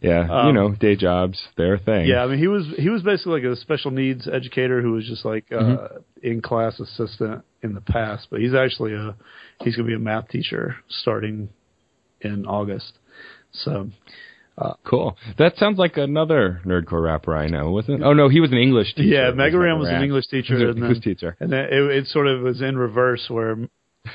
Yeah, 0.02 0.26
you 0.26 0.32
Um, 0.34 0.54
know, 0.56 0.72
day 0.76 0.96
jobs, 0.96 1.42
they're 1.58 1.76
a 1.76 1.80
thing. 1.80 2.06
Yeah, 2.08 2.24
I 2.24 2.28
mean 2.28 2.40
he 2.40 2.48
was 2.48 2.66
he 2.78 2.90
was 2.90 3.02
basically 3.04 3.42
like 3.42 3.52
a 3.52 3.56
special 3.56 3.92
needs 3.92 4.28
educator 4.28 4.82
who 4.82 4.94
was 4.94 5.06
just 5.06 5.26
like 5.26 5.46
uh 5.52 5.88
in 6.22 6.42
class 6.42 6.80
assistant 6.80 7.44
in 7.64 7.74
the 7.74 7.82
past, 7.82 8.28
but 8.30 8.40
he's 8.42 8.54
actually 8.54 8.94
a 8.94 9.16
he's 9.64 9.76
gonna 9.76 9.88
be 9.88 9.94
a 9.96 10.00
math 10.00 10.28
teacher 10.30 10.76
starting 10.90 11.50
in 12.22 12.46
August. 12.46 12.94
So 13.52 13.90
cool. 14.86 15.18
That 15.38 15.58
sounds 15.58 15.78
like 15.78 15.98
another 15.98 16.62
nerdcore 16.66 17.04
rapper 17.04 17.36
I 17.36 17.48
know, 17.48 17.72
wasn't? 17.72 18.02
it? 18.02 18.06
Oh 18.06 18.14
no, 18.14 18.30
he 18.30 18.40
was 18.40 18.52
an 18.52 18.58
English 18.58 18.94
teacher. 18.96 19.08
yeah, 19.08 19.32
Mega 19.32 19.58
Ran 19.58 19.80
was 19.80 19.90
an 19.90 20.04
English 20.04 20.28
teacher, 20.28 20.58
He 20.58 20.66
was 20.66 20.70
and 20.70 20.70
an 20.72 20.76
then, 20.82 20.90
English 20.90 21.04
teacher. 21.04 21.36
and 21.40 21.52
then 21.52 21.66
it, 21.66 21.74
it 21.74 22.08
sort 22.08 22.28
of 22.28 22.42
was 22.42 22.62
in 22.62 22.78
reverse 22.78 23.26
where 23.30 23.58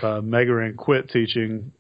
uh, 0.03 0.21
Mega 0.21 0.53
Ran 0.55 0.75
quit 0.75 1.09
teaching 1.11 1.73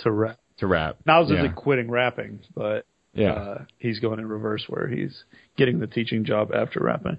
to 0.00 0.10
rap. 0.10 0.38
to 0.58 0.66
rap. 0.66 0.96
Niles 1.06 1.30
yeah. 1.30 1.38
isn't 1.38 1.54
quitting 1.56 1.90
rapping, 1.90 2.40
but 2.54 2.84
Yeah. 3.14 3.32
uh, 3.32 3.64
he's 3.78 3.98
going 4.00 4.18
in 4.18 4.26
reverse 4.26 4.64
where 4.68 4.86
he's 4.88 5.24
getting 5.56 5.78
the 5.78 5.86
teaching 5.86 6.24
job 6.24 6.50
after 6.54 6.80
rapping. 6.80 7.18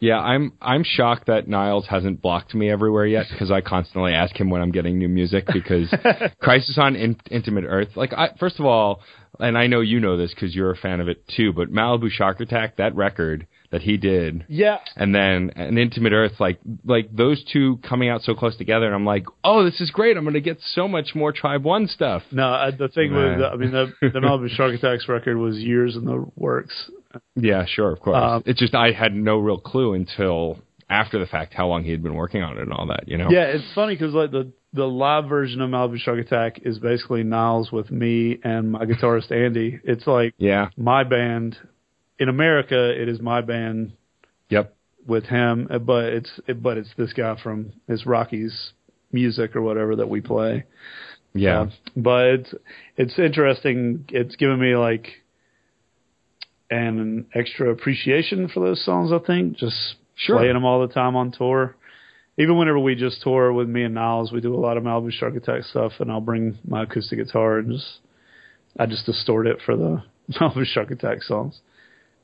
Yeah, 0.00 0.18
I'm 0.18 0.54
I'm 0.60 0.82
shocked 0.82 1.28
that 1.28 1.46
Niles 1.46 1.86
hasn't 1.88 2.20
blocked 2.20 2.52
me 2.52 2.68
everywhere 2.68 3.06
yet 3.06 3.26
because 3.30 3.52
I 3.52 3.60
constantly 3.60 4.12
ask 4.12 4.34
him 4.34 4.50
when 4.50 4.60
I'm 4.60 4.72
getting 4.72 4.98
new 4.98 5.06
music 5.08 5.46
because 5.52 5.94
Crisis 6.40 6.76
on 6.78 6.96
In- 6.96 7.20
Intimate 7.30 7.62
Earth. 7.64 7.90
Like, 7.94 8.12
I, 8.12 8.30
first 8.40 8.58
of 8.58 8.66
all, 8.66 9.02
and 9.38 9.56
I 9.56 9.66
know 9.66 9.80
you 9.80 10.00
know 10.00 10.16
this 10.16 10.32
because 10.34 10.54
you're 10.54 10.70
a 10.70 10.76
fan 10.76 11.00
of 11.00 11.08
it 11.08 11.26
too, 11.36 11.52
but 11.52 11.70
Malibu 11.70 12.10
Shark 12.10 12.40
Attack, 12.40 12.76
that 12.76 12.94
record 12.94 13.46
that 13.70 13.82
he 13.82 13.96
did, 13.98 14.46
Yeah, 14.48 14.78
and 14.96 15.14
then 15.14 15.50
an 15.56 15.76
Intimate 15.76 16.12
Earth, 16.12 16.40
like 16.40 16.58
like 16.84 17.14
those 17.14 17.44
two 17.52 17.78
coming 17.88 18.08
out 18.08 18.22
so 18.22 18.34
close 18.34 18.56
together, 18.56 18.86
and 18.86 18.94
I'm 18.94 19.04
like, 19.04 19.26
oh, 19.44 19.64
this 19.64 19.80
is 19.80 19.90
great. 19.90 20.16
I'm 20.16 20.24
going 20.24 20.34
to 20.34 20.40
get 20.40 20.58
so 20.60 20.88
much 20.88 21.14
more 21.14 21.32
Tribe 21.32 21.64
One 21.64 21.86
stuff. 21.86 22.22
No, 22.32 22.48
I, 22.48 22.70
the 22.70 22.88
thing 22.88 23.12
Man. 23.12 23.38
was, 23.38 23.50
I 23.52 23.56
mean, 23.56 23.72
the 23.72 23.92
the 24.00 24.20
Malibu 24.20 24.48
Shark 24.48 24.74
Attacks 24.74 25.08
record 25.08 25.36
was 25.36 25.58
years 25.58 25.96
in 25.96 26.04
the 26.04 26.24
works. 26.36 26.90
Yeah, 27.36 27.64
sure, 27.66 27.92
of 27.92 28.00
course. 28.00 28.16
Um, 28.20 28.42
it's 28.46 28.60
just 28.60 28.74
I 28.74 28.92
had 28.92 29.14
no 29.14 29.38
real 29.38 29.58
clue 29.58 29.94
until 29.94 30.58
after 30.90 31.18
the 31.18 31.26
fact 31.26 31.52
how 31.54 31.66
long 31.66 31.84
he 31.84 31.90
had 31.90 32.02
been 32.02 32.14
working 32.14 32.42
on 32.42 32.56
it 32.56 32.62
and 32.62 32.72
all 32.72 32.86
that. 32.86 33.06
You 33.06 33.18
know. 33.18 33.28
Yeah, 33.30 33.44
it's 33.44 33.64
funny 33.74 33.94
because 33.94 34.14
like 34.14 34.30
the 34.30 34.52
the 34.72 34.86
live 34.86 35.26
version 35.28 35.60
of 35.60 35.70
Malibu 35.70 35.98
Shark 35.98 36.18
Attack 36.18 36.60
is 36.64 36.78
basically 36.78 37.22
Niles 37.22 37.72
with 37.72 37.90
me 37.90 38.38
and 38.44 38.70
my 38.72 38.84
guitarist 38.84 39.30
Andy. 39.32 39.80
It's 39.84 40.06
like 40.06 40.34
Yeah. 40.38 40.68
my 40.76 41.04
band 41.04 41.56
in 42.18 42.28
America. 42.28 42.90
It 43.00 43.08
is 43.08 43.20
my 43.20 43.40
band 43.40 43.92
Yep. 44.50 44.74
with 45.06 45.24
him, 45.24 45.68
but 45.84 46.12
it's 46.12 46.40
it, 46.46 46.62
but 46.62 46.76
it's 46.76 46.92
this 46.96 47.12
guy 47.14 47.34
from 47.42 47.72
it's 47.88 48.04
Rocky's 48.06 48.72
music 49.12 49.56
or 49.56 49.62
whatever 49.62 49.96
that 49.96 50.08
we 50.08 50.20
play. 50.20 50.64
Yeah. 51.34 51.60
Uh, 51.62 51.70
but 51.96 52.26
it's 52.26 52.54
it's 52.98 53.18
interesting. 53.18 54.04
It's 54.10 54.36
given 54.36 54.60
me 54.60 54.76
like 54.76 55.22
an 56.70 57.26
extra 57.34 57.70
appreciation 57.70 58.48
for 58.48 58.60
those 58.60 58.84
songs. 58.84 59.12
I 59.12 59.18
think 59.18 59.56
just 59.56 59.96
Sure. 60.16 60.36
playing 60.38 60.54
them 60.54 60.64
all 60.64 60.86
the 60.86 60.92
time 60.92 61.16
on 61.16 61.30
tour. 61.30 61.76
Even 62.38 62.56
whenever 62.56 62.78
we 62.78 62.94
just 62.94 63.20
tour 63.22 63.52
with 63.52 63.68
me 63.68 63.82
and 63.82 63.94
Niles, 63.94 64.30
we 64.32 64.40
do 64.40 64.54
a 64.54 64.56
lot 64.60 64.76
of 64.76 64.84
Malibu 64.84 65.10
Shark 65.12 65.34
Attack 65.34 65.64
stuff, 65.64 65.92
and 65.98 66.10
I'll 66.10 66.20
bring 66.20 66.58
my 66.66 66.84
acoustic 66.84 67.18
guitar 67.18 67.58
and 67.58 67.72
just 67.72 67.98
I 68.78 68.86
just 68.86 69.06
distort 69.06 69.46
it 69.46 69.58
for 69.66 69.76
the 69.76 70.02
Malibu 70.32 70.64
Shark 70.64 70.90
Attack 70.90 71.22
songs. 71.22 71.60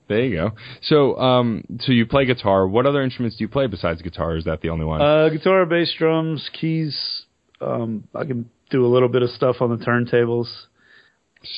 There 0.07 0.23
you 0.23 0.37
go. 0.37 0.51
So, 0.83 1.17
um, 1.19 1.65
so 1.81 1.91
you 1.91 2.05
play 2.07 2.27
guitar. 2.27 2.69
What 2.69 2.87
other 2.87 3.03
instruments 3.03 3.39
do 3.39 3.45
you 3.45 3.49
play 3.49 3.67
besides 3.67 4.03
guitar? 4.03 4.37
Is 4.37 4.45
that 4.45 4.61
the 4.61 4.69
only 4.69 4.85
one? 4.85 5.01
Uh, 5.01 5.31
guitar, 5.31 5.65
bass, 5.65 5.93
drums, 5.99 6.49
keys. 6.53 7.25
Um, 7.61 8.07
I 8.15 8.25
can 8.25 8.51
do 8.71 8.85
a 8.85 8.89
little 8.89 9.09
bit 9.09 9.23
of 9.23 9.31
stuff 9.31 9.57
on 9.61 9.71
the 9.71 9.83
turntables. 9.83 10.47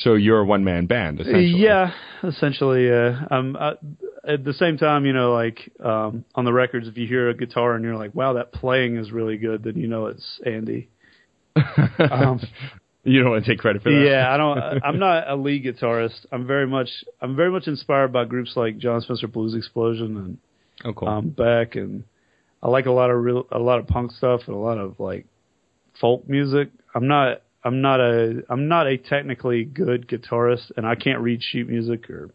so 0.03 0.13
you're 0.13 0.39
a 0.39 0.45
one 0.45 0.63
man 0.63 0.85
band, 0.85 1.19
essentially. 1.19 1.61
Yeah, 1.61 1.91
essentially. 2.23 2.87
Yeah. 2.87 3.19
Um, 3.29 3.57
I, 3.59 3.73
at 4.27 4.43
the 4.43 4.53
same 4.53 4.77
time, 4.77 5.05
you 5.05 5.13
know, 5.13 5.33
like 5.33 5.71
um, 5.83 6.25
on 6.35 6.45
the 6.45 6.53
records, 6.53 6.87
if 6.87 6.97
you 6.97 7.07
hear 7.07 7.29
a 7.29 7.33
guitar 7.33 7.75
and 7.75 7.83
you're 7.83 7.95
like, 7.97 8.13
"Wow, 8.13 8.33
that 8.33 8.51
playing 8.51 8.97
is 8.97 9.11
really 9.11 9.37
good," 9.37 9.63
then 9.63 9.75
you 9.77 9.87
know 9.87 10.07
it's 10.07 10.39
Andy. 10.45 10.89
Um, 11.99 12.39
you 13.03 13.21
don't 13.23 13.31
want 13.31 13.45
to 13.45 13.49
take 13.51 13.59
credit 13.59 13.81
for 13.81 13.89
that. 13.91 14.05
yeah, 14.05 14.29
I 14.31 14.37
don't. 14.37 14.83
I'm 14.83 14.99
not 14.99 15.29
a 15.29 15.35
lead 15.35 15.63
guitarist. 15.63 16.25
I'm 16.31 16.45
very 16.45 16.67
much. 16.67 16.89
I'm 17.21 17.35
very 17.35 17.49
much 17.51 17.67
inspired 17.67 18.11
by 18.11 18.25
groups 18.25 18.53
like 18.55 18.77
Jon 18.77 18.99
Spencer 19.01 19.27
Blues 19.27 19.55
Explosion 19.55 20.17
and 20.17 20.37
Oh, 20.85 20.93
cool. 20.93 21.07
um, 21.07 21.29
Beck, 21.29 21.75
and 21.75 22.03
I 22.61 22.69
like 22.69 22.85
a 22.85 22.91
lot 22.91 23.09
of 23.09 23.23
real, 23.23 23.47
a 23.51 23.57
lot 23.59 23.79
of 23.79 23.87
punk 23.87 24.11
stuff 24.11 24.41
and 24.47 24.55
a 24.55 24.59
lot 24.59 24.77
of 24.77 24.99
like 24.99 25.25
folk 26.01 26.27
music. 26.27 26.69
I'm 26.93 27.07
not. 27.07 27.41
I'm 27.63 27.81
not 27.81 27.99
a. 28.01 28.43
I'm 28.49 28.67
not 28.67 28.87
a 28.87 28.97
technically 28.97 29.63
good 29.63 30.07
guitarist, 30.07 30.71
and 30.75 30.85
I 30.85 30.95
can't 30.95 31.19
read 31.21 31.41
sheet 31.41 31.67
music 31.67 32.09
or 32.09 32.29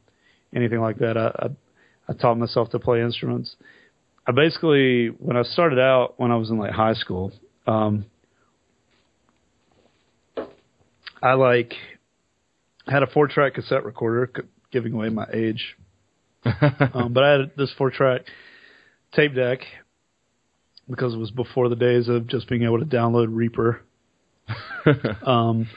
anything 0.54 0.80
like 0.80 0.98
that. 0.98 1.16
I, 1.16 1.50
I, 2.12 2.20
taught 2.20 2.38
myself 2.38 2.70
to 2.70 2.78
play 2.78 3.02
instruments. 3.02 3.56
I 4.26 4.32
basically, 4.32 5.08
when 5.08 5.36
I 5.36 5.42
started 5.42 5.78
out, 5.78 6.14
when 6.16 6.30
I 6.30 6.36
was 6.36 6.50
in 6.50 6.58
like 6.58 6.72
high 6.72 6.94
school, 6.94 7.32
um, 7.66 8.06
I 11.22 11.34
like 11.34 11.74
had 12.86 13.02
a 13.02 13.06
four 13.06 13.28
track 13.28 13.54
cassette 13.54 13.84
recorder, 13.84 14.30
giving 14.70 14.92
away 14.92 15.08
my 15.08 15.26
age. 15.32 15.76
um, 16.44 17.12
but 17.12 17.22
I 17.22 17.32
had 17.32 17.52
this 17.56 17.72
four 17.78 17.90
track 17.90 18.22
tape 19.14 19.34
deck 19.34 19.60
because 20.90 21.14
it 21.14 21.18
was 21.18 21.30
before 21.30 21.68
the 21.68 21.76
days 21.76 22.08
of 22.08 22.26
just 22.26 22.48
being 22.48 22.64
able 22.64 22.80
to 22.80 22.84
download 22.84 23.28
Reaper. 23.30 23.82
um, 25.26 25.68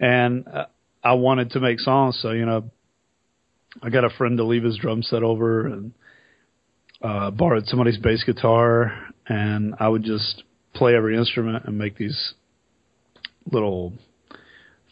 and 0.00 0.48
uh, 0.48 0.66
I 1.04 1.14
wanted 1.14 1.50
to 1.50 1.60
make 1.60 1.80
songs, 1.80 2.18
so 2.20 2.30
you 2.30 2.46
know, 2.46 2.70
I 3.80 3.90
got 3.90 4.04
a 4.04 4.10
friend 4.10 4.36
to 4.38 4.44
leave 4.44 4.64
his 4.64 4.76
drum 4.76 5.02
set 5.02 5.22
over 5.22 5.66
and 5.66 5.92
uh, 7.02 7.30
borrowed 7.30 7.66
somebody's 7.66 7.98
bass 7.98 8.22
guitar, 8.24 8.92
and 9.26 9.74
I 9.80 9.88
would 9.88 10.04
just 10.04 10.42
play 10.74 10.94
every 10.94 11.16
instrument 11.16 11.64
and 11.66 11.78
make 11.78 11.96
these 11.96 12.34
little 13.50 13.92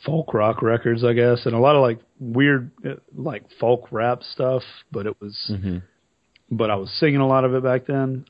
folk 0.04 0.32
rock 0.34 0.62
records, 0.62 1.04
I 1.04 1.12
guess, 1.12 1.44
and 1.44 1.54
a 1.54 1.58
lot 1.58 1.76
of 1.76 1.82
like 1.82 2.00
weird, 2.18 2.70
uh, 2.84 2.94
like 3.14 3.44
folk 3.60 3.88
rap 3.90 4.22
stuff. 4.22 4.62
But 4.90 5.06
it 5.06 5.20
was, 5.20 5.36
hmm 5.48 5.78
but 6.52 6.68
I 6.68 6.74
was 6.74 6.90
singing 6.98 7.20
a 7.20 7.28
lot 7.28 7.44
of 7.44 7.54
it 7.54 7.62
back 7.62 7.86
then. 7.86 8.24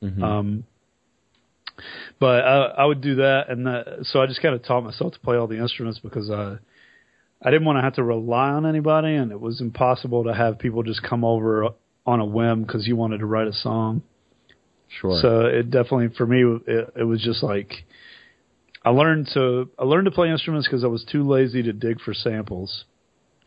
hmm 0.00 0.22
Um, 0.22 0.64
but 2.20 2.44
I, 2.44 2.64
I 2.78 2.84
would 2.84 3.00
do 3.00 3.16
that, 3.16 3.48
and 3.48 3.66
that, 3.66 3.98
so 4.04 4.22
I 4.22 4.26
just 4.26 4.40
kind 4.40 4.54
of 4.54 4.62
taught 4.64 4.84
myself 4.84 5.14
to 5.14 5.18
play 5.20 5.36
all 5.36 5.46
the 5.46 5.58
instruments 5.58 5.98
because 5.98 6.30
I, 6.30 6.58
I 7.42 7.50
didn't 7.50 7.66
want 7.66 7.78
to 7.78 7.82
have 7.82 7.94
to 7.94 8.02
rely 8.02 8.50
on 8.50 8.66
anybody, 8.66 9.14
and 9.14 9.30
it 9.30 9.40
was 9.40 9.60
impossible 9.60 10.24
to 10.24 10.34
have 10.34 10.58
people 10.58 10.82
just 10.82 11.02
come 11.02 11.24
over 11.24 11.68
on 12.06 12.20
a 12.20 12.24
whim 12.24 12.62
because 12.62 12.86
you 12.86 12.96
wanted 12.96 13.18
to 13.18 13.26
write 13.26 13.48
a 13.48 13.52
song. 13.52 14.02
sure. 14.88 15.18
So 15.20 15.40
it 15.42 15.70
definitely 15.70 16.08
for 16.16 16.26
me 16.26 16.44
it, 16.66 16.92
it 16.96 17.04
was 17.04 17.20
just 17.22 17.42
like 17.42 17.84
I 18.84 18.90
learned 18.90 19.28
to 19.34 19.68
I 19.78 19.84
learned 19.84 20.06
to 20.06 20.10
play 20.12 20.30
instruments 20.30 20.66
because 20.66 20.84
I 20.84 20.86
was 20.86 21.04
too 21.04 21.28
lazy 21.28 21.62
to 21.64 21.72
dig 21.72 22.00
for 22.00 22.14
samples, 22.14 22.84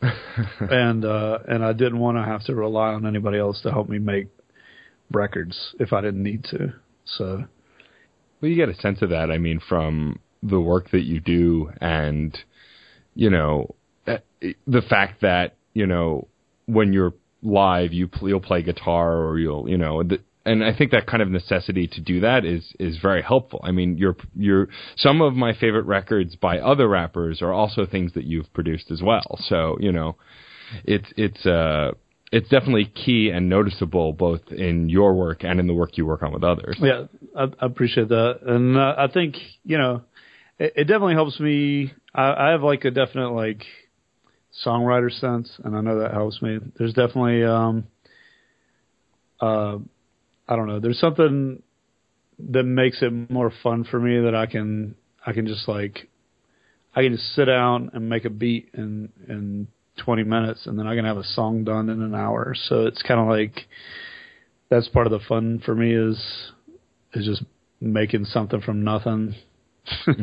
and 0.60 1.04
uh, 1.04 1.38
and 1.48 1.64
I 1.64 1.72
didn't 1.72 1.98
want 1.98 2.18
to 2.18 2.24
have 2.24 2.44
to 2.44 2.54
rely 2.54 2.92
on 2.92 3.06
anybody 3.06 3.38
else 3.38 3.60
to 3.62 3.72
help 3.72 3.88
me 3.88 3.98
make 3.98 4.28
records 5.10 5.74
if 5.80 5.92
I 5.92 6.00
didn't 6.00 6.22
need 6.22 6.44
to. 6.44 6.74
So 7.04 7.44
Well, 8.40 8.50
you 8.50 8.56
get 8.56 8.68
a 8.68 8.74
sense 8.74 9.02
of 9.02 9.10
that. 9.10 9.30
I 9.30 9.38
mean, 9.38 9.60
from 9.68 10.20
the 10.42 10.60
work 10.60 10.90
that 10.90 11.02
you 11.02 11.20
do, 11.20 11.72
and 11.80 12.38
you 13.14 13.30
know, 13.30 13.74
the 14.66 14.82
fact 14.82 15.22
that 15.22 15.56
you 15.74 15.86
know 15.86 16.28
when 16.66 16.92
you're 16.92 17.14
live, 17.42 17.92
you 17.92 18.08
pl- 18.08 18.28
you'll 18.28 18.40
play 18.40 18.62
guitar 18.62 19.16
or 19.16 19.38
you'll 19.38 19.68
you 19.68 19.78
know. 19.78 20.02
The, 20.02 20.20
and 20.44 20.64
I 20.64 20.74
think 20.74 20.90
that 20.92 21.06
kind 21.06 21.22
of 21.22 21.28
necessity 21.28 21.86
to 21.88 22.00
do 22.00 22.20
that 22.20 22.44
is 22.44 22.72
is 22.78 22.98
very 22.98 23.22
helpful. 23.22 23.60
I 23.62 23.72
mean, 23.72 23.98
you're 23.98 24.16
you're 24.34 24.68
some 24.96 25.20
of 25.20 25.34
my 25.34 25.52
favorite 25.54 25.84
records 25.84 26.36
by 26.36 26.58
other 26.58 26.88
rappers 26.88 27.42
are 27.42 27.52
also 27.52 27.86
things 27.86 28.14
that 28.14 28.24
you've 28.24 28.52
produced 28.54 28.90
as 28.90 29.02
well. 29.02 29.38
So 29.48 29.76
you 29.80 29.92
know, 29.92 30.16
it's 30.84 31.12
it's 31.16 31.44
uh 31.44 31.92
it's 32.32 32.48
definitely 32.48 32.86
key 32.86 33.30
and 33.30 33.48
noticeable 33.48 34.12
both 34.12 34.40
in 34.50 34.88
your 34.88 35.14
work 35.14 35.42
and 35.42 35.58
in 35.60 35.66
the 35.66 35.74
work 35.74 35.98
you 35.98 36.06
work 36.06 36.22
on 36.22 36.32
with 36.32 36.44
others. 36.44 36.76
yeah, 36.80 37.06
I, 37.36 37.44
I 37.60 37.66
appreciate 37.66 38.08
that, 38.08 38.40
and 38.46 38.76
uh, 38.76 38.94
I 38.96 39.08
think 39.12 39.36
you 39.64 39.76
know 39.76 40.02
it, 40.58 40.72
it 40.76 40.84
definitely 40.84 41.14
helps 41.14 41.38
me. 41.38 41.92
I, 42.14 42.32
I 42.32 42.50
have 42.50 42.62
like 42.62 42.84
a 42.84 42.90
definite 42.90 43.30
like 43.30 43.64
songwriter 44.64 45.10
sense, 45.20 45.50
and 45.64 45.76
I 45.76 45.80
know 45.80 46.00
that 46.00 46.12
helps 46.12 46.42
me. 46.42 46.58
There's 46.78 46.94
definitely 46.94 47.44
um 47.44 47.86
uh 49.40 49.78
I 50.48 50.56
don't 50.56 50.66
know. 50.66 50.80
There's 50.80 50.98
something 50.98 51.62
that 52.50 52.64
makes 52.64 53.02
it 53.02 53.30
more 53.30 53.52
fun 53.62 53.84
for 53.84 54.00
me 54.00 54.20
that 54.20 54.34
I 54.34 54.46
can 54.46 54.94
I 55.24 55.32
can 55.32 55.46
just 55.46 55.68
like 55.68 56.08
I 56.94 57.02
can 57.02 57.12
just 57.12 57.34
sit 57.34 57.44
down 57.44 57.90
and 57.92 58.08
make 58.08 58.24
a 58.24 58.30
beat 58.30 58.70
in 58.74 59.10
in 59.28 59.68
20 59.98 60.24
minutes, 60.24 60.66
and 60.66 60.78
then 60.78 60.86
I 60.86 60.94
can 60.94 61.04
have 61.04 61.18
a 61.18 61.24
song 61.24 61.64
done 61.64 61.88
in 61.90 62.02
an 62.02 62.14
hour. 62.14 62.54
So 62.54 62.86
it's 62.86 63.02
kind 63.02 63.20
of 63.20 63.28
like 63.28 63.66
that's 64.70 64.88
part 64.88 65.06
of 65.06 65.12
the 65.12 65.20
fun 65.28 65.62
for 65.64 65.74
me 65.74 65.94
is 65.94 66.18
is 67.12 67.26
just 67.26 67.42
making 67.80 68.24
something 68.26 68.60
from 68.60 68.84
nothing. 68.84 69.34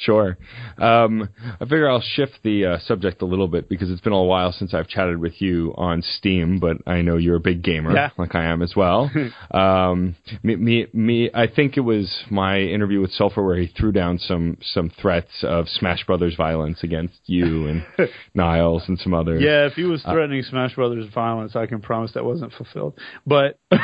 Sure. 0.00 0.38
Um, 0.78 1.28
I 1.60 1.64
figure 1.64 1.88
I'll 1.90 2.00
shift 2.00 2.38
the 2.42 2.64
uh, 2.64 2.78
subject 2.78 3.20
a 3.20 3.26
little 3.26 3.48
bit 3.48 3.68
because 3.68 3.90
it's 3.90 4.00
been 4.00 4.14
a 4.14 4.22
while 4.22 4.50
since 4.50 4.72
I've 4.72 4.88
chatted 4.88 5.18
with 5.18 5.42
you 5.42 5.74
on 5.76 6.00
Steam, 6.02 6.58
but 6.58 6.78
I 6.86 7.02
know 7.02 7.18
you're 7.18 7.36
a 7.36 7.40
big 7.40 7.62
gamer, 7.62 7.92
Yeah. 7.92 8.08
like 8.16 8.34
I 8.34 8.44
am 8.44 8.62
as 8.62 8.74
well. 8.74 9.10
um, 9.50 10.16
me, 10.42 10.56
me, 10.56 10.86
me, 10.94 11.30
I 11.34 11.46
think 11.48 11.76
it 11.76 11.80
was 11.80 12.24
my 12.30 12.60
interview 12.60 13.00
with 13.02 13.10
Sulfur 13.12 13.44
where 13.44 13.58
he 13.58 13.66
threw 13.66 13.92
down 13.92 14.18
some 14.18 14.56
some 14.62 14.88
threats 14.88 15.42
of 15.42 15.68
Smash 15.68 16.06
Brothers 16.06 16.34
violence 16.34 16.82
against 16.82 17.18
you 17.26 17.66
and 17.66 17.84
Niles 18.34 18.84
and 18.88 18.98
some 18.98 19.12
others. 19.12 19.42
Yeah, 19.44 19.66
if 19.66 19.74
he 19.74 19.84
was 19.84 20.02
threatening 20.02 20.42
Smash 20.44 20.74
Brothers 20.76 21.12
violence, 21.12 21.54
I 21.54 21.66
can 21.66 21.82
promise 21.82 22.12
that 22.14 22.24
wasn't 22.24 22.54
fulfilled. 22.54 22.94
But 23.26 23.58
but 23.70 23.78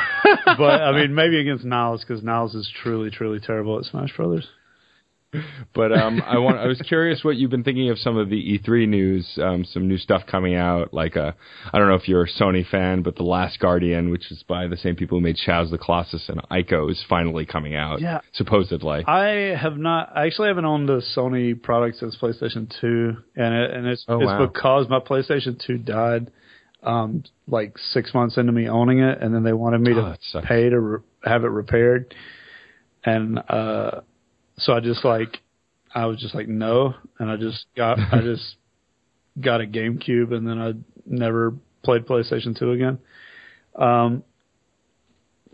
I 0.83 0.93
mean, 0.93 1.15
maybe 1.15 1.39
against 1.41 1.65
Niles 1.67 2.03
because 2.07 2.23
Niles 2.23 2.55
is 2.55 2.73
truly 2.83 3.11
truly 3.11 3.39
terrible 3.39 3.79
at 3.79 3.85
Smash 3.85 4.17
Brothers. 4.17 4.47
But 5.75 5.93
um, 5.93 6.23
I 6.25 6.39
want. 6.39 6.57
I 6.59 6.67
was 6.67 6.81
curious 6.81 7.23
what 7.23 7.37
you've 7.37 7.51
been 7.51 7.65
thinking 7.65 7.91
of 7.91 7.99
some 7.99 8.17
of 8.17 8.31
the 8.31 8.59
E3 8.59 8.89
news, 8.89 9.39
um, 9.43 9.65
some 9.65 9.87
new 9.87 9.99
stuff 9.99 10.23
coming 10.27 10.55
out. 10.55 10.95
Like 10.95 11.17
a, 11.17 11.35
I 11.73 11.79
don't 11.79 11.89
know 11.89 11.95
if 11.97 12.09
you're 12.09 12.25
a 12.25 12.29
Sony 12.29 12.67
fan, 12.67 13.03
but 13.03 13.17
the 13.17 13.23
Last 13.25 13.59
Guardian, 13.59 14.11
which 14.11 14.31
is 14.31 14.43
by 14.49 14.67
the 14.67 14.77
same 14.77 14.97
people 14.97 15.19
who 15.19 15.23
made 15.23 15.37
Shadows 15.37 15.71
the 15.71 15.79
Colossus 15.79 16.29
and 16.31 16.41
Ico, 16.51 16.91
is 16.91 17.05
finally 17.09 17.45
coming 17.45 17.75
out. 17.75 18.01
Yeah. 18.01 18.21
supposedly. 18.33 19.05
I 19.05 19.55
have 19.61 19.77
not. 19.77 20.11
I 20.17 20.27
actually 20.27 20.49
haven't 20.49 20.65
owned 20.65 20.89
a 20.89 21.03
Sony 21.03 21.61
product 21.61 21.99
since 21.99 22.17
PlayStation 22.17 22.73
Two, 22.81 23.17
and 23.35 23.55
it, 23.55 23.71
and 23.73 23.87
it's 23.87 24.05
Oh, 24.09 24.17
it's 24.21 24.27
wow. 24.27 24.47
because 24.47 24.89
my 24.89 25.01
PlayStation 25.01 25.61
Two 25.63 25.77
died, 25.77 26.31
um, 26.83 27.25
like 27.47 27.77
six 27.77 28.15
months 28.15 28.39
into 28.39 28.53
me 28.53 28.69
owning 28.69 29.01
it, 29.01 29.21
and 29.21 29.35
then 29.35 29.43
they 29.43 29.53
wanted 29.53 29.83
me 29.83 29.93
Oh, 29.95 30.15
to 30.33 30.43
pay 30.43 30.71
to 30.71 30.81
re- 30.81 30.99
have 31.25 31.45
it 31.45 31.49
repaired, 31.49 32.15
and 33.05 33.39
uh, 33.51 34.01
so 34.59 34.73
I 34.73 34.81
just 34.81 35.05
like, 35.05 35.41
I 35.95 36.07
was 36.07 36.21
just 36.21 36.35
like 36.35 36.49
no, 36.49 36.95
and 37.19 37.31
I 37.31 37.37
just 37.37 37.67
got 37.77 37.99
I 37.99 38.21
just 38.23 38.57
got 39.41 39.61
a 39.61 39.67
GameCube, 39.67 40.33
and 40.35 40.47
then 40.47 40.59
I 40.59 40.73
never 41.07 41.55
played 41.83 42.07
PlayStation 42.07 42.59
Two 42.59 42.73
again. 42.73 42.99
Um, 43.75 44.23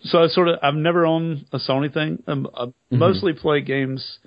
so 0.04 0.22
I 0.22 0.26
sort 0.28 0.48
of 0.48 0.58
I've 0.62 0.74
never 0.74 1.06
owned 1.06 1.46
a 1.52 1.58
Sony 1.58 1.92
thing. 1.92 2.22
Um, 2.26 2.48
I 2.54 2.72
mostly 2.90 3.32
play 3.32 3.60
games 3.60 4.18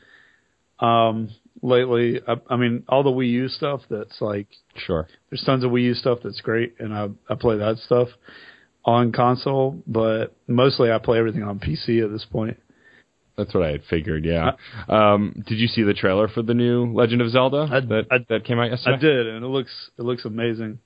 um 0.80 1.30
lately. 1.62 2.22
I, 2.28 2.36
I 2.50 2.58
mean 2.58 2.84
all 2.88 3.04
the 3.04 3.10
Wii 3.10 3.30
U 3.32 3.48
stuff 3.48 3.82
that's 3.90 4.22
like 4.22 4.48
Sure. 4.76 5.08
there's 5.30 5.44
tons 5.44 5.64
of 5.64 5.72
Wii 5.72 5.84
U 5.84 5.94
stuff 5.94 6.20
that's 6.24 6.42
great 6.42 6.76
and 6.80 6.94
I 6.94 7.10
I 7.30 7.36
play 7.36 7.58
that 7.58 7.78
stuff 7.78 8.10
on 8.84 9.12
console, 9.12 9.82
but 9.88 10.36
mostly 10.48 10.92
I 10.92 11.00
play 11.00 11.18
everything 11.18 11.44
on 11.44 11.60
PC 11.60 12.04
at 12.04 12.12
this 12.12 12.26
point. 12.26 12.58
That's 13.38 13.54
what 13.54 13.64
I 13.64 13.72
had 13.72 13.84
figured. 13.90 14.24
Yeah. 14.26 14.52
Um, 14.88 15.44
did 15.48 15.58
you 15.58 15.68
see 15.68 15.84
the 15.84 15.94
trailer 15.94 16.28
for 16.28 16.42
the 16.42 16.54
new 16.54 16.92
Legend 16.94 17.22
of 17.22 17.30
Zelda 17.32 17.68
I- 17.72 17.80
that 17.82 18.06
I- 18.12 18.26
that 18.30 18.46
came 18.46 18.60
out 18.60 18.70
yesterday? 18.72 18.96
I 18.96 19.00
did 19.00 19.28
and 19.28 19.44
it 19.44 19.48
looks 19.50 19.92
it 20.00 20.04
looks 20.04 20.26
amazing. 20.26 20.80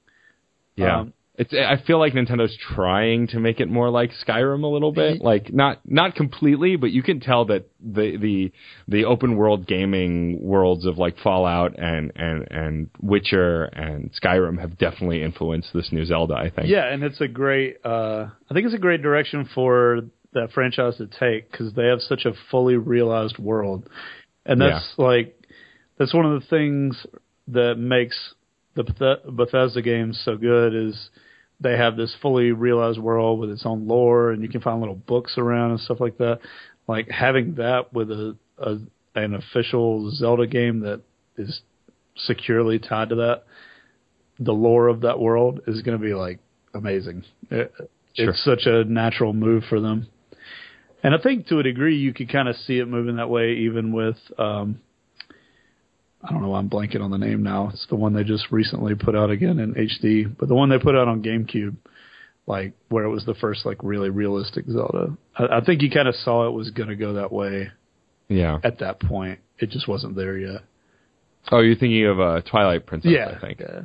Yeah. 0.76 1.02
Um, 1.02 1.14
it's 1.36 1.54
I 1.54 1.78
feel 1.88 2.00
like 2.00 2.12
Nintendo's 2.14 2.58
trying 2.58 3.28
to 3.28 3.40
make 3.40 3.62
it 3.62 3.70
more 3.70 3.90
like 3.90 4.12
Skyrim 4.28 4.64
a 4.64 4.68
little 4.68 4.92
bit. 4.92 5.22
Like 5.22 5.54
not 5.54 5.80
not 5.86 6.16
completely, 6.16 6.76
but 6.76 6.92
you 6.92 7.02
can 7.02 7.22
tell 7.22 7.46
that 7.46 7.70
the 7.80 8.18
the 8.18 8.52
the 8.90 9.06
open 9.06 9.38
world 9.38 9.66
gaming 9.66 10.42
worlds 10.42 10.86
of 10.86 10.98
like 10.98 11.18
Fallout 11.20 11.80
and 11.80 12.12
and 12.18 12.46
and 12.52 12.90
Witcher 13.02 13.64
and 13.66 14.12
Skyrim 14.22 14.60
have 14.60 14.78
definitely 14.78 15.24
influenced 15.24 15.72
this 15.74 15.94
new 15.94 16.04
Zelda, 16.04 16.34
I 16.34 16.50
think. 16.50 16.68
Yeah, 16.68 16.92
and 16.92 17.04
it's 17.04 17.22
a 17.22 17.28
great. 17.30 17.78
Uh, 17.86 18.28
I 18.50 18.54
think 18.54 18.66
it's 18.66 18.76
a 18.76 18.80
great 18.80 19.02
direction 19.02 19.48
for 19.56 20.02
that 20.34 20.52
franchise 20.52 20.98
to 20.98 21.08
take 21.08 21.52
because 21.52 21.74
they 21.74 21.88
have 21.88 22.02
such 22.02 22.26
a 22.26 22.34
fully 22.52 22.76
realized 22.76 23.38
world, 23.38 23.90
and 24.46 24.62
that's 24.62 24.94
like 24.98 25.36
that's 25.98 26.14
one 26.14 26.26
of 26.26 26.42
the 26.42 26.48
things 26.48 27.06
that 27.48 27.76
makes 27.76 28.34
the 28.76 28.84
Bethe- 28.84 29.36
Bethesda 29.36 29.82
games 29.82 30.22
so 30.24 30.38
good 30.38 30.76
is 30.76 31.10
they 31.60 31.76
have 31.76 31.98
this 31.98 32.16
fully 32.22 32.52
realized 32.52 33.00
world 33.00 33.40
with 33.40 33.50
its 33.50 33.66
own 33.66 33.88
lore, 33.88 34.32
and 34.32 34.42
you 34.42 34.50
can 34.50 34.62
find 34.62 34.80
little 34.80 34.96
books 34.96 35.38
around 35.38 35.72
and 35.72 35.80
stuff 35.80 36.00
like 36.00 36.18
that. 36.20 36.40
Like 36.88 37.10
having 37.10 37.56
that 37.56 37.94
with 37.94 38.12
a, 38.12 38.38
a 38.58 38.78
an 39.16 39.34
official 39.34 40.12
Zelda 40.12 40.48
game 40.48 40.82
that 40.82 41.02
is 41.38 41.62
securely 42.16 42.80
tied 42.80 43.10
to 43.10 43.16
that, 43.16 43.44
the 44.40 44.54
lore 44.54 44.88
of 44.88 45.02
that 45.02 45.20
world 45.20 45.62
is 45.68 45.82
going 45.82 45.98
to 45.98 46.04
be 46.04 46.14
like 46.14 46.40
amazing. 46.74 47.24
It, 47.50 47.74
Sure. 48.16 48.30
It's 48.32 48.44
such 48.44 48.66
a 48.66 48.84
natural 48.84 49.34
move 49.34 49.64
for 49.70 49.80
them. 49.80 50.08
And 51.04 51.16
I 51.16 51.18
think 51.18 51.48
to 51.48 51.60
a 51.60 51.64
degree 51.64 51.98
you 51.98 52.14
could 52.14 52.30
kind 52.32 52.48
of 52.50 52.56
see 52.58 52.78
it 52.80 52.86
moving 52.88 53.16
that 53.18 53.30
way 53.30 53.54
even 53.54 53.94
with 53.94 54.18
um 54.38 54.80
I 56.22 56.32
don't 56.32 56.42
know 56.42 56.50
why 56.50 56.60
I'm 56.60 56.70
blanking 56.70 57.02
on 57.02 57.12
the 57.12 57.18
name 57.18 57.44
now. 57.44 57.70
It's 57.72 57.88
the 57.88 57.96
one 57.96 58.14
they 58.14 58.26
just 58.26 58.52
recently 58.52 58.94
put 58.94 59.16
out 59.16 59.30
again 59.32 59.58
in 59.60 59.74
HD, 59.74 60.26
but 60.38 60.50
the 60.50 60.56
one 60.56 60.70
they 60.70 60.78
put 60.78 60.94
out 60.96 61.08
on 61.08 61.24
GameCube, 61.24 61.78
like 62.46 62.74
where 62.90 63.06
it 63.06 63.10
was 63.10 63.24
the 63.26 63.36
first 63.36 63.66
like 63.66 63.78
really 63.84 64.10
realistic 64.10 64.66
Zelda. 64.70 65.16
I, 65.38 65.60
I 65.60 65.62
think 65.66 65.82
you 65.82 65.90
kind 65.90 66.10
of 66.10 66.16
saw 66.16 66.46
it 66.48 66.52
was 66.52 66.72
going 66.72 66.90
to 66.90 66.98
go 66.98 67.14
that 67.14 67.32
way 67.32 67.70
Yeah. 68.28 68.58
at 68.66 68.80
that 68.80 69.00
point. 69.00 69.40
It 69.60 69.70
just 69.70 69.88
wasn't 69.88 70.18
there 70.18 70.38
yet. 70.38 70.62
Oh, 71.54 71.62
you're 71.62 71.76
thinking 71.78 72.06
of 72.06 72.20
uh, 72.20 72.42
Twilight 72.42 72.86
Princess, 72.86 73.12
yeah, 73.16 73.34
I 73.38 73.40
think. 73.40 73.62
yeah. 73.62 73.82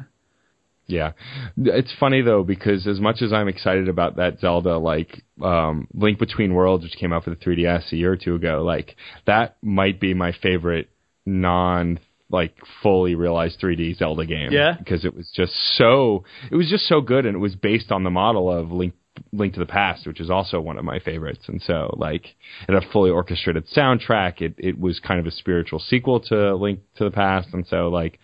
Yeah. 0.86 1.12
It's 1.56 1.92
funny 1.98 2.20
though 2.22 2.42
because 2.44 2.86
as 2.86 3.00
much 3.00 3.22
as 3.22 3.32
I'm 3.32 3.48
excited 3.48 3.88
about 3.88 4.16
that 4.16 4.40
Zelda 4.40 4.76
like 4.78 5.22
um 5.42 5.88
Link 5.94 6.18
Between 6.18 6.54
Worlds 6.54 6.84
which 6.84 6.96
came 6.98 7.12
out 7.12 7.24
for 7.24 7.30
the 7.30 7.36
3DS 7.36 7.92
a 7.92 7.96
year 7.96 8.12
or 8.12 8.16
two 8.16 8.34
ago, 8.34 8.62
like 8.64 8.96
that 9.26 9.56
might 9.62 9.98
be 10.00 10.14
my 10.14 10.32
favorite 10.42 10.90
non 11.26 11.98
like 12.30 12.54
fully 12.82 13.14
realized 13.14 13.60
3D 13.60 13.96
Zelda 13.96 14.26
game 14.26 14.50
Yeah? 14.52 14.74
because 14.78 15.04
it 15.04 15.14
was 15.14 15.30
just 15.34 15.52
so 15.76 16.24
it 16.50 16.56
was 16.56 16.68
just 16.68 16.86
so 16.86 17.00
good 17.00 17.26
and 17.26 17.36
it 17.36 17.40
was 17.40 17.54
based 17.54 17.90
on 17.92 18.04
the 18.04 18.10
model 18.10 18.50
of 18.50 18.70
Link 18.70 18.94
Link 19.32 19.54
to 19.54 19.60
the 19.60 19.66
Past, 19.66 20.08
which 20.08 20.18
is 20.20 20.28
also 20.28 20.60
one 20.60 20.76
of 20.76 20.84
my 20.84 20.98
favorites. 20.98 21.44
And 21.46 21.62
so, 21.62 21.94
like, 21.98 22.24
it 22.68 22.72
had 22.74 22.82
a 22.82 22.90
fully 22.90 23.10
orchestrated 23.10 23.64
soundtrack. 23.68 24.40
It 24.42 24.54
it 24.58 24.76
was 24.76 24.98
kind 24.98 25.20
of 25.20 25.26
a 25.26 25.30
spiritual 25.30 25.78
sequel 25.78 26.18
to 26.22 26.56
Link 26.56 26.80
to 26.96 27.04
the 27.04 27.12
Past, 27.12 27.46
and 27.52 27.64
so 27.64 27.90
like, 27.90 28.18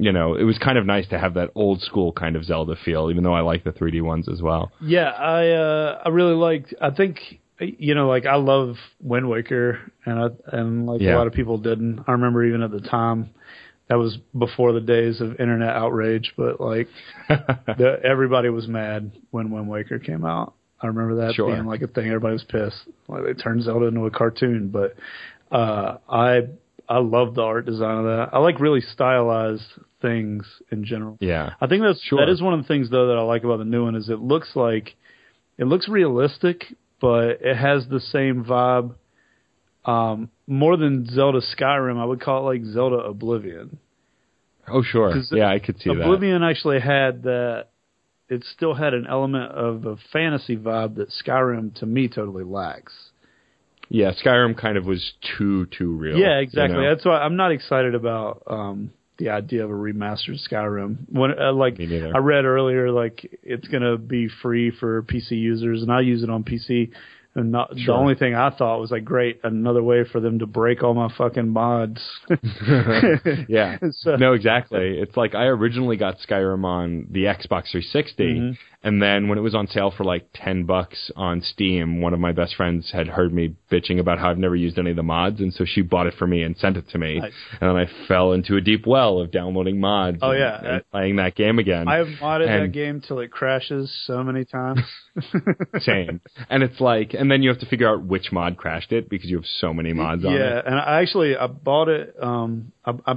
you 0.00 0.12
know, 0.12 0.34
it 0.34 0.44
was 0.44 0.56
kind 0.58 0.78
of 0.78 0.86
nice 0.86 1.08
to 1.08 1.18
have 1.18 1.34
that 1.34 1.50
old 1.54 1.80
school 1.82 2.12
kind 2.12 2.36
of 2.36 2.44
Zelda 2.44 2.76
feel, 2.84 3.10
even 3.10 3.24
though 3.24 3.34
I 3.34 3.40
like 3.40 3.64
the 3.64 3.72
3D 3.72 4.00
ones 4.02 4.28
as 4.28 4.40
well. 4.40 4.70
Yeah, 4.80 5.08
I 5.10 5.48
uh 5.50 6.02
I 6.06 6.08
really 6.10 6.34
liked 6.34 6.72
I 6.80 6.90
think 6.90 7.18
you 7.58 7.94
know 7.96 8.06
like 8.08 8.24
I 8.24 8.36
love 8.36 8.76
Wind 9.02 9.28
Waker 9.28 9.80
and 10.06 10.18
I 10.20 10.56
and 10.56 10.86
like 10.86 11.00
Yeah. 11.00 11.16
a 11.16 11.18
lot 11.18 11.26
of 11.26 11.32
people 11.32 11.58
didn't. 11.58 12.04
I 12.06 12.12
remember 12.12 12.44
even 12.44 12.62
at 12.62 12.70
the 12.70 12.80
time 12.80 13.30
that 13.88 13.96
was 13.96 14.18
before 14.38 14.72
the 14.72 14.80
days 14.82 15.20
of 15.20 15.40
internet 15.40 15.74
outrage, 15.74 16.34
but 16.36 16.60
like 16.60 16.88
the, 17.28 17.98
everybody 18.04 18.50
was 18.50 18.68
mad 18.68 19.12
when 19.30 19.50
Wind 19.50 19.68
Waker 19.68 19.98
came 19.98 20.24
out. 20.24 20.54
I 20.80 20.86
remember 20.88 21.26
that 21.26 21.34
Sure. 21.34 21.50
being 21.52 21.66
like 21.66 21.82
a 21.82 21.88
thing. 21.88 22.06
Everybody 22.06 22.34
was 22.34 22.44
pissed. 22.44 22.82
Like 23.08 23.24
they 23.24 23.32
turned 23.32 23.62
Zelda 23.64 23.86
into 23.86 24.06
a 24.06 24.10
cartoon, 24.10 24.68
but 24.68 24.94
uh 25.50 25.96
I 26.08 26.48
I 26.88 26.98
love 26.98 27.34
the 27.34 27.42
art 27.42 27.66
design 27.66 27.98
of 27.98 28.04
that. 28.04 28.30
I 28.32 28.38
like 28.38 28.60
really 28.60 28.80
stylized 28.80 29.62
things 30.00 30.46
in 30.70 30.84
general. 30.84 31.18
yeah, 31.20 31.50
I 31.60 31.66
think 31.66 31.82
that's 31.82 32.00
Sure. 32.02 32.18
that 32.24 32.30
is 32.30 32.40
one 32.40 32.54
of 32.54 32.62
the 32.62 32.68
things 32.68 32.88
though 32.90 33.08
that 33.08 33.16
I 33.18 33.22
like 33.22 33.44
about 33.44 33.58
the 33.58 33.64
new 33.64 33.84
one 33.84 33.94
is 33.94 34.08
it 34.08 34.20
looks 34.20 34.54
like 34.56 34.96
it 35.58 35.64
looks 35.64 35.88
realistic, 35.88 36.64
but 37.00 37.40
it 37.42 37.56
has 37.56 37.86
the 37.88 38.00
same 38.00 38.44
vibe. 38.44 38.94
Um, 39.84 40.30
more 40.46 40.76
than 40.76 41.06
Zelda 41.06 41.40
Skyrim, 41.40 41.98
I 41.98 42.04
would 42.04 42.20
call 42.20 42.42
it 42.50 42.54
like 42.58 42.64
Zelda 42.64 42.96
Oblivion. 42.96 43.78
oh 44.66 44.82
sure, 44.82 45.14
yeah, 45.32 45.48
I 45.48 45.58
could 45.58 45.80
see 45.80 45.90
that. 45.94 46.00
Oblivion 46.02 46.42
actually 46.42 46.80
had 46.80 47.22
that. 47.24 47.66
It 48.28 48.44
still 48.44 48.74
had 48.74 48.92
an 48.92 49.06
element 49.08 49.52
of 49.52 49.86
a 49.86 49.96
fantasy 50.12 50.56
vibe 50.56 50.96
that 50.96 51.08
Skyrim 51.10 51.74
to 51.76 51.86
me 51.86 52.08
totally 52.08 52.44
lacks. 52.44 52.92
Yeah, 53.88 54.12
Skyrim 54.12 54.56
kind 54.56 54.76
of 54.76 54.84
was 54.86 55.12
too 55.38 55.66
too 55.66 55.90
real. 55.92 56.18
Yeah, 56.18 56.38
exactly. 56.38 56.76
you 56.76 56.82
know? 56.84 56.94
That's 56.94 57.04
why 57.04 57.18
I'm 57.20 57.36
not 57.36 57.52
excited 57.52 57.94
about 57.94 58.42
um, 58.46 58.92
the 59.18 59.30
idea 59.30 59.64
of 59.64 59.70
a 59.70 59.74
remastered 59.74 60.38
Skyrim. 60.50 60.98
When 61.10 61.38
uh, 61.38 61.52
like. 61.52 61.78
I 62.14 62.18
read 62.18 62.44
earlier, 62.44 62.90
like 62.90 63.38
it's 63.42 63.66
gonna 63.68 63.96
be 63.96 64.28
free 64.42 64.70
for 64.70 65.02
PC 65.02 65.32
users, 65.32 65.82
and 65.82 65.90
I 65.90 66.00
use 66.00 66.22
it 66.22 66.30
on 66.30 66.44
PC. 66.44 66.90
And 67.34 67.52
not, 67.52 67.70
the 67.72 67.92
only 67.92 68.14
thing 68.16 68.34
I 68.34 68.50
thought 68.50 68.80
was 68.80 68.90
like, 68.90 69.04
great, 69.04 69.40
another 69.44 69.82
way 69.82 70.02
for 70.10 70.18
them 70.18 70.40
to 70.40 70.46
break 70.46 70.82
all 70.82 70.92
my 70.94 71.08
fucking 71.16 71.48
mods. 71.48 72.00
yeah. 73.48 73.78
So- 74.00 74.16
no, 74.16 74.32
exactly. 74.32 74.98
It's 74.98 75.16
like 75.16 75.34
I 75.34 75.44
originally 75.44 75.96
got 75.96 76.16
Skyrim 76.28 76.64
on 76.64 77.06
the 77.10 77.24
Xbox 77.24 77.70
360, 77.70 78.24
Mhm. 78.24 78.58
And 78.88 79.02
then 79.02 79.28
when 79.28 79.36
it 79.36 79.42
was 79.42 79.54
on 79.54 79.66
sale 79.66 79.92
for 79.94 80.02
like 80.02 80.28
ten 80.32 80.64
bucks 80.64 81.10
on 81.14 81.42
Steam, 81.42 82.00
one 82.00 82.14
of 82.14 82.20
my 82.20 82.32
best 82.32 82.56
friends 82.56 82.90
had 82.90 83.06
heard 83.06 83.34
me 83.34 83.54
bitching 83.70 84.00
about 84.00 84.18
how 84.18 84.30
I've 84.30 84.38
never 84.38 84.56
used 84.56 84.78
any 84.78 84.90
of 84.90 84.96
the 84.96 85.02
mods, 85.02 85.40
and 85.40 85.52
so 85.52 85.66
she 85.66 85.82
bought 85.82 86.06
it 86.06 86.14
for 86.18 86.26
me 86.26 86.42
and 86.42 86.56
sent 86.56 86.78
it 86.78 86.88
to 86.90 86.98
me, 86.98 87.18
Nice. 87.20 87.32
and 87.60 87.68
then 87.68 87.76
I 87.76 87.86
fell 88.08 88.32
into 88.32 88.56
a 88.56 88.62
deep 88.62 88.86
well 88.86 89.20
of 89.20 89.30
downloading 89.30 89.78
mods. 89.78 90.18
Oh, 90.22 90.30
and- 90.30 90.40
yeah. 90.40 90.60
and 90.74 90.90
playing 90.90 91.16
that 91.16 91.34
game 91.34 91.58
again. 91.58 91.86
I 91.86 91.96
have 91.96 92.06
modded 92.06 92.46
that 92.46 92.72
game 92.72 93.02
till 93.06 93.20
it 93.20 93.30
crashes 93.30 93.94
so 94.06 94.24
many 94.24 94.46
times. 94.46 94.80
Same. 95.80 96.20
and 96.48 96.62
it's 96.62 96.80
like, 96.80 97.12
and 97.12 97.30
then 97.30 97.42
you 97.42 97.50
have 97.50 97.60
to 97.60 97.66
figure 97.66 97.88
out 97.88 98.04
which 98.04 98.32
mod 98.32 98.56
crashed 98.56 98.92
it 98.92 99.10
because 99.10 99.28
you 99.28 99.36
have 99.36 99.46
so 99.60 99.74
many 99.74 99.92
mods 99.92 100.24
on 100.24 100.32
yeah, 100.32 100.62
and 100.64 100.74
I 100.76 101.02
actually 101.02 101.36
I 101.36 101.46
bought 101.46 101.88
it. 101.88 102.14
Um, 102.20 102.72
I, 102.84 102.92
I 103.06 103.16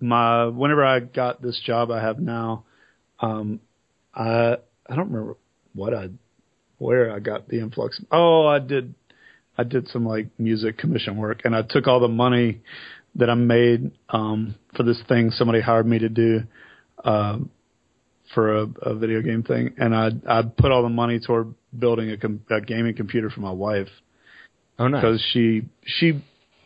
my 0.00 0.46
whenever 0.46 0.84
I 0.84 1.00
got 1.00 1.40
this 1.40 1.58
job 1.64 1.90
I 1.90 2.00
have 2.02 2.18
now, 2.18 2.64
um, 3.20 3.60
I 4.14 4.58
I 4.88 4.96
don't 4.96 5.10
remember 5.10 5.36
what 5.74 5.94
I 5.94 6.08
where 6.78 7.12
I 7.12 7.18
got 7.18 7.48
the 7.48 7.60
influx. 7.60 8.00
Oh, 8.10 8.46
I 8.46 8.58
did 8.58 8.94
I 9.56 9.64
did 9.64 9.88
some 9.88 10.06
like 10.06 10.28
music 10.38 10.78
commission 10.78 11.16
work, 11.16 11.42
and 11.44 11.54
I 11.54 11.62
took 11.62 11.86
all 11.86 12.00
the 12.00 12.08
money 12.08 12.60
that 13.16 13.28
I 13.28 13.34
made 13.34 13.90
um, 14.10 14.54
for 14.76 14.82
this 14.84 15.00
thing 15.08 15.30
somebody 15.32 15.60
hired 15.60 15.86
me 15.86 15.98
to 16.00 16.08
do. 16.08 16.42
Um, 17.04 17.50
for 18.34 18.56
a, 18.58 18.66
a 18.82 18.94
video 18.94 19.22
game 19.22 19.42
thing, 19.42 19.74
and 19.78 19.94
I 19.94 20.10
I 20.28 20.42
put 20.42 20.70
all 20.70 20.82
the 20.82 20.90
money 20.90 21.18
toward 21.18 21.54
building 21.78 22.10
a, 22.10 22.18
com- 22.18 22.42
a 22.50 22.60
gaming 22.60 22.94
computer 22.94 23.30
for 23.30 23.40
my 23.40 23.50
wife 23.50 23.88
Oh, 24.78 24.86
nice. 24.86 25.00
because 25.00 25.24
she 25.32 25.62
she 25.86 26.22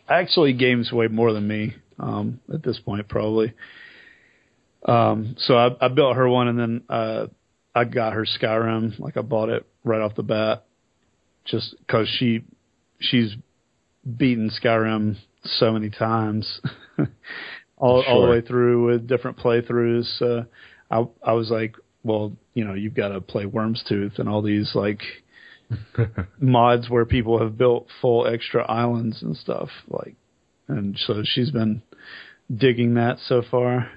actually 0.08 0.54
games 0.54 0.90
way 0.90 1.06
more 1.06 1.32
than 1.32 1.46
me 1.46 1.74
um, 2.00 2.40
at 2.52 2.64
this 2.64 2.80
point 2.80 3.08
probably. 3.08 3.52
Um, 4.84 5.36
so 5.38 5.54
I, 5.56 5.68
I 5.80 5.88
built 5.88 6.16
her 6.16 6.28
one, 6.28 6.48
and 6.48 6.58
then 6.58 6.82
uh, 6.88 7.26
I 7.74 7.84
got 7.84 8.12
her 8.12 8.26
Skyrim. 8.26 8.98
Like 8.98 9.16
I 9.16 9.22
bought 9.22 9.48
it 9.48 9.66
right 9.84 10.00
off 10.00 10.14
the 10.14 10.22
bat, 10.22 10.64
just 11.44 11.74
because 11.78 12.08
she 12.18 12.44
she's 12.98 13.34
beaten 14.16 14.50
Skyrim 14.50 15.16
so 15.44 15.72
many 15.72 15.90
times, 15.90 16.60
all 17.76 18.02
all 18.02 18.22
the 18.22 18.28
way 18.28 18.40
through 18.40 18.86
with 18.86 19.08
different 19.08 19.38
playthroughs. 19.38 20.20
Uh, 20.20 20.44
I 20.90 21.06
I 21.28 21.32
was 21.32 21.50
like, 21.50 21.76
well, 22.02 22.32
you 22.54 22.64
know, 22.64 22.74
you've 22.74 22.94
got 22.94 23.08
to 23.08 23.20
play 23.20 23.44
Wyrmstooth 23.44 24.18
and 24.18 24.28
all 24.28 24.42
these 24.42 24.72
like 24.74 25.00
mods 26.38 26.90
where 26.90 27.06
people 27.06 27.38
have 27.38 27.56
built 27.56 27.86
full 28.00 28.26
extra 28.26 28.64
islands 28.70 29.22
and 29.22 29.36
stuff 29.36 29.70
like 29.88 30.14
and 30.68 30.98
so 31.06 31.22
she's 31.24 31.50
been 31.50 31.82
digging 32.54 32.94
that 32.94 33.18
so 33.26 33.42
far 33.50 33.90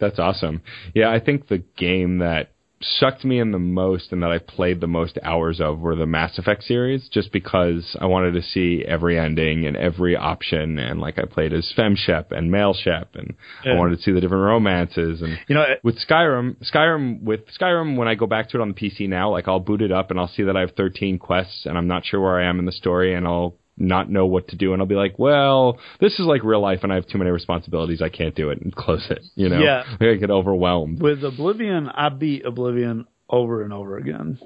That's 0.00 0.18
awesome. 0.18 0.62
Yeah, 0.94 1.10
I 1.10 1.20
think 1.20 1.48
the 1.48 1.62
game 1.76 2.18
that 2.18 2.50
sucked 2.82 3.24
me 3.24 3.38
in 3.38 3.52
the 3.52 3.58
most 3.58 4.10
and 4.12 4.22
that 4.22 4.30
I 4.30 4.38
played 4.38 4.80
the 4.80 4.86
most 4.86 5.18
hours 5.22 5.60
of 5.60 5.80
were 5.80 5.94
the 5.96 6.06
Mass 6.06 6.38
Effect 6.38 6.64
series, 6.64 7.08
just 7.08 7.30
because 7.32 7.96
I 8.00 8.06
wanted 8.06 8.32
to 8.32 8.42
see 8.42 8.84
every 8.86 9.18
ending 9.18 9.66
and 9.66 9.76
every 9.76 10.16
option, 10.16 10.78
and 10.78 11.00
like 11.00 11.18
I 11.18 11.24
played 11.24 11.52
as 11.52 11.72
Femshep 11.76 12.32
and 12.32 12.50
Male 12.50 12.74
Shep, 12.74 13.14
and 13.14 13.34
Yeah. 13.64 13.72
I 13.72 13.76
wanted 13.76 13.96
to 13.98 14.02
see 14.02 14.12
the 14.12 14.20
different 14.20 14.44
romances 14.44 15.20
and. 15.22 15.38
you 15.48 15.54
know 15.54 15.62
it- 15.62 15.80
With 15.84 15.98
Skyrim, 15.98 16.56
Skyrim 16.64 17.22
with 17.22 17.46
Skyrim, 17.58 17.96
when 17.96 18.08
I 18.08 18.14
go 18.14 18.26
back 18.26 18.48
to 18.50 18.58
it 18.58 18.60
on 18.62 18.68
the 18.68 18.74
PC 18.74 19.08
now, 19.08 19.30
like 19.30 19.46
I'll 19.46 19.60
boot 19.60 19.82
it 19.82 19.92
up 19.92 20.10
and 20.10 20.18
I'll 20.18 20.28
see 20.28 20.44
that 20.44 20.56
I 20.56 20.60
have 20.60 20.72
13 20.72 21.18
quests 21.18 21.66
and 21.66 21.76
I'm 21.76 21.86
not 21.86 22.04
sure 22.06 22.20
where 22.20 22.40
I 22.40 22.44
am 22.48 22.58
in 22.58 22.64
the 22.64 22.72
story 22.72 23.14
and 23.14 23.26
I'll 23.26 23.56
not 23.76 24.10
know 24.10 24.26
what 24.26 24.48
to 24.48 24.56
do 24.56 24.72
and 24.72 24.82
I'll 24.82 24.86
be 24.88 24.94
like, 24.94 25.18
well, 25.18 25.78
this 26.00 26.12
is 26.14 26.26
like 26.26 26.44
real 26.44 26.60
life 26.60 26.80
and 26.82 26.92
I 26.92 26.96
have 26.96 27.06
too 27.08 27.16
many 27.18 27.30
responsibilities. 27.30 28.02
I 28.02 28.10
can't 28.10 28.34
do 28.34 28.50
it 28.50 28.60
and 28.60 28.74
close 28.84 29.06
it. 29.10 29.22
You 29.36 29.48
know, 29.48 29.60
Yeah. 29.62 29.84
I 30.00 30.14
get 30.16 30.30
overwhelmed. 30.30 31.00
with 31.02 31.24
oblivion 31.24 31.88
i 31.88 32.08
beat 32.10 32.44
oblivion 32.44 33.06
over 33.28 33.62
and 33.62 33.72
over 33.72 33.96
again 33.96 34.38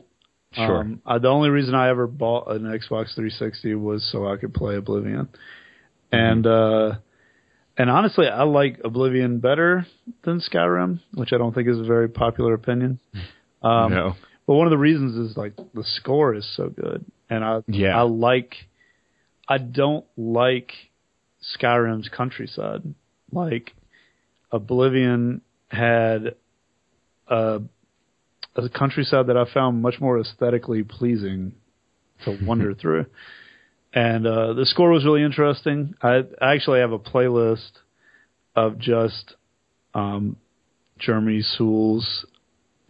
Sure. 0.52 0.80
um, 0.82 1.02
I, 1.04 1.18
the 1.18 1.28
only 1.28 1.48
reason 1.50 1.74
i 1.74 1.88
ever 1.88 2.06
bought 2.06 2.48
an 2.50 2.62
xbox 2.62 3.14
360 3.16 3.74
was 3.74 4.08
so 4.12 4.28
i 4.32 4.36
could 4.36 4.54
play 4.54 4.76
oblivion 4.76 5.28
and 6.12 6.46
uh 6.46 6.92
and 7.76 7.90
honestly 7.90 8.28
i 8.28 8.44
like 8.44 8.80
oblivion 8.84 9.40
better 9.40 9.84
than 10.24 10.40
skyrim 10.40 11.00
which 11.14 11.32
i 11.32 11.38
don't 11.38 11.54
think 11.54 11.68
is 11.68 11.78
a 11.80 11.84
very 11.84 12.08
popular 12.08 12.54
opinion 12.54 13.00
um 13.62 13.90
no. 13.90 14.12
But 14.46 14.54
one 14.56 14.66
of 14.66 14.70
the 14.72 14.78
reasons 14.78 15.16
is 15.30 15.36
like 15.38 15.56
the 15.56 15.82
score 15.96 16.34
is 16.34 16.46
so 16.54 16.68
good, 16.68 17.06
and 17.30 17.42
I 17.42 17.60
Yeah. 17.66 17.98
I 17.98 18.02
like 18.02 18.54
I 19.48 19.58
don't 19.58 20.04
like 20.16 20.72
Skyrim's 21.56 22.08
countryside. 22.08 22.82
Like 23.32 23.72
Oblivion 24.50 25.40
had 25.68 26.36
a 27.28 27.60
a 28.56 28.68
countryside 28.68 29.26
that 29.26 29.36
I 29.36 29.52
found 29.52 29.82
much 29.82 30.00
more 30.00 30.20
aesthetically 30.20 30.84
pleasing 30.84 31.52
to 32.24 32.38
wander 32.44 32.74
through. 32.74 33.06
And 33.92 34.26
uh, 34.26 34.54
the 34.54 34.66
score 34.66 34.90
was 34.90 35.04
really 35.04 35.22
interesting. 35.22 35.94
I, 36.02 36.22
I 36.40 36.54
actually 36.54 36.80
have 36.80 36.92
a 36.92 36.98
playlist 36.98 37.70
of 38.56 38.78
just 38.78 39.34
um, 39.94 40.36
Jeremy 40.98 41.42
Soule's 41.42 42.26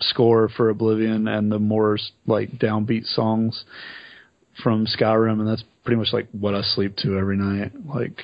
score 0.01 0.49
for 0.49 0.69
Oblivion 0.71 1.29
and 1.29 1.51
the 1.51 1.59
more 1.59 1.99
like 2.27 2.53
downbeat 2.53 3.07
songs 3.07 3.65
from 4.63 4.87
Skyrim, 4.87 5.41
and 5.41 5.49
that's 5.49 5.65
pretty 5.85 5.99
much 5.99 6.09
like 6.13 6.29
what 6.33 6.55
I 6.55 6.63
sleep 6.63 6.97
to 6.99 7.19
every 7.19 7.37
night. 7.37 7.73
Like, 7.87 8.23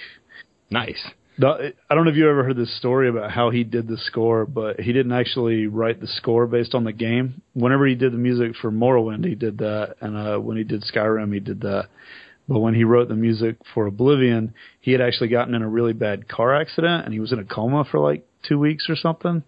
Nice. 0.70 1.04
the, 1.38 1.74
I 1.88 1.94
don't 1.94 2.04
know 2.04 2.10
if 2.10 2.16
you 2.16 2.28
ever 2.28 2.44
heard 2.44 2.56
this 2.56 2.76
story 2.78 3.08
about 3.08 3.30
how 3.30 3.50
he 3.50 3.64
did 3.64 3.88
the 3.88 3.96
score, 3.98 4.46
but 4.46 4.80
he 4.80 4.92
didn't 4.92 5.12
actually 5.12 5.66
write 5.66 6.00
the 6.00 6.06
score 6.06 6.46
based 6.46 6.74
on 6.74 6.84
the 6.84 6.92
game. 6.92 7.42
Whenever 7.54 7.86
he 7.86 7.94
did 7.94 8.12
the 8.12 8.18
music 8.18 8.52
for 8.60 8.70
Morrowind, 8.70 9.24
he 9.24 9.34
did 9.34 9.58
that, 9.58 9.96
and 10.00 10.16
uh, 10.16 10.38
when 10.38 10.56
he 10.56 10.64
did 10.64 10.82
Skyrim, 10.82 11.32
he 11.34 11.40
did 11.40 11.60
that. 11.62 11.88
But 12.48 12.60
when 12.60 12.74
he 12.74 12.84
wrote 12.84 13.08
the 13.08 13.14
music 13.14 13.56
for 13.74 13.86
Oblivion, 13.86 14.54
he 14.80 14.92
had 14.92 15.00
actually 15.00 15.28
gotten 15.28 15.54
in 15.54 15.62
a 15.62 15.68
really 15.68 15.92
bad 15.92 16.28
car 16.28 16.54
accident, 16.54 17.04
and 17.04 17.14
he 17.14 17.20
was 17.20 17.32
in 17.32 17.38
a 17.38 17.44
coma 17.44 17.84
for 17.84 18.00
like 18.00 18.26
two 18.48 18.58
weeks 18.58 18.86
or 18.88 18.96
something. 18.96 19.42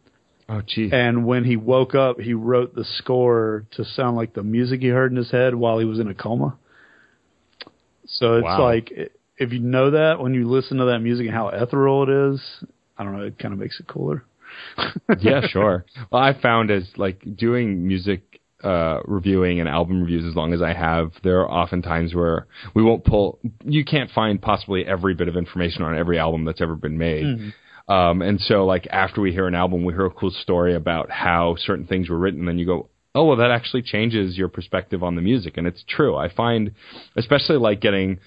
Oh, 0.49 0.61
geez. 0.67 0.91
And 0.93 1.25
when 1.25 1.45
he 1.45 1.57
woke 1.57 1.95
up, 1.95 2.21
he 2.21 2.35
wrote 2.35 2.75
the 2.75 2.85
score 2.85 3.65
to 3.73 3.85
sound 3.85 4.17
like 4.17 4.35
the 4.35 4.43
music 4.43 4.81
he 4.81 4.89
heard 4.89 5.11
in 5.11 5.17
his 5.17 5.31
head 5.31 5.55
while 5.55 5.79
he 5.79 5.85
was 5.85 5.99
in 5.99 6.09
a 6.09 6.15
coma. 6.15 6.57
So 8.13 8.37
it's 8.37 8.45
Wow. 8.45 8.63
like 8.63 8.93
if 9.39 9.53
you 9.53 9.59
know 9.61 9.91
that 9.91 10.21
when 10.21 10.35
you 10.35 10.49
listen 10.49 10.79
to 10.79 10.87
that 10.87 11.01
music 11.01 11.27
and 11.27 11.35
how 11.35 11.49
ethereal 11.49 12.03
it 12.05 12.33
is, 12.35 12.41
I 12.97 13.05
don't 13.05 13.17
know, 13.17 13.25
it 13.25 13.39
kind 13.39 13.53
of 13.55 13.61
makes 13.61 13.81
it 13.81 13.87
cooler. 13.89 14.25
yeah, 15.21 15.41
sure. 15.49 15.85
Well, 16.11 16.23
I 16.23 16.39
found 16.41 16.71
as 16.71 16.85
like 16.97 17.23
doing 17.37 17.87
music 17.87 18.41
uh, 18.63 19.01
reviewing 19.07 19.61
and 19.61 19.69
album 19.69 20.01
reviews 20.03 20.25
as 20.25 20.37
long 20.37 20.53
as 20.53 20.63
I 20.63 20.73
have, 20.73 21.13
there 21.25 21.41
are 21.41 21.51
often 21.51 21.83
times 21.83 22.15
where 22.15 22.47
we 22.75 22.83
won't 22.83 23.05
pull. 23.05 23.39
You 23.65 23.85
can't 23.85 24.11
find 24.11 24.41
possibly 24.41 24.85
every 24.87 25.15
bit 25.15 25.29
of 25.29 25.37
information 25.37 25.83
on 25.83 25.97
every 25.97 26.19
album 26.19 26.45
that's 26.45 26.61
ever 26.61 26.77
been 26.77 26.99
made. 26.99 27.25
Um, 27.89 28.23
and 28.23 28.41
so, 28.41 28.65
like 28.65 28.87
after 28.91 29.21
we 29.21 29.33
hear 29.33 29.49
an 29.49 29.55
album, 29.55 29.85
we 29.85 29.93
hear 29.93 30.07
a 30.07 30.11
cool 30.11 30.31
story 30.31 30.75
about 30.77 31.11
how 31.11 31.57
certain 31.59 31.87
things 31.87 32.09
were 32.09 32.19
written, 32.19 32.41
and 32.41 32.49
then 32.49 32.59
you 32.59 32.67
go, 32.67 32.89
"Oh, 33.15 33.27
well, 33.27 33.37
that 33.37 33.51
actually 33.51 33.83
changes 33.83 34.37
your 34.37 34.49
perspective 34.49 35.03
on 35.03 35.15
the 35.15 35.23
music." 35.23 35.57
And 35.57 35.67
it's 35.67 35.85
true. 35.89 36.17
I 36.17 36.29
find, 36.29 36.73
especially 37.17 37.59
like 37.59 37.81
getting 37.81 38.19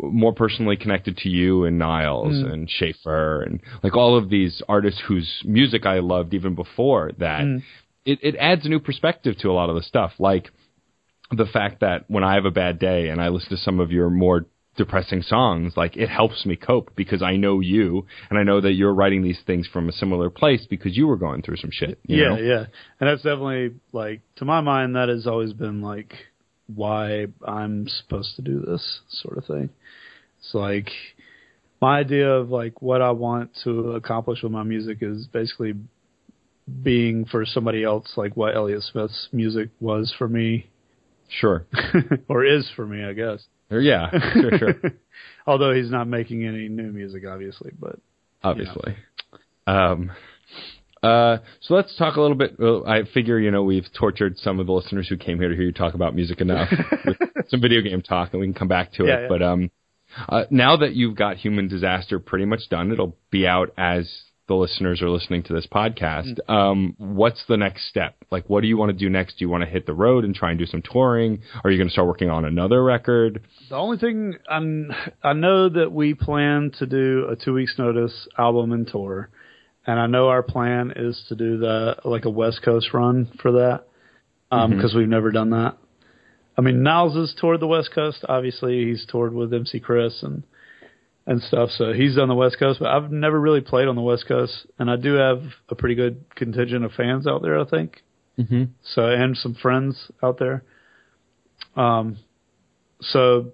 more 0.00 0.32
personally 0.32 0.76
connected 0.76 1.16
to 1.18 1.28
you 1.28 1.64
and 1.64 1.78
Niles 1.78 2.34
mm. 2.34 2.52
and 2.52 2.70
Shaffer 2.70 3.42
and 3.42 3.60
like 3.82 3.96
all 3.96 4.16
of 4.16 4.30
these 4.30 4.62
artists 4.68 5.02
whose 5.06 5.42
music 5.44 5.86
I 5.86 5.98
loved 5.98 6.34
even 6.34 6.54
before 6.54 7.12
that. 7.18 7.42
Mm. 7.42 7.62
It, 8.04 8.20
it 8.22 8.36
adds 8.36 8.64
a 8.64 8.68
new 8.68 8.78
perspective 8.78 9.36
to 9.38 9.50
a 9.50 9.52
lot 9.52 9.70
of 9.70 9.76
the 9.76 9.82
stuff. 9.82 10.12
Like 10.18 10.50
the 11.30 11.46
fact 11.46 11.80
that 11.80 12.04
when 12.08 12.24
I 12.24 12.34
have 12.34 12.44
a 12.44 12.50
bad 12.50 12.78
day 12.78 13.08
and 13.08 13.20
I 13.20 13.28
listen 13.28 13.50
to 13.50 13.56
some 13.56 13.80
of 13.80 13.90
your 13.90 14.08
more 14.08 14.46
depressing 14.78 15.20
songs, 15.20 15.74
like 15.76 15.96
it 15.96 16.08
helps 16.08 16.46
me 16.46 16.56
cope 16.56 16.96
because 16.96 17.22
I 17.22 17.36
know 17.36 17.60
you 17.60 18.06
and 18.30 18.38
I 18.38 18.42
know 18.44 18.60
that 18.62 18.72
you're 18.72 18.94
writing 18.94 19.22
these 19.22 19.40
things 19.46 19.66
from 19.70 19.88
a 19.88 19.92
similar 19.92 20.30
place 20.30 20.66
because 20.70 20.96
you 20.96 21.06
were 21.06 21.18
going 21.18 21.42
through 21.42 21.56
some 21.56 21.70
shit. 21.70 21.98
you 22.06 22.22
yeah, 22.22 22.28
know? 22.28 22.36
yeah. 22.38 22.64
And 23.00 23.10
that's 23.10 23.22
definitely 23.22 23.74
like 23.92 24.22
to 24.36 24.46
my 24.46 24.62
mind 24.62 24.96
that 24.96 25.10
has 25.10 25.26
always 25.26 25.52
been 25.52 25.82
like 25.82 26.14
why 26.74 27.26
I'm 27.46 27.86
supposed 27.88 28.36
to 28.36 28.42
do 28.42 28.60
this 28.60 29.00
sort 29.10 29.36
of 29.36 29.44
thing. 29.44 29.68
It's 30.40 30.54
like 30.54 30.88
my 31.82 31.98
idea 31.98 32.30
of 32.30 32.48
like 32.48 32.80
what 32.80 33.02
I 33.02 33.10
want 33.10 33.50
to 33.64 33.92
accomplish 33.92 34.42
with 34.42 34.52
my 34.52 34.62
music 34.62 34.98
is 35.02 35.26
basically 35.26 35.74
being 36.82 37.24
for 37.26 37.44
somebody 37.44 37.82
else 37.84 38.12
like 38.16 38.36
what 38.36 38.54
Elliott 38.54 38.82
Smith's 38.82 39.28
music 39.32 39.70
was 39.80 40.14
for 40.16 40.28
me 40.28 40.68
Sure. 41.28 41.66
or 42.28 42.44
is 42.44 42.70
for 42.74 42.86
me, 42.86 43.04
I 43.04 43.12
guess. 43.12 43.44
Yeah, 43.70 44.10
sure, 44.32 44.58
sure. 44.58 44.74
Although 45.46 45.74
he's 45.74 45.90
not 45.90 46.08
making 46.08 46.46
any 46.46 46.68
new 46.68 46.92
music 46.92 47.24
obviously, 47.28 47.72
but 47.78 47.98
obviously. 48.42 48.96
Um, 49.66 50.10
uh, 51.02 51.38
so 51.60 51.74
let's 51.74 51.94
talk 51.96 52.16
a 52.16 52.20
little 52.20 52.36
bit. 52.36 52.58
Well, 52.58 52.84
I 52.86 53.02
figure 53.14 53.38
you 53.38 53.50
know 53.50 53.62
we've 53.62 53.86
tortured 53.98 54.38
some 54.38 54.58
of 54.58 54.66
the 54.66 54.72
listeners 54.72 55.08
who 55.08 55.16
came 55.16 55.38
here 55.38 55.48
to 55.48 55.54
hear 55.54 55.64
you 55.64 55.72
talk 55.72 55.94
about 55.94 56.14
music 56.14 56.40
enough 56.40 56.68
with 57.04 57.16
some 57.48 57.60
video 57.60 57.82
game 57.82 58.02
talk, 58.02 58.32
and 58.32 58.40
we 58.40 58.46
can 58.46 58.54
come 58.54 58.68
back 58.68 58.92
to 58.94 59.04
it. 59.04 59.08
Yeah, 59.08 59.20
yeah. 59.20 59.28
But 59.28 59.42
um, 59.42 59.70
uh, 60.28 60.44
now 60.50 60.76
that 60.78 60.94
you've 60.94 61.16
got 61.16 61.36
Human 61.36 61.68
Disaster 61.68 62.18
pretty 62.18 62.46
much 62.46 62.68
done, 62.68 62.90
it'll 62.90 63.16
be 63.30 63.46
out 63.46 63.72
as 63.76 64.10
the 64.48 64.54
listeners 64.54 65.02
are 65.02 65.10
listening 65.10 65.42
to 65.44 65.52
this 65.52 65.66
podcast. 65.66 66.38
Um, 66.48 66.94
what's 66.98 67.44
the 67.48 67.56
next 67.56 67.88
step? 67.88 68.16
Like, 68.30 68.48
what 68.48 68.62
do 68.62 68.66
you 68.66 68.76
want 68.76 68.90
to 68.90 68.96
do 68.96 69.10
next? 69.10 69.38
Do 69.38 69.44
you 69.44 69.48
want 69.50 69.62
to 69.62 69.70
hit 69.70 69.86
the 69.86 69.94
road 69.94 70.24
and 70.24 70.34
try 70.34 70.50
and 70.50 70.58
do 70.58 70.66
some 70.66 70.82
touring? 70.82 71.42
Are 71.62 71.70
you 71.70 71.76
going 71.76 71.88
to 71.88 71.92
start 71.92 72.08
working 72.08 72.30
on 72.30 72.44
another 72.44 72.82
record? 72.82 73.42
The 73.68 73.76
only 73.76 73.98
thing 73.98 74.34
I'm, 74.50 74.90
I 75.22 75.34
know 75.34 75.68
that 75.68 75.92
we 75.92 76.14
plan 76.14 76.72
to 76.78 76.86
do 76.86 77.28
a 77.30 77.36
two 77.36 77.52
weeks 77.52 77.74
notice 77.78 78.26
album 78.38 78.72
and 78.72 78.88
tour, 78.88 79.28
and 79.86 80.00
I 80.00 80.06
know 80.06 80.28
our 80.28 80.42
plan 80.42 80.92
is 80.96 81.22
to 81.28 81.36
do 81.36 81.58
the 81.58 81.96
like 82.04 82.24
a 82.24 82.30
West 82.30 82.62
Coast 82.62 82.92
run 82.92 83.30
for 83.40 83.52
that 83.52 83.84
because 84.50 84.94
we've 84.94 85.08
never 85.08 85.30
done 85.30 85.50
that. 85.50 85.76
I 86.56 86.60
mean, 86.60 86.82
Niles 86.82 87.14
has 87.14 87.34
toured 87.38 87.60
the 87.60 87.68
West 87.68 87.90
Coast. 87.94 88.24
Obviously, 88.28 88.86
he's 88.86 89.06
toured 89.06 89.32
with 89.32 89.52
MC 89.52 89.78
Chris 89.78 90.22
and 90.22 90.42
and 91.28 91.42
stuff, 91.42 91.68
so 91.70 91.92
he's 91.92 92.16
on 92.18 92.26
the 92.28 92.34
West 92.34 92.58
Coast. 92.58 92.80
But 92.80 92.88
I've 92.88 93.12
never 93.12 93.38
really 93.38 93.60
played 93.60 93.86
on 93.86 93.94
the 93.96 94.02
West 94.02 94.26
Coast, 94.26 94.66
and 94.78 94.90
I 94.90 94.96
do 94.96 95.12
have 95.14 95.42
a 95.68 95.74
pretty 95.76 95.94
good 95.94 96.24
contingent 96.34 96.84
of 96.84 96.92
fans 96.92 97.26
out 97.26 97.42
there. 97.42 97.60
I 97.60 97.64
think 97.64 98.02
Mm-hmm. 98.38 98.64
so 98.94 99.04
and 99.04 99.36
some 99.36 99.54
friends 99.54 100.10
out 100.22 100.38
there. 100.38 100.62
Um, 101.74 102.18
so 103.00 103.50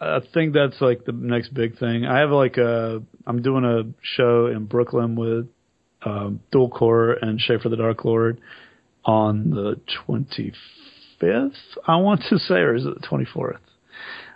I 0.00 0.20
think 0.32 0.54
that's 0.54 0.80
like 0.80 1.04
the 1.04 1.10
next 1.12 1.52
big 1.52 1.78
thing. 1.78 2.06
I 2.06 2.20
have 2.20 2.30
like 2.30 2.56
a 2.56 3.02
I'm 3.26 3.42
doing 3.42 3.64
a 3.64 3.82
show 4.02 4.46
in 4.46 4.66
Brooklyn 4.66 5.16
with 5.16 5.48
um, 6.06 6.40
Dual 6.52 6.70
Core 6.70 7.12
and 7.20 7.40
Shaffer 7.40 7.68
the 7.68 7.76
Darklord 7.76 8.38
on 9.04 9.50
the 9.50 9.80
25th. 10.06 11.50
I 11.86 11.96
want 11.96 12.22
to 12.30 12.38
say, 12.38 12.54
or 12.54 12.74
is 12.76 12.86
it 12.86 13.00
the 13.00 13.06
24th? 13.06 13.58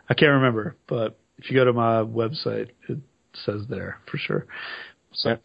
I 0.08 0.14
can't 0.14 0.32
remember, 0.32 0.76
but 0.86 1.16
if 1.38 1.50
you 1.50 1.56
go 1.56 1.64
to 1.64 1.72
my 1.72 2.02
website, 2.02 2.68
it 2.88 2.98
says 3.44 3.62
there 3.68 3.98
for 4.10 4.16
sure. 4.18 4.46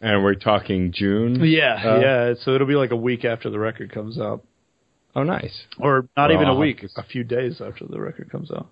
And 0.00 0.24
we're 0.24 0.34
talking 0.34 0.92
June. 0.92 1.44
Yeah, 1.44 1.80
Uh, 1.84 2.00
yeah. 2.00 2.34
So 2.42 2.54
it'll 2.54 2.66
be 2.66 2.74
like 2.74 2.90
a 2.90 2.96
week 2.96 3.24
after 3.24 3.50
the 3.50 3.58
record 3.58 3.92
comes 3.92 4.18
out. 4.18 4.44
Oh, 5.14 5.22
nice. 5.22 5.64
or 5.78 6.08
not 6.16 6.30
Well, 6.30 6.32
even 6.36 6.48
a 6.48 6.54
week, 6.56 6.84
a 6.96 7.02
few 7.04 7.24
days 7.24 7.60
after 7.60 7.84
the 7.86 8.00
record 8.00 8.30
comes 8.30 8.50
out. 8.50 8.68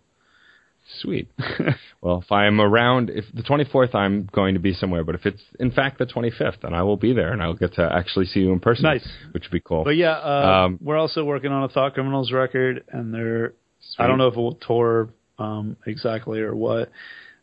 Sweet. 1.00 1.28
well, 2.00 2.22
if 2.24 2.32
I'm 2.32 2.60
around, 2.60 3.10
if 3.10 3.26
the 3.34 3.42
24th, 3.42 3.94
I'm 3.94 4.28
going 4.32 4.54
to 4.54 4.60
be 4.60 4.72
somewhere. 4.72 5.04
But 5.04 5.16
if 5.16 5.26
it's 5.26 5.42
in 5.60 5.70
fact 5.70 5.98
the 5.98 6.06
25th, 6.06 6.62
then 6.62 6.72
I 6.74 6.82
will 6.82 6.96
be 6.96 7.12
there, 7.12 7.32
and 7.32 7.42
I'll 7.42 7.54
get 7.54 7.74
to 7.74 7.82
actually 7.92 8.24
see 8.26 8.40
you 8.40 8.52
in 8.52 8.60
person. 8.60 8.84
Nice. 8.84 9.06
which 9.32 9.44
would 9.44 9.50
be 9.52 9.60
cool. 9.60 9.84
But 9.84 9.96
yeah, 9.96 10.12
uh, 10.12 10.64
Um, 10.66 10.78
we're 10.80 10.96
also 10.96 11.24
working 11.24 11.52
on 11.52 11.64
a 11.64 11.68
ThoughtCriminals 11.68 12.32
record, 12.32 12.84
and 12.90 13.12
they're 13.12 13.52
Sweet. 13.80 14.04
I 14.04 14.06
don't 14.08 14.18
know 14.18 14.28
if 14.28 14.34
it 14.34 14.40
will 14.40 14.54
tour 14.54 15.10
um, 15.38 15.76
exactly 15.86 16.40
or 16.40 16.54
what, 16.54 16.90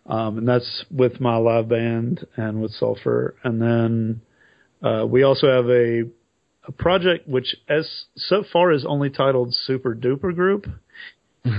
um, 0.06 0.40
and 0.40 0.48
that's 0.48 0.86
with 0.92 1.20
my 1.20 1.38
live 1.38 1.70
band 1.70 2.26
and 2.36 2.62
with 2.62 2.72
Sulfur, 2.72 3.36
and 3.44 3.62
then 3.62 4.22
uh, 4.84 5.06
we 5.06 5.24
also 5.24 5.48
have 5.48 5.70
a 5.70 6.04
a 6.68 6.72
project 6.72 7.28
which 7.28 7.56
as 7.70 8.06
so 8.16 8.44
far 8.52 8.72
is 8.72 8.86
only 8.86 9.10
titled 9.10 9.54
Super 9.54 9.94
Duper 9.96 10.34
Group, 10.34 10.68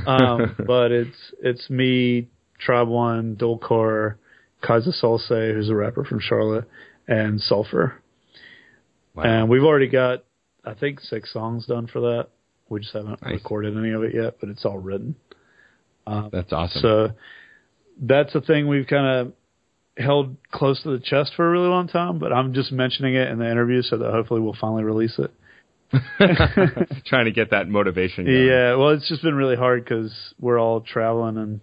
um, 0.07 0.57
but 0.67 0.91
it's 0.93 1.17
it's 1.43 1.71
me, 1.71 2.29
Tribe 2.59 2.89
One, 2.89 3.35
Dual 3.35 3.59
Core, 3.59 4.19
Kaiser 4.63 4.93
Solse, 4.93 5.29
who's 5.29 5.69
a 5.69 5.75
rapper 5.75 6.05
from 6.05 6.21
Charlotte, 6.21 6.69
and 7.07 7.41
Sulfur. 7.41 8.03
Wow. 9.15 9.23
And 9.23 9.49
we've 9.49 9.63
already 9.63 9.89
got, 9.89 10.25
I 10.65 10.75
think, 10.75 11.01
six 11.01 11.33
songs 11.33 11.67
done 11.67 11.87
for 11.87 12.01
that. 12.01 12.29
We 12.69 12.81
just 12.81 12.93
haven't 12.93 13.23
Nice. 13.23 13.35
recorded 13.35 13.77
any 13.77 13.93
of 13.93 14.03
it 14.03 14.15
yet, 14.15 14.37
but 14.41 14.49
it's 14.51 14.65
all 14.65 14.79
written. 14.79 15.17
That's 16.07 16.53
awesome. 16.53 16.83
So 16.83 17.09
that's 18.01 18.35
a 18.35 18.41
thing 18.41 18.69
we've 18.69 18.87
kind 18.87 19.07
of 19.07 19.33
held 19.97 20.37
close 20.53 20.83
to 20.83 20.91
the 20.91 21.01
chest 21.03 21.33
for 21.37 21.47
a 21.47 21.51
really 21.51 21.69
long 21.69 21.89
time, 21.89 22.19
but 22.19 22.33
I'm 22.33 22.53
just 22.53 22.71
mentioning 22.71 23.15
it 23.15 23.29
in 23.29 23.39
the 23.39 23.51
interview 23.51 23.83
so 23.83 23.97
that 23.99 24.11
hopefully 24.11 24.41
we'll 24.41 24.57
finally 24.61 24.85
release 24.85 25.19
it. 25.19 25.33
Trying 27.07 27.27
to 27.27 27.31
get 27.31 27.51
that 27.51 27.69
motivation. 27.69 28.25
Going. 28.25 28.47
Yeah, 28.47 28.75
well, 28.75 28.91
it's 28.91 29.09
just 29.09 29.23
been 29.23 29.35
really 29.35 29.57
hard 29.57 29.85
because 29.85 30.13
we're 30.39 30.59
all 30.59 30.81
traveling, 30.81 31.37
and 31.39 31.61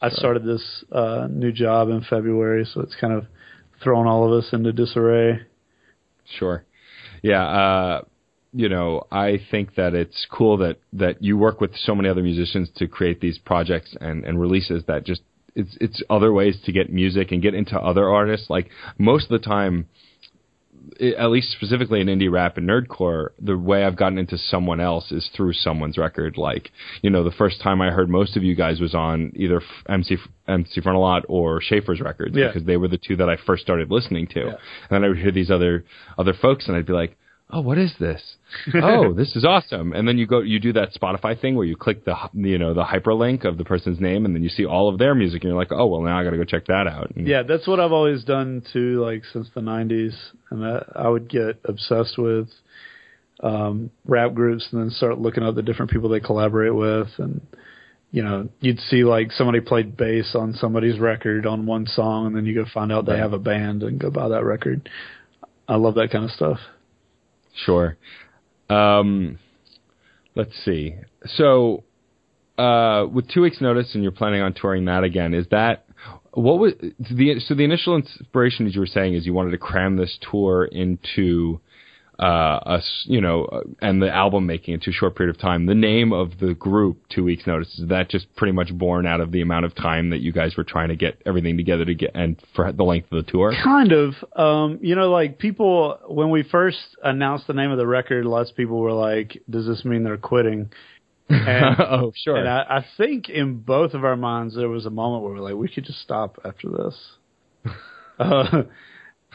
I 0.00 0.10
started 0.10 0.44
this 0.44 0.84
uh, 0.92 1.26
new 1.30 1.50
job 1.50 1.88
in 1.88 2.04
February, 2.08 2.68
so 2.72 2.82
it's 2.82 2.94
kind 3.00 3.12
of 3.12 3.26
throwing 3.82 4.06
all 4.06 4.26
of 4.26 4.44
us 4.44 4.50
into 4.52 4.72
disarray. 4.72 5.40
Sure. 6.38 6.64
Yeah. 7.22 7.46
Uh, 7.46 8.02
you 8.52 8.68
know, 8.68 9.06
I 9.10 9.38
think 9.50 9.74
that 9.74 9.94
it's 9.94 10.26
cool 10.30 10.56
that 10.58 10.78
that 10.94 11.22
you 11.22 11.36
work 11.36 11.60
with 11.60 11.76
so 11.76 11.94
many 11.94 12.08
other 12.08 12.22
musicians 12.22 12.70
to 12.76 12.88
create 12.88 13.20
these 13.20 13.38
projects 13.38 13.94
and 14.00 14.24
and 14.24 14.40
releases 14.40 14.84
that 14.86 15.04
just 15.04 15.22
it's 15.54 15.76
it's 15.80 16.02
other 16.08 16.32
ways 16.32 16.58
to 16.64 16.72
get 16.72 16.92
music 16.92 17.30
and 17.32 17.42
get 17.42 17.54
into 17.54 17.78
other 17.78 18.08
artists. 18.08 18.48
Like 18.48 18.70
most 18.98 19.24
of 19.30 19.40
the 19.40 19.46
time, 19.46 19.86
at 21.00 21.30
least 21.30 21.52
specifically 21.52 22.00
in 22.00 22.06
indie 22.06 22.30
rap 22.30 22.56
and 22.56 22.68
nerdcore, 22.68 23.28
the 23.40 23.56
way 23.58 23.84
I've 23.84 23.96
gotten 23.96 24.18
into 24.18 24.38
someone 24.38 24.80
else 24.80 25.12
is 25.12 25.28
through 25.36 25.52
someone's 25.52 25.98
record. 25.98 26.36
Like, 26.38 26.70
you 27.02 27.10
know, 27.10 27.24
the 27.24 27.30
first 27.32 27.60
time 27.60 27.80
I 27.82 27.90
heard 27.90 28.08
most 28.08 28.36
of 28.36 28.42
you 28.42 28.54
guys 28.54 28.80
was 28.80 28.94
on 28.94 29.32
either 29.36 29.60
MC 29.88 30.16
MC 30.46 30.80
Frontalot 30.80 31.22
or 31.28 31.60
Shaffer's 31.60 32.00
records 32.00 32.34
Yeah. 32.36 32.46
because 32.48 32.64
they 32.64 32.76
were 32.78 32.88
the 32.88 32.98
two 32.98 33.16
that 33.16 33.28
I 33.28 33.36
first 33.46 33.62
started 33.62 33.90
listening 33.90 34.26
to. 34.28 34.40
Yeah. 34.40 34.46
And 34.46 34.58
then 34.90 35.04
I 35.04 35.08
would 35.08 35.18
hear 35.18 35.32
these 35.32 35.50
other 35.50 35.84
other 36.16 36.32
folks, 36.32 36.66
and 36.68 36.76
I'd 36.76 36.86
be 36.86 36.92
like, 36.94 37.16
"Oh, 37.50 37.60
what 37.60 37.78
is 37.78 37.92
this? 37.98 38.22
oh, 38.74 39.12
this 39.12 39.34
is 39.36 39.44
awesome!" 39.44 39.92
And 39.92 40.06
then 40.06 40.18
you 40.18 40.26
go, 40.26 40.40
you 40.40 40.60
do 40.60 40.72
that 40.74 40.94
Spotify 40.94 41.40
thing 41.40 41.54
where 41.54 41.66
you 41.66 41.76
click 41.76 42.04
the 42.04 42.14
you 42.34 42.58
know 42.58 42.74
the 42.74 42.84
hyperlink 42.84 43.44
of 43.44 43.58
the 43.58 43.64
person's 43.64 44.00
name, 44.00 44.24
and 44.24 44.34
then 44.34 44.42
you 44.42 44.48
see 44.48 44.64
all 44.64 44.88
of 44.88 44.98
their 44.98 45.14
music, 45.14 45.42
and 45.42 45.50
you're 45.50 45.58
like, 45.58 45.72
"Oh, 45.72 45.86
well, 45.86 46.02
now 46.02 46.18
I 46.18 46.24
got 46.24 46.30
to 46.30 46.36
go 46.36 46.44
check 46.44 46.66
that 46.66 46.86
out." 46.86 47.10
And 47.16 47.26
Yeah, 47.26 47.42
that's 47.42 47.66
what 47.66 47.80
I've 47.80 47.92
always 47.92 48.24
done 48.24 48.62
too, 48.72 49.02
like 49.02 49.24
since 49.32 49.48
the 49.54 49.60
'90s, 49.60 50.14
and 50.50 50.62
that 50.62 50.86
I 50.94 51.08
would 51.08 51.28
get 51.28 51.60
obsessed 51.64 52.18
with 52.18 52.48
um, 53.40 53.90
rap 54.04 54.34
groups, 54.34 54.68
and 54.72 54.82
then 54.82 54.90
start 54.90 55.18
looking 55.18 55.42
up 55.42 55.54
the 55.54 55.62
different 55.62 55.90
people 55.90 56.08
they 56.08 56.20
collaborate 56.20 56.74
with, 56.74 57.08
and 57.18 57.40
you 58.10 58.22
know, 58.22 58.48
you'd 58.60 58.80
see 58.80 59.04
like 59.04 59.32
somebody 59.32 59.60
played 59.60 59.96
bass 59.96 60.34
on 60.34 60.54
somebody's 60.54 60.98
record 60.98 61.46
on 61.46 61.66
one 61.66 61.86
song, 61.86 62.26
and 62.26 62.36
then 62.36 62.46
you 62.46 62.54
go 62.54 62.64
find 62.72 62.90
out 62.90 63.06
they 63.06 63.18
have 63.18 63.34
a 63.34 63.38
band 63.38 63.82
and 63.82 63.98
go 63.98 64.10
buy 64.10 64.28
that 64.28 64.44
record. 64.44 64.88
I 65.66 65.76
love 65.76 65.96
that 65.96 66.10
kind 66.10 66.24
of 66.24 66.30
stuff. 66.30 66.58
Sure. 67.54 67.96
Um, 68.68 69.38
let's 70.34 70.52
see. 70.64 70.94
So, 71.26 71.84
uh, 72.56 73.06
with 73.12 73.28
two 73.28 73.42
weeks' 73.42 73.60
notice, 73.60 73.94
and 73.94 74.02
you're 74.02 74.12
planning 74.12 74.42
on 74.42 74.52
touring 74.54 74.86
that 74.86 75.04
again, 75.04 75.34
is 75.34 75.46
that 75.50 75.86
what 76.32 76.58
was 76.58 76.74
the 76.80 77.40
so 77.40 77.54
the 77.54 77.64
initial 77.64 77.96
inspiration, 77.96 78.66
as 78.66 78.74
you 78.74 78.80
were 78.80 78.86
saying, 78.86 79.14
is 79.14 79.26
you 79.26 79.32
wanted 79.32 79.50
to 79.52 79.58
cram 79.58 79.96
this 79.96 80.18
tour 80.30 80.64
into 80.64 81.60
uh, 82.18 82.22
us, 82.66 83.04
you 83.06 83.20
know, 83.20 83.44
uh, 83.44 83.60
and 83.80 84.02
the 84.02 84.12
album 84.12 84.46
making 84.46 84.74
into 84.74 84.86
too 84.86 84.92
short 84.92 85.16
period 85.16 85.34
of 85.34 85.40
time. 85.40 85.66
The 85.66 85.74
name 85.74 86.12
of 86.12 86.38
the 86.40 86.54
group, 86.54 86.98
Two 87.08 87.22
Weeks 87.22 87.46
Notice, 87.46 87.78
is 87.78 87.88
that 87.88 88.10
just 88.10 88.34
pretty 88.34 88.52
much 88.52 88.76
born 88.76 89.06
out 89.06 89.20
of 89.20 89.30
the 89.30 89.40
amount 89.40 89.66
of 89.66 89.74
time 89.74 90.10
that 90.10 90.20
you 90.20 90.32
guys 90.32 90.56
were 90.56 90.64
trying 90.64 90.88
to 90.88 90.96
get 90.96 91.20
everything 91.24 91.56
together 91.56 91.84
to 91.84 91.94
get 91.94 92.10
and 92.14 92.42
for 92.56 92.72
the 92.72 92.82
length 92.82 93.12
of 93.12 93.24
the 93.24 93.30
tour? 93.30 93.52
Kind 93.62 93.92
of. 93.92 94.14
Um, 94.34 94.78
you 94.82 94.96
know, 94.96 95.10
like 95.10 95.38
people 95.38 95.98
when 96.08 96.30
we 96.30 96.42
first 96.42 96.78
announced 97.04 97.46
the 97.46 97.54
name 97.54 97.70
of 97.70 97.78
the 97.78 97.86
record, 97.86 98.24
lots 98.24 98.50
of 98.50 98.56
people 98.56 98.78
were 98.80 98.92
like, 98.92 99.40
"Does 99.48 99.66
this 99.66 99.84
mean 99.84 100.02
they're 100.02 100.16
quitting?" 100.16 100.70
And, 101.28 101.76
oh, 101.80 102.12
sure. 102.16 102.36
and 102.36 102.48
I, 102.48 102.78
I 102.78 102.86
think 102.96 103.28
in 103.28 103.58
both 103.58 103.94
of 103.94 104.04
our 104.04 104.16
minds 104.16 104.56
there 104.56 104.68
was 104.68 104.86
a 104.86 104.90
moment 104.90 105.22
where 105.22 105.34
we're 105.34 105.40
like, 105.40 105.54
we 105.54 105.68
could 105.68 105.84
just 105.84 106.00
stop 106.00 106.38
after 106.44 106.68
this. 106.70 107.74
uh, 108.18 108.62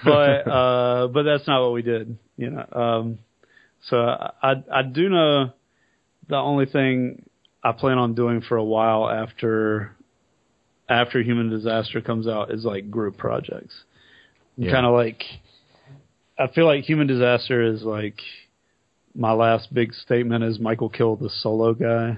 but 0.04 0.48
uh, 0.48 1.08
but 1.08 1.24
that's 1.24 1.48
not 1.48 1.62
what 1.62 1.74
we 1.74 1.82
did. 1.82 2.18
You 2.38 2.52
know. 2.52 2.66
Um, 2.72 3.20
so 3.90 3.98
I 3.98 4.64
I 4.72 4.82
do 4.84 5.10
know 5.10 5.54
the 6.28 6.36
only 6.36 6.66
thing 6.66 7.24
I 7.64 7.72
plan 7.72 7.98
on 7.98 8.14
doing 8.14 8.42
for 8.42 8.58
a 8.58 8.64
while 8.64 9.10
after 9.10 9.96
after 10.90 11.22
Human 11.22 11.50
Disaster 11.50 12.02
comes 12.02 12.28
out 12.28 12.52
is 12.52 12.66
like 12.66 12.90
group 12.90 13.18
projects. 13.18 13.74
Yeah. 14.58 14.72
Kind 14.72 14.86
of 14.86 14.94
like 14.94 15.24
I 16.38 16.48
feel 16.48 16.66
like 16.66 16.84
Human 16.84 17.08
Disaster 17.08 17.62
is 17.62 17.84
like 17.84 18.20
my 19.16 19.32
last 19.32 19.74
big 19.74 19.94
statement 19.94 20.44
is 20.44 20.58
Mikal 20.58 20.94
kHill 20.94 21.20
the 21.20 21.30
solo 21.30 21.74
guy. 21.74 22.18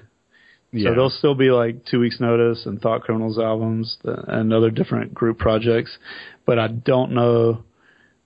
yeah. 0.72 0.90
So 0.90 0.92
there'll 0.92 1.10
still 1.10 1.36
be 1.36 1.52
like 1.52 1.86
two 1.86 2.00
weeks 2.00 2.20
notice 2.20 2.66
and 2.66 2.82
ThoughtCriminals 2.82 3.38
albums 3.38 3.98
and 4.04 4.54
other 4.54 4.72
different 4.72 5.14
group 5.14 5.38
projects, 5.38 5.98
but 6.46 6.58
I 6.58 6.68
don't 6.68 7.12
know 7.12 7.64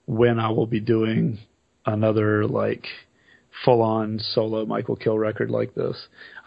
when 0.05 0.39
I 0.39 0.49
will 0.49 0.67
be 0.67 0.79
doing 0.79 1.39
another 1.93 2.45
like 2.45 2.85
full 3.65 3.81
on 3.81 4.19
solo 4.19 4.65
Mikal 4.65 5.01
kHill 5.01 5.19
record 5.19 5.49
like 5.49 5.75
this. 5.75 5.97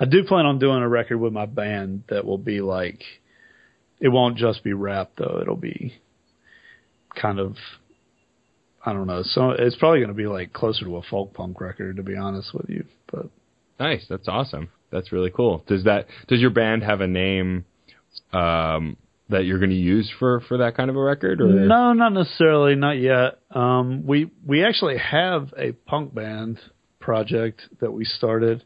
I 0.00 0.04
do 0.04 0.24
plan 0.24 0.46
on 0.46 0.58
doing 0.58 0.82
a 0.82 0.88
record 0.88 1.18
with 1.18 1.32
my 1.32 1.46
band 1.46 2.04
that 2.08 2.24
will 2.24 2.38
be 2.38 2.60
like 2.60 3.02
it 4.00 4.08
won't 4.08 4.36
just 4.36 4.64
be 4.64 4.72
rap 4.72 5.12
though, 5.16 5.38
it'll 5.40 5.56
be 5.56 5.94
kind 7.14 7.38
of 7.38 7.56
I 8.84 8.92
don't 8.92 9.06
know. 9.06 9.22
So 9.22 9.50
it's 9.50 9.76
probably 9.76 10.00
going 10.00 10.08
to 10.08 10.14
be 10.14 10.26
like 10.26 10.52
closer 10.52 10.84
to 10.84 10.96
a 10.96 11.02
folk 11.02 11.34
punk 11.34 11.60
record 11.60 11.96
to 11.96 12.02
be 12.02 12.16
honest 12.16 12.52
with 12.52 12.68
you, 12.68 12.84
but 13.10 13.26
Nice. 13.82 14.06
That's 14.08 14.28
awesome. 14.28 14.68
That's 14.92 15.10
really 15.10 15.30
cool. 15.30 15.64
Does 15.66 15.84
that 15.84 16.06
does 16.28 16.40
your 16.40 16.50
band 16.50 16.84
have 16.84 17.00
a 17.00 17.08
name 17.08 17.64
um, 18.32 18.96
that 19.32 19.44
you're 19.44 19.58
going 19.58 19.70
to 19.70 19.76
use 19.76 20.10
for 20.18 20.40
for 20.40 20.58
that 20.58 20.76
kind 20.76 20.88
of 20.90 20.96
a 20.96 21.00
record? 21.00 21.40
Or 21.40 21.46
No, 21.48 21.92
not 21.92 22.12
necessarily, 22.12 22.74
not 22.74 22.98
yet. 22.98 23.38
Um, 23.50 24.06
we 24.06 24.30
we 24.46 24.64
actually 24.64 24.98
have 24.98 25.52
a 25.58 25.72
punk 25.72 26.14
band 26.14 26.58
project 27.00 27.62
that 27.80 27.92
we 27.92 28.04
started, 28.04 28.64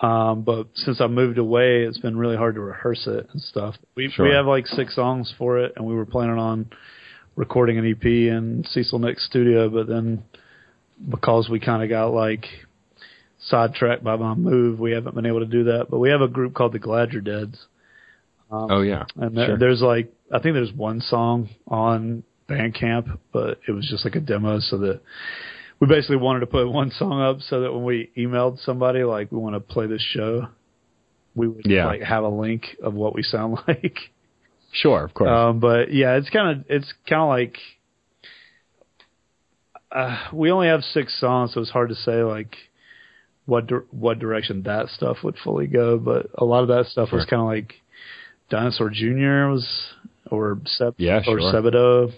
um, 0.00 0.42
but 0.42 0.68
since 0.74 1.00
I 1.00 1.06
moved 1.06 1.38
away, 1.38 1.82
it's 1.82 1.98
been 1.98 2.16
really 2.16 2.36
hard 2.36 2.56
to 2.56 2.60
rehearse 2.60 3.06
it 3.06 3.28
and 3.32 3.40
stuff. 3.40 3.76
We 3.94 4.10
Sure. 4.10 4.26
we 4.28 4.34
have 4.34 4.46
like 4.46 4.66
six 4.66 4.94
songs 4.94 5.32
for 5.38 5.58
it, 5.58 5.72
and 5.76 5.86
we 5.86 5.94
were 5.94 6.06
planning 6.06 6.38
on 6.38 6.70
recording 7.36 7.78
an 7.78 7.86
EP 7.86 8.04
in 8.04 8.64
Cecil 8.68 8.98
Nick's 8.98 9.24
studio, 9.26 9.68
but 9.68 9.86
then 9.86 10.22
because 11.08 11.48
we 11.48 11.58
kind 11.58 11.82
of 11.82 11.88
got 11.88 12.12
like 12.12 12.46
sidetracked 13.40 14.04
by 14.04 14.16
my 14.16 14.34
move, 14.34 14.78
we 14.78 14.92
haven't 14.92 15.14
been 15.14 15.26
able 15.26 15.40
to 15.40 15.46
do 15.46 15.64
that. 15.64 15.86
But 15.90 15.98
we 15.98 16.10
have 16.10 16.20
a 16.20 16.28
group 16.28 16.54
called 16.54 16.72
the 16.72 16.78
Glad 16.78 17.12
You're 17.12 17.22
Deads. 17.22 17.66
Um, 18.50 18.68
Oh 18.70 18.80
yeah. 18.82 19.04
and 19.16 19.34
Sure. 19.34 19.58
there's 19.58 19.80
like, 19.82 20.12
I 20.32 20.38
think 20.38 20.54
there's 20.54 20.72
one 20.72 21.00
song 21.00 21.48
on 21.68 22.22
Bandcamp, 22.48 23.18
but 23.32 23.60
it 23.66 23.72
was 23.72 23.86
just 23.88 24.04
like 24.04 24.16
a 24.16 24.20
demo 24.20 24.58
so 24.60 24.78
that 24.78 25.00
we 25.80 25.86
basically 25.86 26.16
wanted 26.16 26.40
to 26.40 26.46
put 26.46 26.68
one 26.70 26.90
song 26.90 27.20
up 27.20 27.40
so 27.40 27.60
that 27.62 27.72
when 27.72 27.84
we 27.84 28.10
emailed 28.16 28.58
somebody, 28.64 29.02
like, 29.04 29.32
we 29.32 29.38
want 29.38 29.54
to 29.54 29.60
play 29.60 29.86
this 29.86 30.02
show, 30.02 30.48
we 31.34 31.48
would 31.48 31.66
Yeah. 31.66 31.86
like 31.86 32.02
have 32.02 32.22
a 32.24 32.28
link 32.28 32.76
of 32.82 32.94
what 32.94 33.14
we 33.14 33.22
sound 33.22 33.58
like. 33.68 33.96
Sure. 34.72 35.04
Of 35.04 35.14
course. 35.14 35.30
Um, 35.30 35.60
but 35.60 35.92
yeah, 35.92 36.16
it's 36.16 36.30
kind 36.30 36.58
of, 36.60 36.64
it's 36.68 36.92
kind 37.08 37.22
of 37.22 37.28
like, 37.28 37.56
uh, 39.90 40.16
we 40.32 40.50
only 40.50 40.66
have 40.68 40.82
six 40.82 41.18
songs, 41.20 41.52
so 41.54 41.60
it's 41.60 41.70
hard 41.70 41.88
to 41.90 41.94
say 41.94 42.22
like 42.24 42.56
what 43.46 43.66
dir- 43.68 43.84
what 43.90 44.18
direction 44.18 44.62
that 44.64 44.88
stuff 44.88 45.18
would 45.22 45.36
fully 45.44 45.66
go. 45.68 45.98
But 45.98 46.26
a 46.36 46.44
lot 46.44 46.62
of 46.62 46.68
that 46.68 46.86
stuff 46.86 47.12
was 47.12 47.24
kind 47.26 47.40
of 47.40 47.46
like 47.46 47.74
Dinosaur 48.54 48.88
Jr. 48.90 49.48
was 49.50 49.66
or 50.30 50.60
Seb 50.66 50.94
Yeah, 50.98 51.18
or 51.26 51.40
sure. 51.40 51.52
Sebadoh 51.52 52.12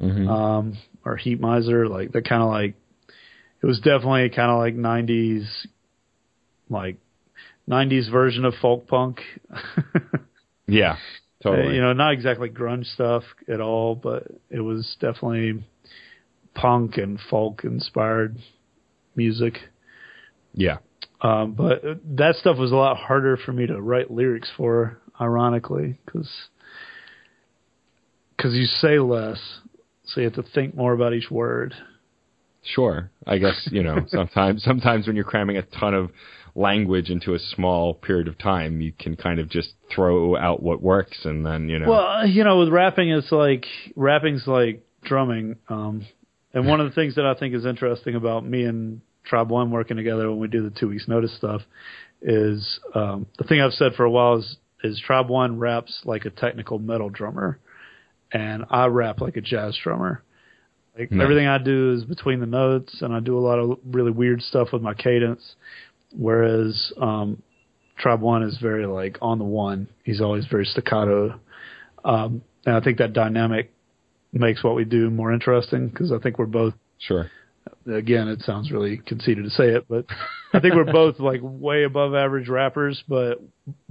Mhm. 0.00 0.28
um, 0.28 0.78
or 1.04 1.18
Heatmiser. 1.18 1.88
Like 1.90 2.10
they're 2.12 2.22
kind 2.22 2.42
of 2.42 2.48
like 2.48 2.74
it 3.62 3.66
was 3.66 3.78
definitely 3.80 4.30
kind 4.30 4.50
of 4.50 4.58
like 4.58 4.74
'90s 4.76 5.66
like 6.70 6.96
'90s 7.68 8.10
version 8.10 8.44
of 8.46 8.54
folk 8.62 8.86
punk. 8.86 9.20
yeah. 10.66 10.96
Totally. 11.42 11.74
You 11.74 11.80
know, 11.82 11.92
not 11.92 12.12
exactly 12.14 12.48
grunge 12.48 12.86
stuff 12.94 13.22
at 13.46 13.60
all, 13.60 13.94
but 13.94 14.26
it 14.50 14.60
was 14.60 14.96
definitely 15.00 15.62
punk 16.54 16.96
and 16.96 17.20
folk 17.30 17.62
inspired 17.64 18.38
music. 19.14 19.58
yeah. 20.54 20.78
Um, 21.20 21.52
but 21.52 21.82
that 22.16 22.36
stuff 22.36 22.58
was 22.58 22.70
a 22.70 22.76
lot 22.76 22.96
harder 22.96 23.36
for 23.36 23.52
me 23.52 23.66
to 23.66 23.80
write 23.80 24.08
lyrics 24.08 24.48
for, 24.56 24.98
ironically, 25.20 25.98
because 26.04 26.30
because 28.36 28.54
you 28.54 28.64
say 28.64 28.98
less, 28.98 29.40
so 30.04 30.20
you 30.20 30.24
have 30.26 30.34
to 30.34 30.44
think 30.54 30.74
more 30.74 30.92
about 30.92 31.12
each 31.12 31.30
word. 31.30 31.74
Sure. 32.62 33.10
I 33.26 33.38
guess 33.38 33.68
you 33.70 33.82
know 33.82 34.04
sometimes 34.08 34.62
sometimes 34.62 35.06
when 35.06 35.16
you're 35.16 35.24
cramming 35.24 35.56
a 35.56 35.62
ton 35.62 35.94
of 35.94 36.10
language 36.54 37.08
into 37.08 37.34
a 37.34 37.38
small 37.38 37.94
period 37.94 38.28
of 38.28 38.36
time, 38.38 38.80
you 38.80 38.92
can 38.92 39.16
kind 39.16 39.38
of 39.38 39.48
just 39.48 39.72
throw 39.94 40.36
out 40.36 40.62
what 40.62 40.82
works, 40.82 41.18
and 41.24 41.44
then 41.46 41.68
you 41.68 41.78
know. 41.78 41.90
Well, 41.90 42.26
you 42.26 42.44
know, 42.44 42.58
with 42.58 42.68
rapping, 42.68 43.10
it's 43.10 43.32
like 43.32 43.66
rapping's 43.96 44.46
like 44.46 44.84
drumming. 45.04 45.56
Um, 45.68 46.06
and 46.52 46.66
one 46.66 46.80
of 46.80 46.88
the 46.88 46.94
things 46.94 47.14
that 47.16 47.26
I 47.26 47.34
think 47.34 47.54
is 47.54 47.64
interesting 47.64 48.14
about 48.14 48.44
me 48.44 48.64
and 48.64 49.00
Tribe 49.24 49.50
One 49.50 49.70
working 49.70 49.96
together 49.96 50.30
when 50.30 50.40
we 50.40 50.48
do 50.48 50.62
the 50.62 50.78
two 50.78 50.88
weeks 50.88 51.06
notice 51.06 51.36
stuff 51.36 51.62
is 52.20 52.80
um, 52.94 53.26
the 53.38 53.44
thing 53.44 53.60
I've 53.60 53.72
said 53.72 53.92
for 53.94 54.04
a 54.04 54.10
while 54.10 54.38
is 54.38 54.56
is 54.84 55.00
Tribe 55.04 55.28
One 55.28 55.58
raps 55.58 56.00
like 56.04 56.24
a 56.24 56.30
technical 56.30 56.78
metal 56.78 57.08
drummer, 57.10 57.58
and 58.32 58.64
I 58.70 58.86
rap 58.86 59.20
like 59.20 59.36
a 59.36 59.40
jazz 59.40 59.76
drummer. 59.82 60.22
Like 60.98 61.10
Nice. 61.12 61.22
everything 61.22 61.46
I 61.46 61.58
do 61.58 61.92
is 61.92 62.04
between 62.04 62.40
the 62.40 62.46
notes, 62.46 63.02
and 63.02 63.14
I 63.14 63.20
do 63.20 63.38
a 63.38 63.40
lot 63.40 63.58
of 63.58 63.78
really 63.86 64.10
weird 64.10 64.42
stuff 64.42 64.68
with 64.72 64.82
my 64.82 64.94
cadence. 64.94 65.54
Whereas 66.16 66.92
um, 67.00 67.42
Tribe 67.98 68.20
One 68.20 68.42
is 68.42 68.58
very 68.58 68.86
like 68.86 69.18
on 69.20 69.38
the 69.38 69.44
one. 69.44 69.88
He's 70.04 70.20
always 70.20 70.46
very 70.46 70.64
staccato, 70.64 71.38
um, 72.04 72.42
and 72.66 72.74
I 72.76 72.80
think 72.80 72.98
that 72.98 73.12
dynamic 73.12 73.72
makes 74.32 74.62
what 74.62 74.74
we 74.74 74.84
do 74.84 75.10
more 75.10 75.32
interesting 75.32 75.88
because 75.88 76.12
I 76.12 76.18
think 76.18 76.38
we're 76.38 76.46
both. 76.46 76.74
sure. 76.98 77.30
Again, 77.92 78.28
it 78.28 78.40
sounds 78.42 78.70
really 78.70 78.98
conceited 78.98 79.44
to 79.44 79.50
say 79.50 79.68
it, 79.68 79.86
but 79.88 80.06
I 80.52 80.60
think 80.60 80.74
we're 80.74 80.92
both 80.92 81.18
like 81.18 81.40
way 81.42 81.84
above 81.84 82.14
average 82.14 82.48
rappers. 82.48 83.02
But 83.08 83.42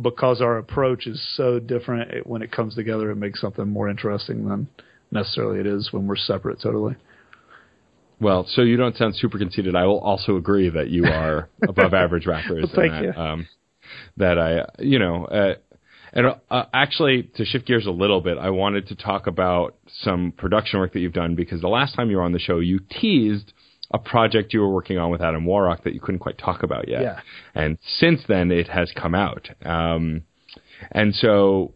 because 0.01 0.41
our 0.41 0.57
approach 0.57 1.07
is 1.07 1.21
so 1.35 1.59
different, 1.59 2.11
it, 2.11 2.27
when 2.27 2.41
it 2.41 2.51
comes 2.51 2.75
together, 2.75 3.11
it 3.11 3.15
makes 3.15 3.41
something 3.41 3.67
more 3.67 3.89
interesting 3.89 4.47
than 4.47 4.67
necessarily 5.11 5.59
it 5.59 5.67
is 5.67 5.89
when 5.91 6.07
we're 6.07 6.15
separate. 6.15 6.61
Totally. 6.61 6.95
Well, 8.19 8.47
so 8.49 8.63
you 8.63 8.77
don't 8.77 8.95
sound 8.95 9.15
super 9.15 9.37
conceited. 9.37 9.75
I 9.75 9.85
will 9.85 9.99
also 9.99 10.37
agree 10.37 10.69
that 10.69 10.89
you 10.89 11.05
are 11.05 11.49
above 11.67 11.93
average 11.93 12.25
rappers. 12.25 12.63
Well, 12.63 12.71
thank 12.75 12.93
and 12.93 13.05
you. 13.05 13.11
that, 13.11 13.19
Um, 13.19 13.47
that 14.17 14.39
I, 14.39 14.65
you 14.79 14.99
know, 14.99 15.25
uh, 15.25 15.55
and 16.13 16.27
uh, 16.49 16.63
actually 16.73 17.23
to 17.35 17.45
shift 17.45 17.67
gears 17.67 17.85
a 17.85 17.91
little 17.91 18.21
bit, 18.21 18.37
I 18.37 18.49
wanted 18.49 18.87
to 18.87 18.95
talk 18.95 19.27
about 19.27 19.75
some 20.01 20.33
production 20.35 20.79
work 20.79 20.93
that 20.93 20.99
you've 20.99 21.13
done 21.13 21.35
because 21.35 21.61
the 21.61 21.67
last 21.67 21.95
time 21.95 22.09
you 22.09 22.17
were 22.17 22.23
on 22.23 22.31
the 22.31 22.39
show, 22.39 22.59
you 22.59 22.79
teased 22.79 23.53
a 23.91 23.97
project 23.97 24.53
you 24.53 24.59
were 24.59 24.73
working 24.73 24.97
on 24.97 25.09
with 25.11 25.21
Adam 25.21 25.45
WarRock 25.45 25.83
that 25.83 25.93
you 25.93 25.99
couldn't 25.99 26.19
quite 26.19 26.37
talk 26.37 26.63
about 26.63 26.87
yet. 26.87 27.01
Yeah. 27.01 27.19
And 27.55 27.77
since 27.99 28.21
then, 28.27 28.51
it 28.51 28.67
has 28.67 28.91
come 28.91 29.15
out. 29.15 29.49
Um, 29.65 30.23
and 30.91 31.15
so, 31.15 31.73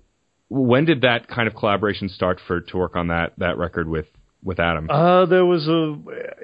when 0.50 0.86
did 0.86 1.02
that 1.02 1.28
kind 1.28 1.48
of 1.48 1.56
collaboration 1.56 2.10
start 2.10 2.40
for 2.46 2.62
to 2.62 2.78
work 2.78 2.96
on 2.96 3.08
that 3.08 3.34
that 3.38 3.58
record 3.58 3.88
with 3.88 4.08
with 4.44 4.60
Adam? 4.60 4.90
Uh, 4.90 5.26
there 5.26 5.46
was 5.46 5.68
a. 5.68 5.96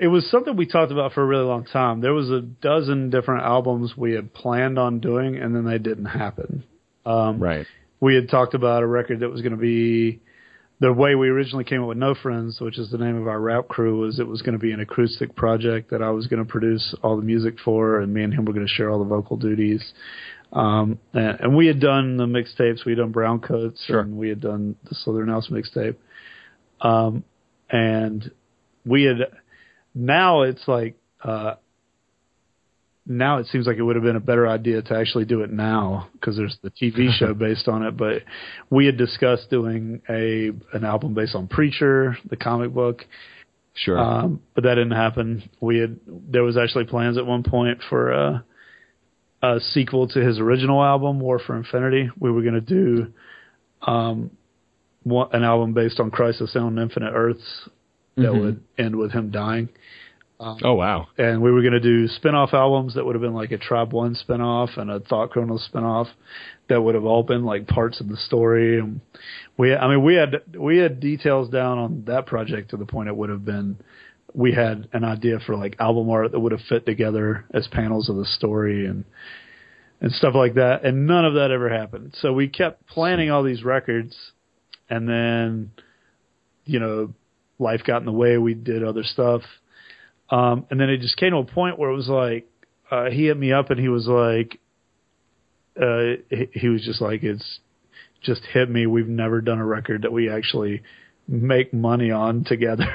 It 0.01 0.07
was 0.07 0.29
something 0.29 0.55
we 0.55 0.67
talked 0.67 0.91
about 0.91 1.13
for 1.13 1.21
a 1.21 1.25
really 1.25 1.45
long 1.45 1.65
time. 1.65 2.01
There 2.01 2.13
was 2.13 2.29
a 2.29 2.41
dozen 2.41 3.09
different 3.09 3.43
albums 3.43 3.95
we 3.97 4.13
had 4.13 4.33
planned 4.33 4.79
on 4.79 4.99
doing, 4.99 5.35
and 5.35 5.55
then 5.55 5.65
they 5.65 5.77
didn't 5.77 6.05
happen. 6.05 6.63
Um, 7.05 7.39
right. 7.39 7.65
we 8.01 8.15
had 8.15 8.29
talked 8.29 8.53
about 8.53 8.83
a 8.83 8.87
record 8.87 9.21
that 9.21 9.29
was 9.29 9.41
going 9.41 9.53
to 9.53 9.57
be 9.57 10.21
the 10.79 10.93
way 10.93 11.15
we 11.15 11.29
originally 11.29 11.63
came 11.63 11.81
up 11.81 11.87
with 11.87 11.97
No 11.97 12.13
Friends, 12.13 12.59
which 12.61 12.77
is 12.77 12.91
the 12.91 12.97
name 12.99 13.19
of 13.19 13.27
our 13.27 13.39
rap 13.39 13.67
crew, 13.67 13.99
was 13.99 14.19
it 14.19 14.27
was 14.27 14.41
going 14.41 14.53
to 14.53 14.59
be 14.59 14.71
an 14.71 14.79
acoustic 14.79 15.35
project 15.35 15.89
that 15.89 16.03
I 16.03 16.11
was 16.11 16.27
going 16.27 16.43
to 16.43 16.49
produce 16.49 16.93
all 17.01 17.17
the 17.17 17.23
music 17.23 17.55
for, 17.63 17.99
and 17.99 18.13
me 18.13 18.23
and 18.23 18.33
him 18.33 18.45
were 18.45 18.53
going 18.53 18.67
to 18.67 18.71
share 18.73 18.89
all 18.91 18.99
the 18.99 19.05
vocal 19.05 19.37
duties. 19.37 19.93
Um, 20.53 20.99
and, 21.13 21.39
and 21.39 21.57
we 21.57 21.67
had 21.67 21.79
done 21.79 22.17
the 22.17 22.25
mixtapes, 22.25 22.85
we 22.85 22.91
had 22.91 22.99
done 22.99 23.11
Brown 23.11 23.39
Coats, 23.39 23.83
Sure. 23.85 23.99
and 24.01 24.17
we 24.17 24.29
had 24.29 24.39
done 24.39 24.75
the 24.83 24.95
Slytherin 24.95 25.29
House 25.29 25.49
mixtape. 25.49 25.95
Um, 26.79 27.23
and 27.69 28.31
we 28.85 29.03
had 29.03 29.17
now 29.95 30.43
it's 30.43 30.67
like 30.67 30.95
uh, 31.23 31.55
now 33.09 33.37
it 33.37 33.47
seems 33.47 33.65
like 33.65 33.77
it 33.77 33.83
would 33.83 33.95
have 33.95 34.03
been 34.03 34.15
a 34.17 34.19
better 34.21 34.47
idea 34.47 34.81
to 34.81 34.95
actually 34.97 35.25
do 35.25 35.41
it 35.41 35.51
now 35.51 36.09
because 36.13 36.35
there's 36.35 36.57
the 36.61 36.69
TV 36.71 37.09
show 37.17 37.33
based 37.33 37.67
on 37.67 37.83
it. 37.83 37.95
But 37.97 38.23
we 38.69 38.85
had 38.85 38.97
discussed 38.97 39.49
doing 39.49 40.01
a 40.09 40.51
an 40.75 40.83
album 40.83 41.13
based 41.13 41.33
on 41.35 41.47
Preacher, 41.47 42.17
the 42.29 42.35
comic 42.35 42.73
book, 42.73 43.05
Sure. 43.73 43.97
um, 43.97 44.41
but 44.55 44.63
that 44.63 44.75
didn't 44.75 44.91
happen. 44.91 45.49
We 45.61 45.77
had 45.79 45.99
there 46.07 46.43
was 46.43 46.57
actually 46.57 46.85
plans 46.85 47.17
at 47.17 47.25
one 47.25 47.43
point 47.43 47.79
for 47.89 48.11
a, 48.11 48.43
a 49.43 49.59
sequel 49.59 50.07
to 50.09 50.19
his 50.19 50.39
original 50.39 50.83
album, 50.83 51.19
War 51.19 51.39
for 51.39 51.55
Infinity. 51.55 52.09
We 52.19 52.31
were 52.31 52.41
going 52.41 52.55
to 52.55 52.61
do 52.61 53.13
um, 53.85 54.31
one, 55.03 55.29
an 55.31 55.43
album 55.43 55.73
based 55.73 55.99
on 55.99 56.09
Crisis 56.11 56.55
on 56.55 56.77
Infinite 56.79 57.11
Earths 57.13 57.69
that 58.15 58.23
Mhm. 58.31 58.39
would 58.41 58.63
end 58.79 58.95
with 58.95 59.11
him 59.11 59.29
dying 59.29 59.69
Um, 60.39 60.59
oh 60.63 60.75
wow. 60.75 61.07
and 61.17 61.41
we 61.41 61.51
were 61.51 61.61
going 61.61 61.73
to 61.73 61.79
do 61.79 62.07
spin-off 62.07 62.53
albums 62.53 62.93
that 62.93 63.03
would 63.03 63.15
have 63.15 63.23
been 63.23 63.33
like 63.33 63.51
a 63.51 63.57
Tribe 63.57 63.91
One 63.91 64.13
spin-off 64.13 64.69
and 64.77 64.91
a 64.91 64.99
ThoughtCriminal 64.99 65.59
spin-off 65.65 66.07
that 66.69 66.79
would 66.79 66.93
have 66.93 67.05
all 67.05 67.23
been 67.23 67.43
like 67.43 67.67
parts 67.67 67.99
of 67.99 68.07
the 68.07 68.17
story. 68.17 68.79
And 68.79 69.01
we, 69.57 69.73
I 69.73 69.87
mean, 69.87 70.03
we 70.03 70.13
had 70.15 70.43
we 70.55 70.77
had 70.77 70.99
details 70.99 71.49
down 71.49 71.79
on 71.79 72.03
that 72.05 72.27
project 72.27 72.69
to 72.69 72.77
the 72.77 72.85
point 72.85 73.09
it 73.09 73.15
would 73.15 73.31
have 73.31 73.45
been. 73.45 73.77
We 74.33 74.53
had 74.53 74.87
an 74.93 75.03
idea 75.03 75.39
for 75.39 75.55
like 75.55 75.75
album 75.79 76.09
art 76.09 76.31
that 76.33 76.39
would 76.39 76.51
have 76.51 76.61
fit 76.69 76.85
together 76.85 77.45
as 77.51 77.67
panels 77.67 78.07
of 78.07 78.17
the 78.17 78.25
story 78.25 78.85
and 78.85 79.05
and 80.01 80.11
stuff 80.11 80.35
like 80.35 80.53
that. 80.55 80.85
And 80.85 81.07
none 81.07 81.25
of 81.25 81.33
that 81.35 81.49
ever 81.49 81.69
happened. 81.69 82.15
So 82.21 82.33
we 82.33 82.47
kept 82.47 82.85
planning 82.85 83.31
all 83.31 83.41
these 83.41 83.63
records, 83.63 84.15
and 84.89 85.09
then, 85.09 85.71
you 86.65 86.79
know, 86.79 87.13
life 87.57 87.81
got 87.85 87.97
in 87.97 88.05
the 88.05 88.11
way. 88.11 88.37
We 88.37 88.53
did 88.53 88.83
other 88.83 89.03
stuff. 89.03 89.41
Um, 90.29 90.65
and 90.69 90.79
then 90.79 90.89
it 90.89 91.01
just 91.01 91.17
came 91.17 91.31
to 91.31 91.37
a 91.37 91.45
point 91.45 91.79
where 91.79 91.89
it 91.89 91.95
was 91.95 92.09
like, 92.09 92.47
uh, 92.91 93.09
he 93.09 93.27
hit 93.27 93.37
me 93.37 93.51
up 93.53 93.69
and 93.69 93.79
he 93.79 93.89
was 93.89 94.07
like, 94.07 94.59
uh, 95.81 96.21
he, 96.29 96.49
he 96.53 96.67
was 96.69 96.83
just 96.83 97.01
like, 97.01 97.23
it's 97.23 97.59
just 98.21 98.41
hit 98.53 98.69
me. 98.69 98.87
We've 98.87 99.07
never 99.07 99.41
done 99.41 99.59
a 99.59 99.65
record 99.65 100.01
that 100.03 100.11
we 100.11 100.29
actually 100.29 100.83
make 101.27 101.73
money 101.73 102.11
on 102.11 102.43
together. 102.45 102.85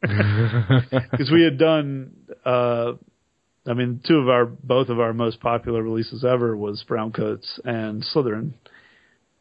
Cause 1.16 1.30
we 1.32 1.42
had 1.42 1.58
done, 1.58 2.12
uh, 2.44 2.92
I 3.66 3.74
mean, 3.74 4.00
two 4.06 4.16
of 4.18 4.28
our, 4.28 4.46
both 4.46 4.88
of 4.88 5.00
our 5.00 5.12
most 5.12 5.40
popular 5.40 5.82
releases 5.82 6.24
ever 6.24 6.56
was 6.56 6.82
Brown 6.84 7.12
Coats 7.12 7.60
and 7.64 8.02
Slytherin. 8.14 8.52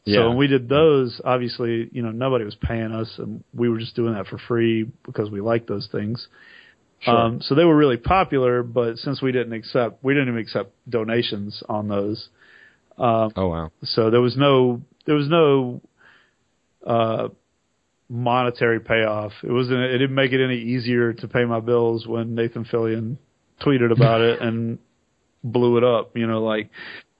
So 0.05 0.11
Yeah. 0.11 0.27
when 0.27 0.37
we 0.37 0.47
did 0.47 0.67
those, 0.67 1.21
obviously, 1.23 1.89
you 1.91 2.01
know, 2.01 2.11
nobody 2.11 2.43
was 2.43 2.55
paying 2.55 2.91
us 2.91 3.11
and 3.17 3.43
we 3.53 3.69
were 3.69 3.77
just 3.79 3.95
doing 3.95 4.13
that 4.13 4.27
for 4.27 4.37
free 4.39 4.89
because 5.05 5.29
we 5.29 5.41
liked 5.41 5.67
those 5.67 5.87
things. 5.91 6.27
Sure. 7.01 7.15
Um, 7.17 7.41
so 7.41 7.55
they 7.55 7.63
were 7.63 7.75
really 7.75 7.97
popular, 7.97 8.61
but 8.63 8.97
since 8.97 9.21
we 9.21 9.31
didn't 9.31 9.53
accept, 9.53 10.03
we 10.03 10.13
didn't 10.13 10.29
even 10.29 10.39
accept 10.39 10.73
donations 10.89 11.63
on 11.69 11.87
those. 11.87 12.29
Um, 12.97 13.31
oh 13.37 13.47
wow. 13.47 13.71
so 13.83 14.09
there 14.09 14.19
was 14.19 14.35
no, 14.35 14.81
there 15.05 15.15
was 15.15 15.29
no, 15.29 15.81
uh, 16.85 17.29
monetary 18.09 18.79
payoff. 18.79 19.31
It 19.43 19.51
wasn't, 19.51 19.79
it 19.79 19.97
didn't 19.99 20.15
make 20.15 20.33
it 20.33 20.43
any 20.43 20.57
easier 20.57 21.13
to 21.13 21.27
pay 21.27 21.45
my 21.45 21.59
bills 21.61 22.05
when 22.07 22.35
Nathan 22.35 22.65
Fillion 22.65 23.17
tweeted 23.61 23.91
about 23.91 24.21
it 24.21 24.41
and 24.41 24.79
blew 25.43 25.77
it 25.77 25.83
up, 25.83 26.17
you 26.17 26.27
know, 26.27 26.43
like, 26.43 26.69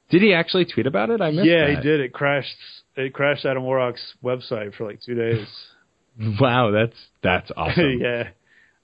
Did 0.10 0.22
he 0.22 0.34
actually 0.34 0.66
tweet 0.66 0.88
about 0.88 1.10
it? 1.10 1.22
I 1.22 1.32
missed 1.32 1.48
yeah, 1.48 1.68
that. 1.68 1.78
he 1.78 1.82
did. 1.82 2.00
It 2.00 2.14
crashed, 2.14 2.56
it 2.96 3.14
crashed 3.14 3.46
Adam 3.46 3.64
WarRock's 3.64 4.16
website 4.24 4.76
for 4.76 4.86
like 4.86 5.00
two 5.06 5.16
days. 5.16 5.48
Wow, 6.42 6.72
that's 6.72 6.98
that's 7.24 7.50
awesome. 7.56 7.98
yeah. 8.02 8.32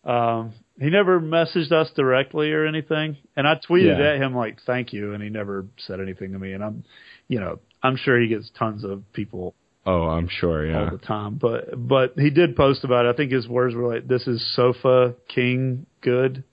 Um, 0.05 0.53
he 0.79 0.89
never 0.89 1.19
messaged 1.19 1.71
us 1.71 1.89
directly 1.95 2.51
or 2.51 2.65
anything, 2.65 3.17
and 3.35 3.47
I 3.47 3.55
tweeted 3.55 3.97
Yeah. 3.97 4.13
at 4.13 4.21
him 4.21 4.35
like 4.35 4.61
"thank 4.65 4.93
you," 4.93 5.13
and 5.13 5.23
he 5.23 5.29
never 5.29 5.65
said 5.77 5.99
anything 5.99 6.33
to 6.33 6.39
me. 6.39 6.53
And 6.53 6.63
I'm, 6.63 6.83
you 7.27 7.39
know, 7.39 7.59
I'm 7.81 7.95
sure 7.95 8.19
he 8.19 8.27
gets 8.27 8.49
tons 8.57 8.83
of 8.83 9.03
people 9.13 9.55
Oh, 9.87 10.07
I'm 10.07 10.27
sure. 10.27 10.65
Yeah, 10.65 10.85
all 10.85 10.89
the 10.91 10.97
time, 10.97 11.35
but 11.35 11.69
but 11.75 12.13
he 12.17 12.31
did 12.31 12.55
post 12.55 12.83
about 12.83 13.05
it. 13.05 13.09
I 13.09 13.13
think 13.13 13.31
his 13.31 13.47
words 13.47 13.75
were 13.75 13.93
like, 13.93 14.07
"This 14.07 14.25
is 14.27 14.43
sofa 14.55 15.13
king 15.27 15.85
good," 16.01 16.43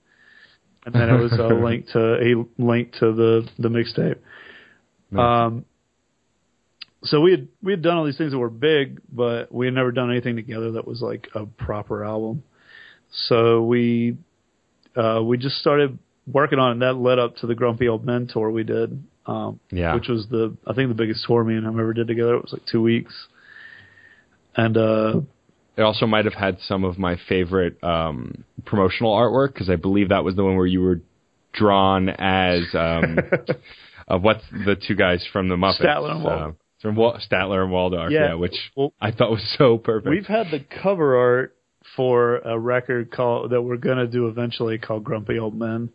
and 0.85 0.93
then 0.93 1.09
it 1.09 1.19
was 1.19 1.33
a 1.33 1.47
link 1.65 1.87
to 1.93 1.99
a 2.21 2.45
link 2.61 2.91
to 2.99 3.11
the 3.11 3.49
the 3.57 3.69
mixtape. 3.69 4.17
Nice. 5.09 5.47
Um, 5.47 5.65
so 7.05 7.21
we 7.21 7.31
had 7.31 7.47
we 7.63 7.71
had 7.73 7.81
done 7.81 7.97
all 7.97 8.05
these 8.05 8.19
things 8.19 8.33
that 8.33 8.37
were 8.37 8.51
big, 8.51 9.01
but 9.11 9.51
we 9.51 9.65
had 9.65 9.73
never 9.73 9.91
done 9.91 10.11
anything 10.11 10.35
together 10.35 10.73
that 10.73 10.85
was 10.85 11.01
like 11.01 11.27
a 11.33 11.47
proper 11.47 12.05
album. 12.05 12.43
So 13.27 13.63
we 13.63 14.17
uh, 14.95 15.21
we 15.23 15.37
just 15.37 15.57
started 15.57 15.97
working 16.31 16.59
on 16.59 16.69
it. 16.69 16.71
And 16.73 16.81
that 16.81 16.93
led 16.95 17.19
up 17.19 17.37
to 17.37 17.47
the 17.47 17.55
Grumpy 17.55 17.87
Old 17.87 18.05
Men 18.05 18.27
tour 18.31 18.49
we 18.51 18.63
did, 18.63 19.03
um, 19.25 19.59
Yeah. 19.71 19.95
which 19.95 20.07
was 20.07 20.27
the 20.29 20.55
I 20.65 20.73
think 20.73 20.89
the 20.89 20.95
biggest 20.95 21.25
tour 21.25 21.43
me 21.43 21.55
and 21.55 21.65
him 21.65 21.79
ever 21.79 21.93
did 21.93 22.07
together. 22.07 22.35
It 22.35 22.41
was 22.43 22.53
like 22.53 22.65
two 22.71 22.81
weeks, 22.81 23.13
and 24.55 24.77
uh, 24.77 25.21
It 25.77 25.81
also 25.81 26.05
might 26.07 26.25
have 26.25 26.33
had 26.33 26.57
some 26.67 26.83
of 26.83 26.97
my 26.97 27.17
favorite 27.29 27.83
um, 27.83 28.43
promotional 28.65 29.13
artwork 29.15 29.53
because 29.53 29.69
I 29.69 29.75
believe 29.75 30.09
that 30.09 30.23
was 30.23 30.35
the 30.35 30.43
one 30.43 30.55
where 30.55 30.65
you 30.67 30.81
were 30.81 31.01
drawn 31.53 32.09
as 32.09 32.61
um, 32.73 33.19
uh, 34.07 34.17
what's 34.17 34.43
the 34.51 34.75
two 34.75 34.95
guys 34.95 35.25
from 35.31 35.49
the 35.49 35.55
Muppets? 35.55 35.81
Statler 35.81 36.11
and 36.11 36.23
Waldorf. 36.23 36.51
Uh, 36.51 36.57
from 36.81 36.95
Statler 36.95 37.63
and 37.63 37.71
Waldorf, 37.71 38.11
Yeah. 38.11 38.29
yeah, 38.29 38.33
which 38.33 38.55
Well- 38.75 38.93
I 38.99 39.11
thought 39.11 39.31
was 39.31 39.55
so 39.57 39.77
perfect. 39.77 40.09
We've 40.09 40.25
had 40.25 40.47
the 40.51 40.59
cover 40.59 41.15
art 41.17 41.55
for 41.95 42.37
a 42.39 42.57
record 42.57 43.11
called 43.11 43.51
that 43.51 43.61
we're 43.61 43.77
gonna 43.77 44.07
do 44.07 44.27
eventually 44.27 44.77
called 44.77 45.03
Grumpy 45.03 45.37
Old 45.39 45.55
Men. 45.57 45.89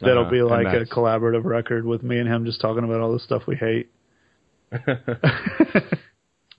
That'll 0.00 0.26
Uh, 0.26 0.30
be 0.30 0.42
like 0.42 0.66
a 0.66 0.86
collaborative 0.86 1.44
record 1.44 1.84
with 1.84 2.02
me 2.02 2.18
and 2.18 2.26
him 2.28 2.44
just 2.46 2.60
talking 2.60 2.84
about 2.84 3.00
all 3.00 3.12
the 3.12 3.18
stuff 3.20 3.42
we 3.46 3.56
hate. 3.56 3.90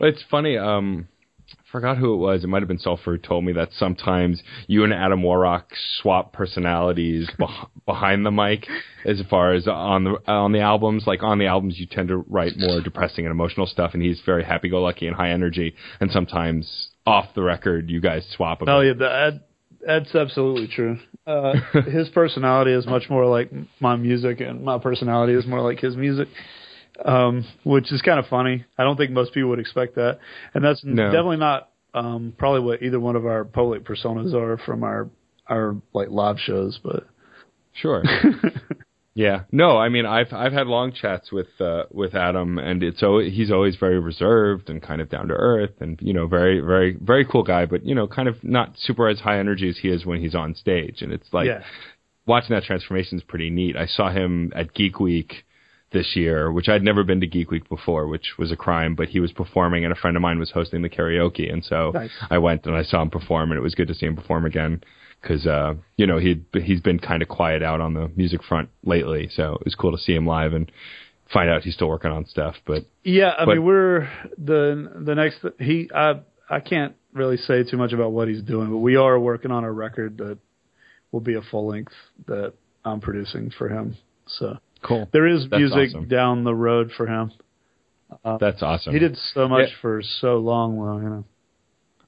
It's 0.04 0.24
funny. 0.32 0.58
Um, 0.58 1.08
I 1.52 1.72
forgot 1.72 1.98
who 1.98 2.14
it 2.16 2.18
was. 2.18 2.44
It 2.44 2.48
might 2.48 2.62
have 2.64 2.68
been 2.68 2.80
Sulfur 2.80 3.12
who 3.12 3.18
told 3.20 3.44
me 3.44 3.54
that 3.54 3.70
sometimes 3.74 4.42
you 4.66 4.84
and 4.84 4.92
Adam 4.92 5.22
WarRock 5.22 5.66
swap 6.02 6.34
personalities 6.34 7.30
beh- 7.40 7.68
behind 7.86 8.26
the 8.26 8.32
mic, 8.32 8.68
as 9.06 9.22
far 9.30 9.54
as 9.54 9.68
on 9.68 10.06
the 10.06 10.16
on 10.28 10.54
the 10.54 10.60
albums. 10.62 11.04
Like 11.06 11.22
on 11.22 11.38
the 11.38 11.46
albums, 11.46 11.78
you 11.80 11.86
tend 11.86 12.08
to 12.08 12.18
write 12.18 12.54
more 12.58 12.82
depressing 12.82 13.26
and 13.26 13.32
emotional 13.32 13.68
stuff, 13.68 13.92
and 13.94 14.02
he's 14.02 14.20
very 14.26 14.44
happy-go-lucky 14.44 15.06
and 15.06 15.16
high 15.16 15.30
energy. 15.32 15.76
And 16.00 16.10
sometimes 16.10 16.88
off 17.06 17.34
the 17.36 17.42
record, 17.42 17.90
you 17.90 18.02
guys 18.02 18.26
swap. 18.36 18.62
A 18.62 18.70
Oh 18.70 18.80
yeah, 18.82 18.94
that, 18.94 19.42
that's 19.86 20.14
absolutely 20.16 20.68
true. 20.68 20.98
Uh, 21.26 21.54
his 21.90 22.10
personality 22.10 22.72
is 22.72 22.86
much 22.86 23.10
more 23.10 23.26
like 23.26 23.52
my 23.80 23.96
music, 23.96 24.40
and 24.42 24.64
my 24.64 24.78
personality 24.78 25.34
is 25.34 25.46
more 25.48 25.62
like 25.62 25.80
his 25.80 25.96
music, 25.96 26.28
um, 27.06 27.46
which 27.64 27.92
is 27.92 28.02
kind 28.02 28.20
of 28.20 28.26
funny. 28.28 28.66
I 28.78 28.84
don't 28.84 28.98
think 28.98 29.12
most 29.12 29.34
people 29.34 29.50
would 29.50 29.60
expect 29.60 29.96
that, 29.96 30.20
and 30.54 30.64
that's 30.64 30.84
No. 30.84 31.06
definitely 31.06 31.38
not 31.38 31.70
um, 31.94 32.34
probably 32.38 32.62
what 32.62 32.82
either 32.84 33.00
one 33.00 33.16
of 33.16 33.26
our 33.26 33.44
public 33.44 33.84
personas 33.84 34.34
are 34.34 34.58
from 34.66 34.84
our 34.84 35.10
our 35.48 35.76
like 35.94 36.10
live 36.10 36.38
shows. 36.40 36.80
But 36.84 37.08
Sure. 37.74 38.04
Yeah, 39.14 39.42
no, 39.52 39.78
I 39.78 39.90
mean 39.90 40.06
I've 40.06 40.32
I've 40.32 40.54
had 40.54 40.68
long 40.68 40.94
chats 40.94 41.32
with 41.34 41.50
uh, 41.60 41.84
with 41.92 42.16
Adam, 42.16 42.58
and 42.58 42.82
it's 42.82 43.04
always, 43.04 43.34
he's 43.34 43.52
always 43.52 43.76
very 43.76 44.00
reserved 44.00 44.70
and 44.70 44.82
kind 44.82 45.02
of 45.02 45.10
down 45.10 45.28
to 45.28 45.34
earth, 45.34 45.82
and 45.82 46.00
you 46.02 46.14
know 46.14 46.28
very 46.28 46.62
very 46.62 46.98
very 47.00 47.26
cool 47.26 47.44
guy, 47.44 47.66
but 47.66 47.86
you 47.86 47.94
know 47.94 48.08
kind 48.08 48.30
of 48.30 48.42
not 48.42 48.76
super 48.78 49.10
as 49.10 49.20
high 49.20 49.40
energy 49.40 49.68
as 49.68 49.78
he 49.78 49.90
is 49.90 50.06
when 50.06 50.22
he's 50.22 50.34
on 50.34 50.56
stage, 50.56 51.02
and 51.02 51.12
it's 51.12 51.28
like 51.34 51.48
yeah. 51.48 51.62
watching 52.26 52.56
that 52.56 52.64
transformation 52.64 53.18
is 53.18 53.24
pretty 53.26 53.50
neat. 53.50 53.76
I 53.76 53.86
saw 53.86 54.10
him 54.10 54.54
at 54.56 54.74
Geek 54.74 54.98
Week 55.02 55.44
this 55.92 56.16
year, 56.16 56.50
which 56.50 56.70
I'd 56.70 56.82
never 56.84 57.04
been 57.04 57.20
to 57.20 57.28
Geek 57.28 57.52
Week 57.52 57.68
before, 57.68 58.08
which 58.08 58.36
was 58.38 58.50
a 58.50 58.56
crime, 58.56 58.96
but 58.96 59.10
he 59.10 59.20
was 59.20 59.34
performing, 59.34 59.84
and 59.84 59.92
a 59.92 59.98
friend 59.98 60.16
of 60.16 60.22
mine 60.22 60.40
was 60.40 60.52
hosting 60.52 60.84
the 60.84 60.90
karaoke, 60.90 61.52
and 61.52 61.66
so 61.66 61.92
Nice. 61.94 62.12
I 62.30 62.38
went 62.38 62.66
and 62.66 62.78
I 62.78 62.84
saw 62.84 63.02
him 63.02 63.10
perform, 63.10 63.52
and 63.52 63.58
it 63.58 63.62
was 63.62 63.76
good 63.76 63.90
to 63.90 63.94
see 63.94 64.06
him 64.06 64.16
perform 64.16 64.46
again 64.46 64.82
because 65.22 65.46
uh, 65.46 65.76
you 65.98 66.08
know 66.08 66.18
he 66.18 66.42
he's 66.64 66.82
been 66.82 67.00
kind 67.00 67.22
of 67.22 67.28
quiet 67.30 67.62
out 67.64 67.82
on 67.82 67.94
the 67.94 68.10
music 68.16 68.44
front 68.44 68.70
lately, 68.84 69.30
so 69.34 69.54
it 69.56 69.66
was 69.66 69.76
cool 69.76 69.92
to 69.92 69.98
see 69.98 70.14
him 70.14 70.26
live 70.26 70.54
and 70.54 70.72
find 71.32 71.50
out 71.50 71.64
he's 71.64 71.74
still 71.76 71.88
working 71.88 72.12
on 72.12 72.26
stuff. 72.26 72.56
But 72.66 72.86
Yeah, 73.04 73.34
I 73.38 73.46
But- 73.46 73.56
mean 73.56 73.64
we're 73.66 74.10
the 74.38 74.92
the 74.96 75.16
next 75.16 75.46
he 75.60 75.90
I 75.94 76.20
I 76.50 76.60
can't 76.60 76.96
really 77.14 77.38
say 77.38 77.64
too 77.64 77.78
much 77.78 77.94
about 77.94 78.12
what 78.12 78.28
he's 78.28 78.42
doing, 78.42 78.70
but 78.70 78.78
we 78.78 78.96
are 78.96 79.20
working 79.20 79.52
on 79.52 79.64
a 79.64 79.72
record 79.72 80.18
that 80.18 80.38
will 81.12 81.20
be 81.22 81.36
a 81.36 81.42
full 81.42 81.68
length 81.68 81.94
that 82.28 82.54
I'm 82.86 83.00
producing 83.02 83.52
for 83.52 83.70
him. 83.70 83.96
So 84.28 84.58
cool, 84.82 85.08
there 85.12 85.28
is 85.28 85.48
That's 85.50 85.60
music 85.60 85.90
awesome. 85.90 86.08
down 86.08 86.44
the 86.44 86.56
road 86.56 86.92
for 86.96 87.06
him. 87.08 87.32
Uh, 88.26 88.38
that's 88.38 88.62
awesome. 88.62 88.92
He 88.94 89.00
did 89.00 89.16
so 89.34 89.48
much 89.48 89.70
Yeah. 89.70 89.76
for 89.82 90.02
so 90.02 90.38
long, 90.38 90.76
though. 90.78 90.98
You 90.98 91.10
know. 91.10 91.26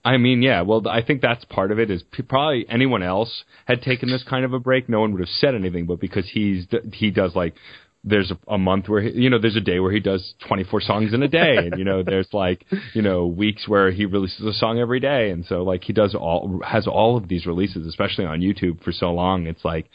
I 0.05 0.17
mean, 0.17 0.41
yeah. 0.41 0.61
Well, 0.61 0.85
I 0.87 1.01
think 1.01 1.21
that's 1.21 1.45
part 1.45 1.71
of 1.71 1.79
it. 1.79 1.89
Is 1.89 2.03
probably 2.27 2.65
anyone 2.69 3.03
else 3.03 3.43
had 3.65 3.81
taken 3.81 4.09
this 4.09 4.23
kind 4.23 4.43
of 4.43 4.53
a 4.53 4.59
break, 4.59 4.89
no 4.89 4.99
one 4.99 5.13
would 5.13 5.21
have 5.21 5.29
said 5.29 5.55
anything. 5.55 5.85
But 5.85 5.99
because 5.99 6.29
he's 6.29 6.65
he 6.93 7.09
does 7.09 7.35
like 7.35 7.55
there's 8.03 8.31
a, 8.31 8.53
a 8.53 8.57
month 8.57 8.89
where 8.89 9.01
he, 9.01 9.11
you 9.11 9.29
know 9.29 9.39
there's 9.39 9.55
a 9.55 9.61
day 9.61 9.79
where 9.79 9.91
he 9.91 10.01
does 10.01 10.33
24 10.47 10.81
songs 10.81 11.13
in 11.13 11.23
a 11.23 11.27
day, 11.27 11.55
and 11.55 11.77
you 11.77 11.85
know 11.85 12.03
there's 12.03 12.27
like 12.33 12.65
you 12.93 13.01
know 13.01 13.27
weeks 13.27 13.67
where 13.67 13.91
he 13.91 14.05
releases 14.05 14.45
a 14.45 14.53
song 14.53 14.77
every 14.77 14.99
day, 14.99 15.29
and 15.29 15.45
so 15.45 15.63
like 15.63 15.83
he 15.83 15.93
does 15.93 16.13
all 16.13 16.59
has 16.65 16.85
all 16.85 17.15
of 17.15 17.29
these 17.29 17.45
releases, 17.45 17.87
especially 17.87 18.25
on 18.25 18.41
YouTube 18.41 18.83
for 18.83 18.91
so 18.91 19.13
long. 19.13 19.47
It's 19.47 19.63
like 19.63 19.89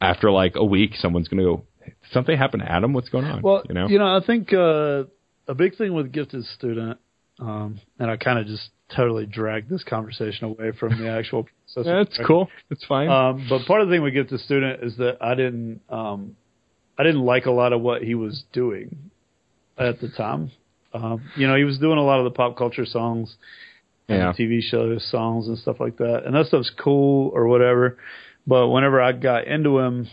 after 0.00 0.30
like 0.30 0.56
a 0.56 0.64
week, 0.64 0.92
someone's 0.96 1.28
gonna 1.28 1.42
go. 1.42 1.64
Something 2.12 2.36
happened 2.36 2.64
to 2.64 2.70
Adam. 2.70 2.92
What's 2.92 3.08
going 3.08 3.24
on? 3.24 3.42
Well, 3.42 3.62
you 3.88 3.98
know, 3.98 4.16
I 4.16 4.20
think 4.24 4.52
uh, 4.52 5.04
a 5.48 5.54
big 5.54 5.76
thing 5.78 5.94
with 5.94 6.12
gifted 6.12 6.44
student, 6.44 6.98
um, 7.38 7.80
and 7.98 8.10
I 8.10 8.16
kind 8.16 8.40
of 8.40 8.46
just 8.46 8.68
totally 8.94 9.26
dragged 9.26 9.68
this 9.68 9.82
conversation 9.84 10.44
away 10.46 10.72
from 10.78 10.98
the 10.98 11.08
actual 11.08 11.44
process. 11.74 11.86
Yeah, 11.86 12.04
that's 12.04 12.20
cool. 12.26 12.48
It's 12.70 12.84
fine. 12.84 13.08
Um, 13.08 13.46
but 13.48 13.66
part 13.66 13.80
of 13.80 13.88
the 13.88 13.94
thing 13.94 14.02
we 14.02 14.10
with 14.10 14.14
gifted 14.28 14.40
student 14.40 14.82
is 14.82 14.96
that 14.98 15.18
I 15.20 15.34
didn't, 15.34 15.80
um, 15.88 16.36
I 16.98 17.02
didn't 17.02 17.22
like 17.22 17.46
a 17.46 17.50
lot 17.50 17.72
of 17.72 17.80
what 17.80 18.02
he 18.02 18.14
was 18.14 18.44
doing 18.52 19.10
at 19.78 20.00
the 20.00 20.08
time. 20.08 20.50
Um, 20.94 21.22
you 21.36 21.46
know, 21.46 21.56
he 21.56 21.64
was 21.64 21.78
doing 21.78 21.98
a 21.98 22.02
lot 22.04 22.18
of 22.20 22.24
the 22.24 22.30
pop 22.30 22.56
culture 22.56 22.86
songs 22.86 23.34
and 24.08 24.18
Yeah. 24.18 24.32
TV 24.32 24.62
show 24.62 24.96
songs 24.98 25.48
and 25.48 25.58
stuff 25.58 25.80
like 25.80 25.96
that, 25.98 26.22
and 26.24 26.34
that 26.34 26.46
stuff's 26.46 26.70
cool 26.70 27.30
or 27.34 27.46
whatever. 27.48 27.98
But 28.46 28.68
whenever 28.68 29.02
I 29.02 29.12
got 29.12 29.46
into 29.46 29.78
him, 29.80 30.08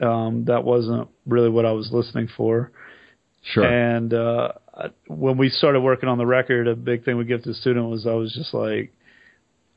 um, 0.00 0.46
that 0.46 0.64
wasn't 0.64 1.08
really 1.26 1.50
what 1.50 1.66
I 1.66 1.72
was 1.72 1.92
listening 1.92 2.28
for. 2.36 2.72
sure. 3.42 3.64
And 3.64 4.12
uh, 4.14 4.52
I- 4.56 4.63
when 5.06 5.36
we 5.36 5.48
started 5.48 5.80
working 5.80 6.08
on 6.08 6.18
the 6.18 6.26
record, 6.26 6.68
a 6.68 6.74
big 6.74 7.04
thing 7.04 7.16
we 7.16 7.24
give 7.24 7.42
to 7.44 7.50
the 7.50 7.54
Student 7.54 7.88
was 7.88 8.06
I 8.06 8.14
was 8.14 8.32
just 8.34 8.52
like, 8.54 8.92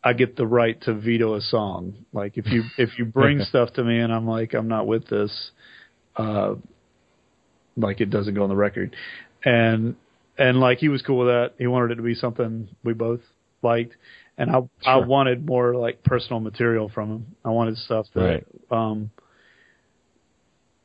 I 0.04 0.14
get 0.14 0.36
the 0.36 0.48
right 0.48 0.80
to 0.84 0.94
veto 0.94 1.36
a 1.36 1.42
song. 1.42 2.06
Like 2.14 2.38
if 2.38 2.48
you 2.48 2.64
if 2.78 2.98
you 2.98 3.06
bring 3.06 3.42
stuff 3.50 3.74
to 3.74 3.84
me 3.84 4.00
and 4.00 4.14
I'm 4.14 4.28
like 4.28 4.54
I'm 4.54 4.68
not 4.68 4.88
with 4.88 5.08
this, 5.08 5.52
uh, 6.16 6.56
like 7.76 8.02
it 8.02 8.10
doesn't 8.10 8.34
go 8.34 8.44
on 8.44 8.50
the 8.50 8.56
record. 8.56 8.96
And 9.44 9.96
and 10.38 10.60
like 10.60 10.80
he 10.80 10.90
was 10.90 11.02
cool 11.02 11.20
with 11.20 11.28
that. 11.28 11.54
He 11.58 11.68
wanted 11.68 11.92
it 11.92 11.96
to 11.96 12.04
be 12.04 12.16
something 12.16 12.70
we 12.84 12.94
both 12.94 13.22
liked. 13.62 13.96
And 14.38 14.52
I 14.52 14.62
I 14.86 14.98
wanted 14.98 15.46
more 15.46 15.76
like 15.76 16.04
personal 16.04 16.40
material 16.40 16.90
from 16.90 17.10
him. 17.10 17.36
I 17.44 17.50
wanted 17.50 17.78
stuff 17.78 18.06
that 18.14 18.22
Right. 18.22 18.46
um 18.72 19.10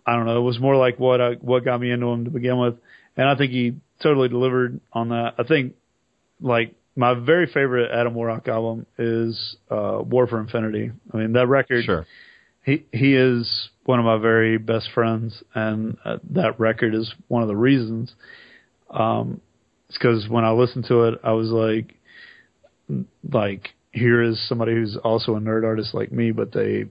I 0.04 0.16
don't 0.16 0.26
know, 0.26 0.38
it 0.38 0.42
was 0.42 0.58
more 0.58 0.76
like 0.76 0.98
what 0.98 1.20
I 1.20 1.34
what 1.34 1.64
got 1.64 1.80
me 1.80 1.90
into 1.90 2.06
him 2.06 2.24
to 2.24 2.30
begin 2.30 2.58
with. 2.58 2.74
And 3.16 3.28
I 3.28 3.36
think 3.36 3.52
he 3.52 3.74
totally 4.02 4.28
delivered 4.28 4.80
on 4.92 5.10
that. 5.10 5.34
I 5.38 5.44
think 5.44 5.74
like 6.40 6.74
my 6.96 7.14
very 7.14 7.46
favorite 7.46 7.90
Adam 7.90 8.14
WarRock 8.14 8.48
album 8.48 8.86
is 8.98 9.56
uh 9.70 10.00
War 10.02 10.26
for 10.26 10.40
Infinity. 10.40 10.92
I 11.12 11.16
mean 11.16 11.32
that 11.34 11.48
record 11.48 11.84
sure. 11.84 12.06
he 12.64 12.84
he 12.92 13.14
is 13.14 13.70
one 13.84 13.98
of 13.98 14.04
my 14.04 14.18
very 14.18 14.58
best 14.58 14.88
friends, 14.94 15.42
and 15.54 15.96
uh, 16.04 16.18
that 16.30 16.60
record 16.60 16.94
is 16.94 17.12
one 17.28 17.42
of 17.42 17.48
the 17.48 17.56
reasons. 17.56 18.14
Um, 18.90 19.40
it's 19.88 19.98
because 19.98 20.28
when 20.28 20.44
I 20.44 20.52
listened 20.52 20.86
to 20.88 21.04
it, 21.04 21.20
I 21.24 21.32
was 21.32 21.48
like, 21.48 21.94
like 23.30 23.70
here 23.92 24.22
is 24.22 24.40
somebody 24.48 24.72
who's 24.72 24.96
also 24.96 25.36
a 25.36 25.40
nerd 25.40 25.64
artist 25.64 25.94
like 25.94 26.12
me, 26.12 26.30
but 26.30 26.52
they 26.52 26.86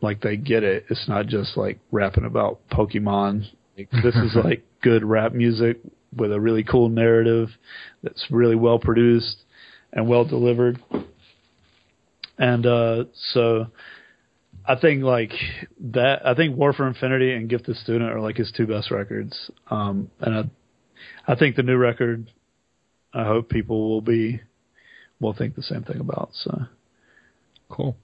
like 0.00 0.20
they 0.20 0.36
get 0.36 0.62
it. 0.62 0.86
It's 0.88 1.08
not 1.08 1.26
just 1.26 1.56
like 1.56 1.80
rapping 1.90 2.24
about 2.24 2.60
Pokemon. 2.70 3.46
Like, 3.78 3.90
this 4.02 4.16
is 4.16 4.34
like 4.44 4.64
good 4.82 5.04
rap 5.04 5.32
music 5.32 5.78
with 6.14 6.32
a 6.32 6.40
really 6.40 6.64
cool 6.64 6.88
narrative 6.88 7.48
that's 8.02 8.26
really 8.30 8.56
well 8.56 8.78
produced 8.78 9.36
and 9.92 10.08
well 10.08 10.24
delivered. 10.24 10.82
And 12.38 12.66
uh, 12.66 13.04
so 13.32 13.68
I 14.66 14.76
think 14.76 15.02
like 15.02 15.32
that. 15.80 16.26
I 16.26 16.34
think 16.34 16.56
War 16.56 16.72
for 16.72 16.86
Infinity 16.86 17.32
and 17.32 17.48
Gift 17.48 17.66
Gifted 17.66 17.82
Student 17.82 18.10
are 18.10 18.20
like 18.20 18.36
his 18.36 18.52
two 18.56 18.66
best 18.66 18.90
records. 18.90 19.50
Um, 19.70 20.10
and 20.20 20.34
I, 20.34 21.32
I 21.32 21.34
think 21.36 21.56
the 21.56 21.62
new 21.62 21.76
record. 21.76 22.30
I 23.14 23.24
hope 23.24 23.48
people 23.48 23.88
will 23.88 24.02
be, 24.02 24.42
will 25.18 25.32
think 25.32 25.56
the 25.56 25.62
same 25.62 25.82
thing 25.82 25.98
about. 25.98 26.30
So 26.34 26.66
Cool. 27.68 27.96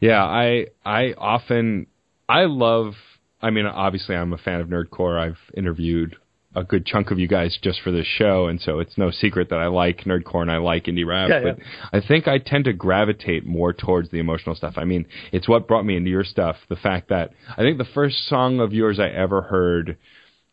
Yeah, 0.00 0.24
I 0.24 0.66
I 0.84 1.14
often 1.16 1.86
I 2.28 2.44
love 2.44 2.94
I 3.40 3.50
mean 3.50 3.66
obviously 3.66 4.14
I'm 4.16 4.32
a 4.32 4.38
fan 4.38 4.60
of 4.60 4.68
nerdcore. 4.68 5.18
I've 5.18 5.38
interviewed 5.56 6.16
a 6.54 6.64
good 6.64 6.86
chunk 6.86 7.10
of 7.10 7.18
you 7.18 7.28
guys 7.28 7.58
just 7.62 7.80
for 7.82 7.92
this 7.92 8.06
show 8.06 8.46
and 8.46 8.60
so 8.60 8.78
it's 8.78 8.96
no 8.96 9.10
secret 9.10 9.50
that 9.50 9.58
I 9.58 9.66
like 9.66 10.00
nerdcore 10.00 10.42
and 10.42 10.50
I 10.50 10.56
like 10.56 10.84
indie 10.84 11.06
rap, 11.06 11.28
Yeah, 11.28 11.40
but 11.42 11.58
I 11.92 12.00
think 12.06 12.26
I 12.26 12.38
tend 12.38 12.64
to 12.64 12.72
gravitate 12.72 13.46
more 13.46 13.72
towards 13.72 14.10
the 14.10 14.18
emotional 14.18 14.54
stuff. 14.54 14.74
I 14.76 14.84
mean, 14.84 15.06
it's 15.30 15.46
what 15.46 15.68
brought 15.68 15.84
me 15.84 15.96
into 15.96 16.10
your 16.10 16.24
stuff, 16.24 16.56
the 16.68 16.76
fact 16.76 17.10
that 17.10 17.32
I 17.50 17.62
think 17.62 17.78
the 17.78 17.84
first 17.84 18.26
song 18.28 18.60
of 18.60 18.72
yours 18.72 18.98
I 18.98 19.08
ever 19.08 19.42
heard 19.42 19.98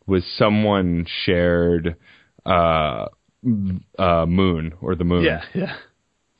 was 0.06 0.24
someone 0.36 1.06
shared 1.24 1.96
uh 2.44 3.06
uh 3.98 4.26
moon 4.26 4.74
or 4.80 4.94
the 4.94 5.04
moon 5.04 5.24
yeah, 5.24 5.42
yeah, 5.54 5.76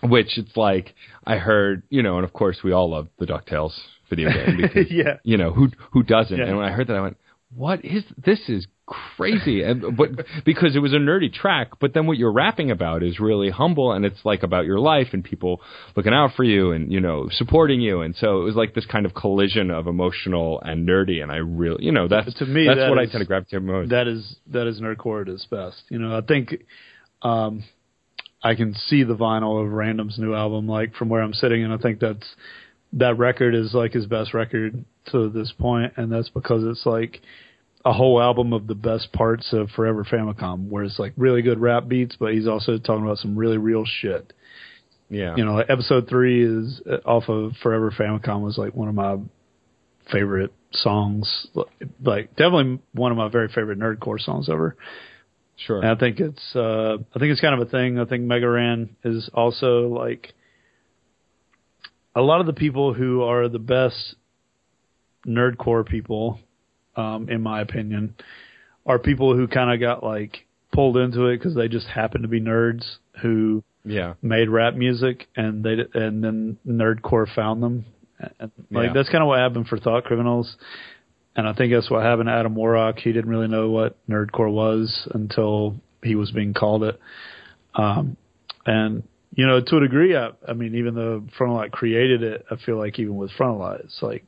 which 0.02 0.38
it's 0.38 0.56
like 0.56 0.94
I 1.24 1.36
heard, 1.36 1.82
you 1.88 2.02
know, 2.02 2.16
and 2.16 2.24
of 2.24 2.32
course 2.32 2.58
we 2.62 2.72
all 2.72 2.90
love 2.90 3.08
the 3.18 3.26
Ducktales 3.26 3.72
video 4.08 4.30
game 4.30 4.56
because 4.62 4.90
yeah. 4.90 5.18
you 5.24 5.36
know 5.36 5.52
who 5.52 5.68
who 5.92 6.02
doesn't. 6.02 6.36
Yeah. 6.36 6.46
And 6.46 6.56
when 6.56 6.66
I 6.66 6.72
heard 6.72 6.88
that, 6.88 6.96
I 6.96 7.00
went, 7.00 7.16
"What 7.54 7.84
is 7.84 8.04
this? 8.16 8.40
Is 8.48 8.66
crazy!" 8.86 9.62
And 9.62 9.96
but 9.96 10.10
because 10.44 10.76
it 10.76 10.78
was 10.80 10.92
a 10.92 10.96
nerdy 10.98 11.32
track, 11.32 11.72
but 11.80 11.94
then 11.94 12.06
what 12.06 12.18
you're 12.18 12.32
rapping 12.32 12.70
about 12.70 13.02
is 13.02 13.18
really 13.18 13.50
humble, 13.50 13.92
and 13.92 14.04
it's 14.04 14.24
like 14.24 14.42
about 14.42 14.64
your 14.64 14.78
life 14.78 15.08
and 15.12 15.24
people 15.24 15.60
looking 15.96 16.12
out 16.12 16.30
for 16.36 16.44
you 16.44 16.72
and 16.72 16.92
you 16.92 17.00
know 17.00 17.28
supporting 17.30 17.80
you, 17.80 18.00
and 18.00 18.14
so 18.16 18.40
it 18.40 18.44
was 18.44 18.54
like 18.54 18.74
this 18.74 18.86
kind 18.86 19.06
of 19.06 19.14
collision 19.14 19.70
of 19.70 19.86
emotional 19.86 20.60
and 20.60 20.88
nerdy, 20.88 21.22
and 21.22 21.32
I 21.32 21.36
really, 21.36 21.84
you 21.84 21.92
know, 21.92 22.08
that's 22.08 22.34
To 22.34 22.46
me, 22.46 22.66
that's 22.66 22.78
that 22.78 22.90
what 22.90 22.98
I 22.98 23.06
tend 23.06 23.20
to 23.20 23.24
gravitate 23.26 23.62
most. 23.62 23.90
that 23.90 24.06
is 24.06 24.36
that 24.48 24.66
is 24.66 24.80
nerdcore 24.80 25.22
at 25.22 25.28
its 25.28 25.44
best. 25.46 25.82
You 25.88 25.98
know, 25.98 26.16
I 26.16 26.20
think 26.20 26.64
um, 27.22 27.64
I 28.42 28.54
can 28.54 28.74
see 28.74 29.02
the 29.02 29.16
vinyl 29.16 29.64
of 29.64 29.72
Random's 29.72 30.18
new 30.18 30.34
album 30.34 30.68
like 30.68 30.94
from 30.94 31.08
where 31.08 31.22
I'm 31.22 31.34
sitting, 31.34 31.64
and 31.64 31.72
I 31.72 31.78
think 31.78 31.98
that's 31.98 32.26
that 32.96 33.18
record 33.18 33.54
is 33.54 33.72
like 33.74 33.92
his 33.92 34.06
best 34.06 34.34
record 34.34 34.84
to 35.12 35.28
this 35.30 35.52
point, 35.58 35.92
and 35.96 36.10
that's 36.10 36.28
because 36.28 36.64
it's 36.64 36.84
like 36.84 37.20
a 37.84 37.92
whole 37.92 38.20
album 38.20 38.52
of 38.52 38.66
the 38.66 38.74
best 38.74 39.12
parts 39.12 39.52
of 39.52 39.70
Forever 39.70 40.04
Famicom, 40.04 40.68
where 40.68 40.82
it's 40.82 40.98
like 40.98 41.12
really 41.16 41.42
good 41.42 41.60
rap 41.60 41.86
beats, 41.86 42.16
but 42.18 42.32
he's 42.34 42.48
also 42.48 42.78
talking 42.78 43.04
about 43.04 43.18
some 43.18 43.36
really 43.36 43.58
real 43.58 43.84
shit. 43.86 44.32
yeah, 45.08 45.36
You 45.36 45.44
know, 45.44 45.54
like 45.54 45.70
episode 45.70 46.08
three 46.08 46.44
is 46.44 46.80
uh, 46.90 46.96
off 47.08 47.28
of 47.28 47.52
Forever 47.62 47.92
Famicom 47.96 48.42
was 48.42 48.58
like 48.58 48.74
one 48.74 48.88
of 48.88 48.94
my 48.94 49.18
favorite 50.10 50.52
songs, 50.72 51.46
like 52.02 52.30
definitely 52.30 52.80
one 52.92 53.12
of 53.12 53.18
my 53.18 53.28
very 53.28 53.48
favorite 53.48 53.78
nerdcore 53.78 54.20
songs 54.20 54.48
ever. 54.48 54.76
sure, 55.56 55.78
And 55.80 55.90
I 55.90 55.94
think 55.94 56.18
it's 56.18 56.56
uh 56.56 56.96
I 57.14 57.18
think 57.18 57.30
it's 57.30 57.40
kind 57.40 57.60
of 57.60 57.66
a 57.66 57.70
thing. 57.70 57.98
I 58.00 58.04
think 58.04 58.24
Mega 58.24 58.48
Ran 58.48 58.96
is 59.04 59.30
also 59.32 59.88
like 59.88 60.34
a 62.16 62.22
lot 62.22 62.40
of 62.40 62.46
the 62.46 62.52
people 62.54 62.94
who 62.94 63.22
are 63.22 63.48
the 63.48 63.58
best 63.58 64.16
nerdcore 65.26 65.86
people, 65.86 66.40
um, 66.96 67.28
in 67.28 67.42
my 67.42 67.60
opinion, 67.60 68.16
are 68.86 68.98
people 68.98 69.36
who 69.36 69.46
kind 69.46 69.72
of 69.72 69.78
got 69.78 70.02
like 70.02 70.46
pulled 70.72 70.96
into 70.96 71.26
it 71.26 71.38
because 71.38 71.54
they 71.54 71.68
just 71.68 71.86
happened 71.86 72.22
to 72.22 72.28
be 72.28 72.40
nerds 72.40 72.84
who 73.22 73.62
yeah, 73.84 74.14
made 74.22 74.48
rap 74.48 74.74
music 74.74 75.28
and 75.36 75.62
they 75.62 75.76
and 75.94 76.24
then 76.24 76.58
nerdcore 76.66 77.32
found 77.34 77.62
them 77.62 77.84
And, 78.18 78.50
like 78.70 78.86
Yeah. 78.88 78.92
that's 78.94 79.10
kind 79.10 79.22
of 79.22 79.28
what 79.28 79.38
happened 79.38 79.68
for 79.68 79.76
ThoughtCriminals, 79.78 80.48
and 81.36 81.46
I 81.46 81.52
think 81.52 81.72
that's 81.72 81.90
what 81.90 82.02
happened 82.02 82.28
to 82.28 82.32
Adam 82.32 82.54
WarRock. 82.54 82.98
He 82.98 83.12
didn't 83.12 83.30
really 83.30 83.48
know 83.48 83.68
what 83.70 83.96
nerdcore 84.08 84.50
was 84.50 85.06
until 85.12 85.76
he 86.02 86.14
was 86.14 86.30
being 86.32 86.54
called 86.54 86.82
it. 86.82 86.98
Um, 87.74 88.16
and 88.64 89.02
you 89.36 89.46
know, 89.46 89.60
to 89.60 89.76
a 89.76 89.80
degree, 89.80 90.16
I, 90.16 90.30
I 90.48 90.52
mean, 90.54 90.74
even 90.74 90.94
though 90.96 91.22
Frontalot 91.38 91.70
created 91.70 92.22
it, 92.24 92.44
I 92.50 92.56
feel 92.56 92.76
like 92.78 92.98
even 92.98 93.14
with 93.16 93.30
Frontalot, 93.38 93.84
it's 93.84 94.02
like 94.02 94.24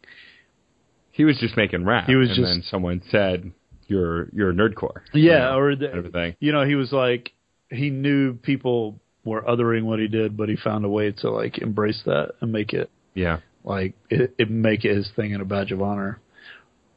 He 1.11 1.25
was 1.25 1.37
just 1.39 1.57
making 1.57 1.85
rap. 1.85 2.07
He 2.07 2.15
was 2.15 2.29
and 2.29 2.37
just- 2.37 2.53
then 2.53 2.63
someone 2.71 3.03
said, 3.11 3.51
"You're 3.89 4.29
you're 4.33 4.53
nerdcore." 4.53 5.01
Yeah, 5.13 5.21
You 5.33 5.39
know, 5.39 5.59
or 5.59 5.77
the, 5.77 5.87
kind 5.89 5.99
of 5.99 6.07
a 6.07 6.11
thing. 6.11 6.37
you 6.39 6.53
know, 6.53 6.65
he 6.65 6.75
was 6.77 6.93
like 6.93 7.33
he 7.71 7.91
knew 7.91 8.35
people 8.35 9.01
were 9.25 9.43
othering 9.43 9.83
what 9.83 9.99
he 9.99 10.09
did, 10.09 10.37
but 10.37 10.49
he 10.49 10.57
found 10.57 10.85
a 10.85 10.89
way 10.89 11.11
to 11.13 11.31
like 11.31 11.59
embrace 11.59 12.01
that 12.07 12.33
and 12.41 12.53
make 12.53 12.73
it 12.73 12.89
Yeah, 13.15 13.41
like 13.65 13.95
it, 14.11 14.35
it 14.39 14.51
make 14.51 14.85
it 14.85 14.95
his 14.97 15.11
thing 15.17 15.33
and 15.33 15.43
a 15.43 15.45
badge 15.45 15.73
of 15.73 15.83
honor. 15.83 16.21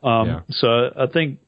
Um, 0.04 0.28
Yeah. 0.28 0.40
So 0.50 0.92
I 0.98 1.08
think 1.08 1.40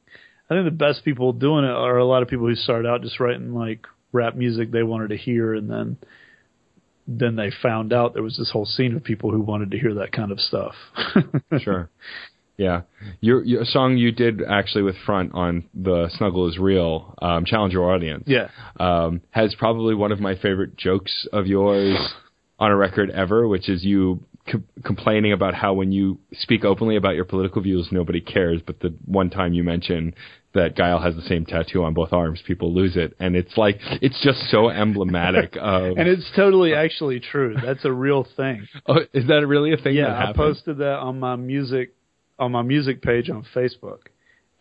I 0.49 0.55
think 0.55 0.65
the 0.65 0.71
best 0.71 1.03
people 1.05 1.31
doing 1.33 1.63
it 1.65 1.71
are 1.71 1.97
a 1.97 2.05
lot 2.05 2.21
of 2.23 2.27
people 2.29 2.47
who 2.47 2.55
started 2.55 2.87
out 2.87 3.01
just 3.01 3.19
writing 3.19 3.53
like 3.53 3.85
rap 4.11 4.35
music 4.35 4.71
they 4.71 4.83
wanted 4.83 5.09
to 5.09 5.17
hear, 5.17 5.53
and 5.53 5.69
then 5.69 5.97
then 7.07 7.35
they 7.35 7.51
found 7.61 7.93
out 7.93 8.13
there 8.13 8.23
was 8.23 8.37
this 8.37 8.51
whole 8.51 8.65
scene 8.65 8.95
of 8.95 9.03
people 9.03 9.31
who 9.31 9.41
wanted 9.41 9.71
to 9.71 9.79
hear 9.79 9.93
that 9.95 10.11
kind 10.11 10.31
of 10.31 10.39
stuff. 10.39 10.73
sure. 11.59 11.89
Yeah, 12.55 12.81
your, 13.19 13.43
your 13.43 13.65
song 13.65 13.97
you 13.97 14.11
did 14.11 14.41
actually 14.43 14.83
with 14.83 14.95
Front 15.05 15.33
on 15.33 15.65
the 15.73 16.09
Snuggle 16.17 16.47
is 16.49 16.57
Real, 16.59 17.15
um, 17.19 17.45
Challenge 17.45 17.73
Your 17.73 17.91
Audience. 17.91 18.25
Yeah. 18.27 18.49
um, 18.79 19.21
has 19.31 19.55
probably 19.57 19.95
one 19.95 20.11
of 20.11 20.19
my 20.19 20.35
favorite 20.35 20.77
jokes 20.77 21.27
of 21.33 21.47
yours 21.47 21.97
on 22.59 22.71
a 22.71 22.75
record 22.75 23.09
ever, 23.09 23.47
which 23.47 23.69
is 23.69 23.83
you 23.83 24.23
co- 24.49 24.61
complaining 24.85 25.33
about 25.33 25.55
how 25.55 25.73
when 25.73 25.91
you 25.91 26.19
speak 26.33 26.63
openly 26.63 26.95
about 26.95 27.15
your 27.15 27.25
political 27.25 27.61
views, 27.61 27.89
nobody 27.91 28.21
cares. 28.21 28.61
But 28.65 28.79
the 28.79 28.93
one 29.05 29.29
time 29.31 29.53
you 29.53 29.63
mention 29.63 30.13
that 30.53 30.75
Guile 30.75 31.01
has 31.01 31.15
the 31.15 31.21
same 31.23 31.45
tattoo 31.45 31.83
on 31.83 31.93
both 31.93 32.13
arms, 32.13 32.41
people 32.45 32.73
lose 32.73 32.95
it, 32.95 33.15
and 33.19 33.35
it's 33.35 33.57
like 33.57 33.79
it's 34.01 34.21
just 34.23 34.49
so 34.49 34.69
emblematic 34.69 35.55
of. 35.59 35.97
and 35.97 36.07
it's 36.07 36.29
totally 36.35 36.73
actually 36.73 37.19
true. 37.19 37.55
That's 37.63 37.85
a 37.85 37.91
real 37.91 38.27
thing. 38.37 38.67
oh, 38.87 38.99
is 39.13 39.27
that 39.27 39.45
really 39.47 39.73
a 39.73 39.77
thing? 39.77 39.95
Yeah, 39.95 40.15
I 40.15 40.33
posted 40.33 40.77
that 40.77 40.99
on 40.99 41.19
my 41.19 41.35
music 41.35 41.93
on 42.39 42.51
my 42.51 42.61
music 42.61 43.01
page 43.01 43.29
on 43.29 43.45
Facebook, 43.55 43.99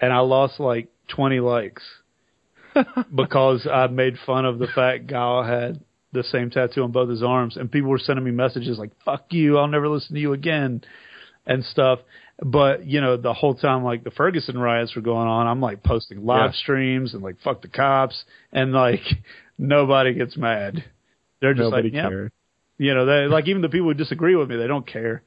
and 0.00 0.12
I 0.12 0.20
lost 0.20 0.60
like 0.60 0.88
20 1.08 1.40
likes 1.40 1.82
because 3.14 3.66
I 3.70 3.86
made 3.88 4.14
fun 4.24 4.44
of 4.44 4.58
the 4.58 4.66
fact 4.66 5.06
Guile 5.06 5.42
had 5.42 5.80
the 6.12 6.22
same 6.22 6.50
tattoo 6.50 6.82
on 6.82 6.92
both 6.92 7.08
his 7.08 7.22
arms, 7.22 7.56
and 7.56 7.70
people 7.70 7.90
were 7.90 7.98
sending 7.98 8.24
me 8.24 8.30
messages 8.30 8.78
like 8.78 8.92
"fuck 9.04 9.26
you," 9.30 9.58
I'll 9.58 9.68
never 9.68 9.88
listen 9.88 10.14
to 10.14 10.20
you 10.20 10.32
again, 10.32 10.82
and 11.46 11.64
stuff. 11.64 12.00
But 12.44 12.86
you 12.86 13.00
know, 13.00 13.16
the 13.16 13.32
whole 13.32 13.54
time 13.54 13.84
like 13.84 14.02
the 14.02 14.10
Ferguson 14.10 14.58
riots 14.58 14.96
were 14.96 15.02
going 15.02 15.28
on, 15.28 15.46
I'm 15.46 15.60
like 15.60 15.82
posting 15.82 16.24
live 16.26 16.50
Yeah. 16.50 16.52
streams 16.52 17.14
and 17.14 17.22
like 17.22 17.36
"fuck 17.44 17.62
the 17.62 17.68
cops," 17.68 18.24
and 18.52 18.72
like 18.72 19.00
nobody 19.58 20.12
gets 20.14 20.36
mad. 20.36 20.84
They're 21.40 21.54
just 21.54 21.70
Nobody 21.70 21.88
like, 21.88 21.94
"Yep, 21.94 22.10
cared. 22.10 22.32
you 22.78 22.94
know, 22.94 23.06
they 23.06 23.26
like 23.32 23.46
even 23.48 23.62
the 23.62 23.68
people 23.68 23.88
who 23.88 23.94
disagree 23.94 24.34
with 24.34 24.48
me, 24.50 24.56
they 24.56 24.66
don't 24.66 24.86
care. 24.86 25.22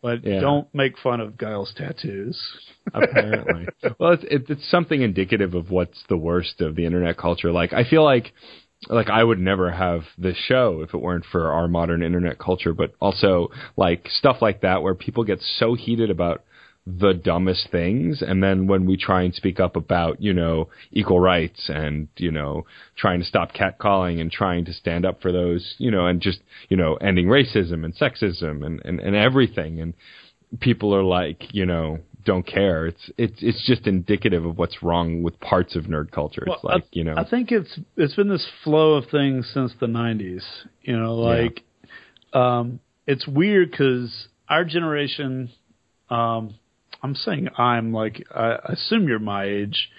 But 0.00 0.22
Yeah. 0.24 0.40
don't 0.40 0.74
make 0.74 0.98
fun 0.98 1.20
of 1.20 1.36
Guile's 1.36 1.72
tattoos. 1.76 2.40
apparently. 2.94 3.66
well, 3.98 4.12
it's, 4.12 4.24
it's 4.30 4.50
it's 4.50 4.70
something 4.70 5.02
indicative 5.02 5.54
of 5.54 5.70
what's 5.70 6.02
the 6.08 6.16
worst 6.16 6.60
of 6.60 6.76
the 6.76 6.86
internet 6.86 7.16
culture. 7.18 7.52
Like 7.52 7.72
I 7.72 7.84
feel 7.84 8.04
like 8.04 8.32
like 8.88 9.08
I 9.08 9.22
would 9.24 9.38
never 9.38 9.70
have 9.70 10.02
this 10.18 10.36
show 10.36 10.82
if 10.82 10.94
it 10.94 10.98
weren't 10.98 11.24
for 11.30 11.52
our 11.52 11.68
modern 11.68 12.02
internet 12.02 12.38
culture, 12.38 12.72
but 12.74 12.92
also 13.00 13.50
like 13.76 14.08
stuff 14.08 14.36
like 14.40 14.60
that 14.62 14.82
where 14.82 14.94
people 14.94 15.24
get 15.24 15.40
so 15.40 15.74
heated 15.74 16.10
about 16.10 16.42
the 16.86 17.14
dumbest 17.14 17.68
things 17.70 18.20
and 18.20 18.42
then 18.42 18.66
when 18.66 18.84
we 18.84 18.96
try 18.96 19.22
and 19.22 19.34
speak 19.34 19.58
up 19.58 19.74
about, 19.74 20.20
you 20.20 20.34
know, 20.34 20.68
equal 20.92 21.18
rights 21.18 21.70
and, 21.70 22.08
you 22.18 22.30
know, 22.30 22.66
trying 22.94 23.20
to 23.20 23.24
stop 23.24 23.54
catcalling 23.54 24.20
and 24.20 24.30
trying 24.30 24.66
to 24.66 24.72
stand 24.72 25.06
up 25.06 25.22
for 25.22 25.32
those, 25.32 25.76
you 25.78 25.90
know, 25.90 26.06
and 26.06 26.20
just, 26.20 26.40
you 26.68 26.76
know, 26.76 26.96
ending 26.96 27.26
racism 27.26 27.84
and 27.84 27.96
sexism 27.96 28.64
and, 28.64 28.82
and, 28.84 29.00
and 29.00 29.16
everything 29.16 29.80
and 29.80 29.94
people 30.60 30.94
are 30.94 31.02
like, 31.02 31.54
you 31.54 31.64
know, 31.64 32.00
don't 32.24 32.46
care. 32.46 32.86
It's 32.86 33.10
it's 33.16 33.38
it's 33.40 33.66
just 33.66 33.86
indicative 33.86 34.44
of 34.44 34.58
what's 34.58 34.82
wrong 34.82 35.22
with 35.22 35.38
parts 35.40 35.76
of 35.76 35.84
nerd 35.84 36.10
culture. 36.10 36.42
It's 36.46 36.62
Well, 36.62 36.74
like, 36.74 36.82
I, 36.82 36.86
you 36.92 37.04
know, 37.04 37.14
I 37.16 37.28
think 37.28 37.52
it's 37.52 37.78
it's 37.96 38.14
been 38.14 38.28
this 38.28 38.46
flow 38.62 38.94
of 38.94 39.06
things 39.10 39.50
since 39.52 39.72
the 39.80 39.86
'90s. 39.86 40.42
You 40.82 40.98
know, 40.98 41.14
like 41.14 41.62
um, 42.32 42.80
it's 43.06 43.26
weird 43.26 43.70
because 43.70 44.28
our 44.48 44.64
generation. 44.64 45.50
Um, 46.10 46.54
I'm 47.04 47.14
saying 47.14 47.50
I'm 47.58 47.92
like 47.92 48.26
I, 48.34 48.56
assume 48.64 49.06
you're 49.06 49.18
my 49.18 49.44
age. 49.44 49.90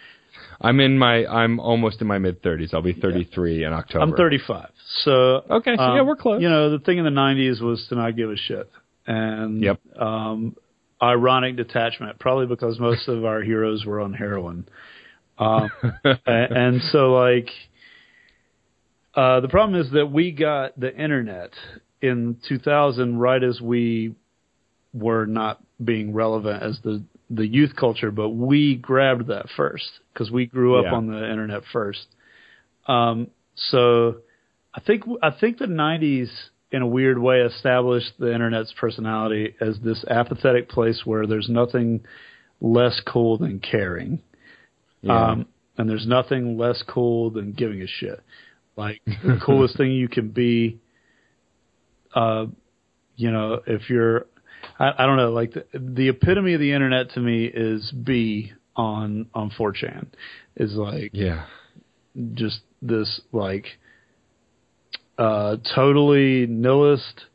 I'm 0.59 0.79
in 0.79 0.97
my 0.97 1.25
I'm 1.27 1.59
almost 1.59 2.01
in 2.01 2.07
my 2.07 2.17
mid 2.17 2.41
30s. 2.41 2.73
I'll 2.73 2.81
be 2.81 2.93
33 2.93 3.63
in 3.63 3.71
October. 3.73 4.03
I'm 4.03 4.13
35. 4.15 4.69
So 5.03 5.43
Okay, 5.49 5.75
so 5.77 5.83
um, 5.83 5.95
yeah, 5.95 6.01
we're 6.01 6.15
close. 6.15 6.41
You 6.41 6.49
know, 6.49 6.71
the 6.71 6.79
thing 6.79 6.97
in 6.97 7.03
the 7.05 7.11
'90s 7.11 7.61
was 7.61 7.85
to 7.89 7.95
not 7.95 8.15
give 8.15 8.31
a 8.31 8.35
shit, 8.35 8.69
and 9.05 9.61
Yep. 9.61 9.79
um, 9.99 10.55
ironic 11.01 11.57
detachment, 11.57 12.17
probably 12.17 12.47
because 12.47 12.79
most 12.79 13.07
of 13.07 13.23
our 13.23 13.41
heroes 13.43 13.85
were 13.85 14.01
on 14.01 14.13
heroin. 14.13 14.67
Um, 15.37 15.69
a- 16.03 16.17
and 16.25 16.81
so 16.91 17.13
like 17.13 17.49
uh, 19.13 19.41
the 19.41 19.47
problem 19.49 19.79
is 19.79 19.91
that 19.91 20.07
we 20.07 20.31
got 20.31 20.79
the 20.79 20.95
internet 20.95 21.51
in 22.01 22.37
2000 22.47 23.17
right 23.19 23.43
as 23.43 23.61
we 23.61 24.15
were 24.93 25.25
not 25.27 25.61
being 25.83 26.13
relevant 26.13 26.63
as 26.63 26.79
the 26.83 27.03
the 27.29 27.45
youth 27.47 27.75
culture, 27.75 28.11
but 28.11 28.29
we 28.29 28.75
grabbed 28.75 29.27
that 29.27 29.47
first 29.57 29.99
because 30.13 30.29
we 30.29 30.45
grew 30.45 30.77
up 30.77 30.85
Yeah. 30.85 30.93
on 30.93 31.07
the 31.07 31.29
internet 31.29 31.63
first. 31.73 32.05
Um, 32.87 33.27
so 33.55 34.17
I 34.73 34.79
think 34.81 35.03
I 35.23 35.31
think 35.31 35.57
the 35.57 35.65
90s 35.65 36.29
in 36.71 36.81
a 36.81 36.87
weird 36.87 37.17
way 37.17 37.41
established 37.41 38.11
the 38.19 38.31
internet's 38.33 38.73
personality 38.79 39.55
as 39.59 39.79
this 39.79 40.03
apathetic 40.09 40.69
place 40.69 41.01
where 41.05 41.25
there's 41.25 41.49
nothing 41.49 42.01
less 42.61 43.01
cool 43.07 43.37
than 43.37 43.59
caring. 43.59 44.21
Yeah. 45.01 45.31
Um, 45.31 45.45
and 45.77 45.89
there's 45.89 46.07
nothing 46.07 46.57
less 46.57 46.83
cool 46.87 47.29
than 47.31 47.53
giving 47.53 47.81
a 47.81 47.87
shit. 47.87 48.21
Like 48.75 49.01
the 49.05 49.39
coolest 49.43 49.77
thing 49.77 49.91
you 49.91 50.07
can 50.07 50.29
be, 50.29 50.79
uh, 52.13 52.45
you 53.15 53.31
know, 53.31 53.61
if 53.65 53.89
you're, 53.89 54.27
I, 54.79 54.91
I 54.97 55.05
don't 55.05 55.17
know, 55.17 55.31
like 55.31 55.53
the, 55.53 55.65
the 55.73 56.09
epitome 56.09 56.53
of 56.53 56.59
the 56.59 56.73
internet 56.73 57.11
to 57.11 57.19
me 57.19 57.45
is 57.45 57.91
B 57.91 58.51
on 58.75 59.27
on 59.33 59.51
4chan, 59.51 60.07
is 60.57 60.73
like 60.73 61.11
yeah. 61.13 61.45
just 62.33 62.59
this 62.81 63.21
like 63.31 63.65
uh 65.17 65.57
totally 65.73 66.45
nihilist 66.45 67.25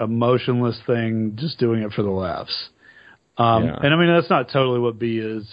emotionless 0.00 0.78
thing 0.86 1.36
just 1.36 1.58
doing 1.58 1.82
it 1.82 1.92
for 1.92 2.02
the 2.02 2.10
laughs 2.10 2.70
um 3.36 3.64
Yeah. 3.64 3.76
and 3.82 3.92
i 3.92 3.96
mean 3.98 4.08
that's 4.08 4.30
not 4.30 4.48
totally 4.50 4.78
what 4.80 4.98
b 4.98 5.18
is 5.18 5.46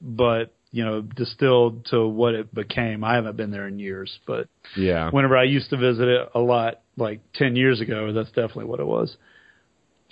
but 0.00 0.54
you 0.70 0.84
know 0.84 1.00
distilled 1.02 1.86
to 1.86 2.06
what 2.06 2.34
it 2.34 2.54
became 2.54 3.02
i 3.02 3.14
haven't 3.16 3.36
been 3.36 3.50
there 3.50 3.66
in 3.66 3.80
years 3.80 4.16
but 4.28 4.48
Yeah. 4.76 5.10
whenever 5.10 5.36
i 5.36 5.42
used 5.42 5.70
to 5.70 5.76
visit 5.76 6.06
it 6.06 6.28
a 6.36 6.40
lot 6.40 6.82
like 6.96 7.20
10 7.34 7.56
years 7.56 7.80
ago 7.80 8.12
that's 8.12 8.28
definitely 8.28 8.66
what 8.66 8.78
it 8.78 8.86
was 8.86 9.16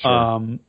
Sure. 0.03 0.11
um, 0.11 0.61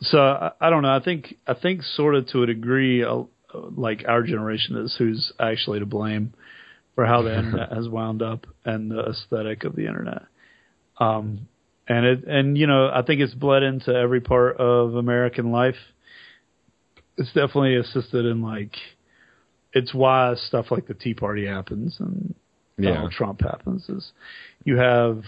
so 0.00 0.18
I, 0.18 0.52
I 0.60 0.70
don't 0.70 0.82
know. 0.82 0.94
I 0.94 1.02
think 1.02 1.36
I 1.46 1.54
think 1.54 1.82
sort 1.82 2.14
of 2.14 2.26
to 2.28 2.42
a 2.42 2.46
degree, 2.46 3.02
uh, 3.04 3.22
like 3.54 4.04
our 4.06 4.22
generation 4.22 4.76
is 4.76 4.94
who's 4.98 5.32
actually 5.40 5.80
to 5.80 5.86
blame 5.86 6.34
for 6.94 7.06
how 7.06 7.22
the 7.22 7.36
internet 7.38 7.72
has 7.72 7.88
wound 7.88 8.22
up 8.22 8.46
and 8.64 8.90
the 8.90 9.00
aesthetic 9.10 9.64
of 9.64 9.74
the 9.74 9.86
internet. 9.86 10.22
Um, 10.98 11.48
and 11.88 12.04
it 12.04 12.24
and 12.24 12.58
you 12.58 12.66
know 12.66 12.90
I 12.92 13.02
think 13.02 13.20
it's 13.20 13.34
bled 13.34 13.62
into 13.62 13.94
every 13.94 14.20
part 14.20 14.56
of 14.58 14.94
American 14.94 15.52
life. 15.52 15.76
It's 17.16 17.32
definitely 17.32 17.76
assisted 17.76 18.26
in 18.26 18.42
like 18.42 18.72
it's 19.72 19.94
why 19.94 20.34
stuff 20.34 20.66
like 20.70 20.86
the 20.86 20.94
Tea 20.94 21.14
Party 21.14 21.46
happens 21.46 21.96
and 21.98 22.34
Yeah. 22.78 22.94
Donald 22.94 23.12
Trump 23.12 23.40
happens 23.40 23.88
is 23.88 24.12
you 24.64 24.76
have 24.78 25.22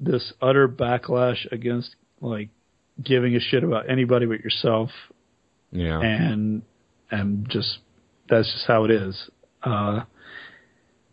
this 0.00 0.32
utter 0.40 0.68
backlash 0.68 1.50
against 1.52 1.96
like 2.20 2.48
giving 3.02 3.36
a 3.36 3.40
shit 3.40 3.64
about 3.64 3.88
anybody 3.88 4.26
but 4.26 4.40
yourself 4.40 4.90
yeah. 5.70 6.00
and 6.00 6.62
and 7.10 7.48
just 7.48 7.78
that's 8.28 8.50
just 8.52 8.66
how 8.66 8.84
it 8.84 8.90
is. 8.90 9.30
Uh, 9.62 10.00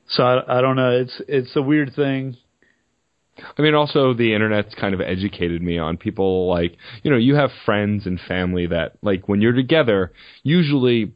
so 0.09 0.23
I, 0.23 0.59
I 0.59 0.61
don't 0.61 0.75
know. 0.75 0.91
It's 0.91 1.21
it's 1.27 1.55
a 1.55 1.61
weird 1.61 1.93
thing. 1.95 2.37
I 3.57 3.61
mean, 3.61 3.75
also 3.75 4.13
the 4.13 4.33
internet's 4.33 4.75
kind 4.75 4.93
of 4.93 5.01
educated 5.01 5.61
me 5.61 5.77
on 5.77 5.97
people 5.97 6.47
like, 6.47 6.77
you 7.03 7.11
know, 7.11 7.17
you 7.17 7.35
have 7.35 7.49
friends 7.65 8.05
and 8.05 8.19
family 8.29 8.67
that, 8.67 8.93
like, 9.01 9.27
when 9.27 9.41
you're 9.41 9.51
together, 9.51 10.13
usually, 10.43 11.11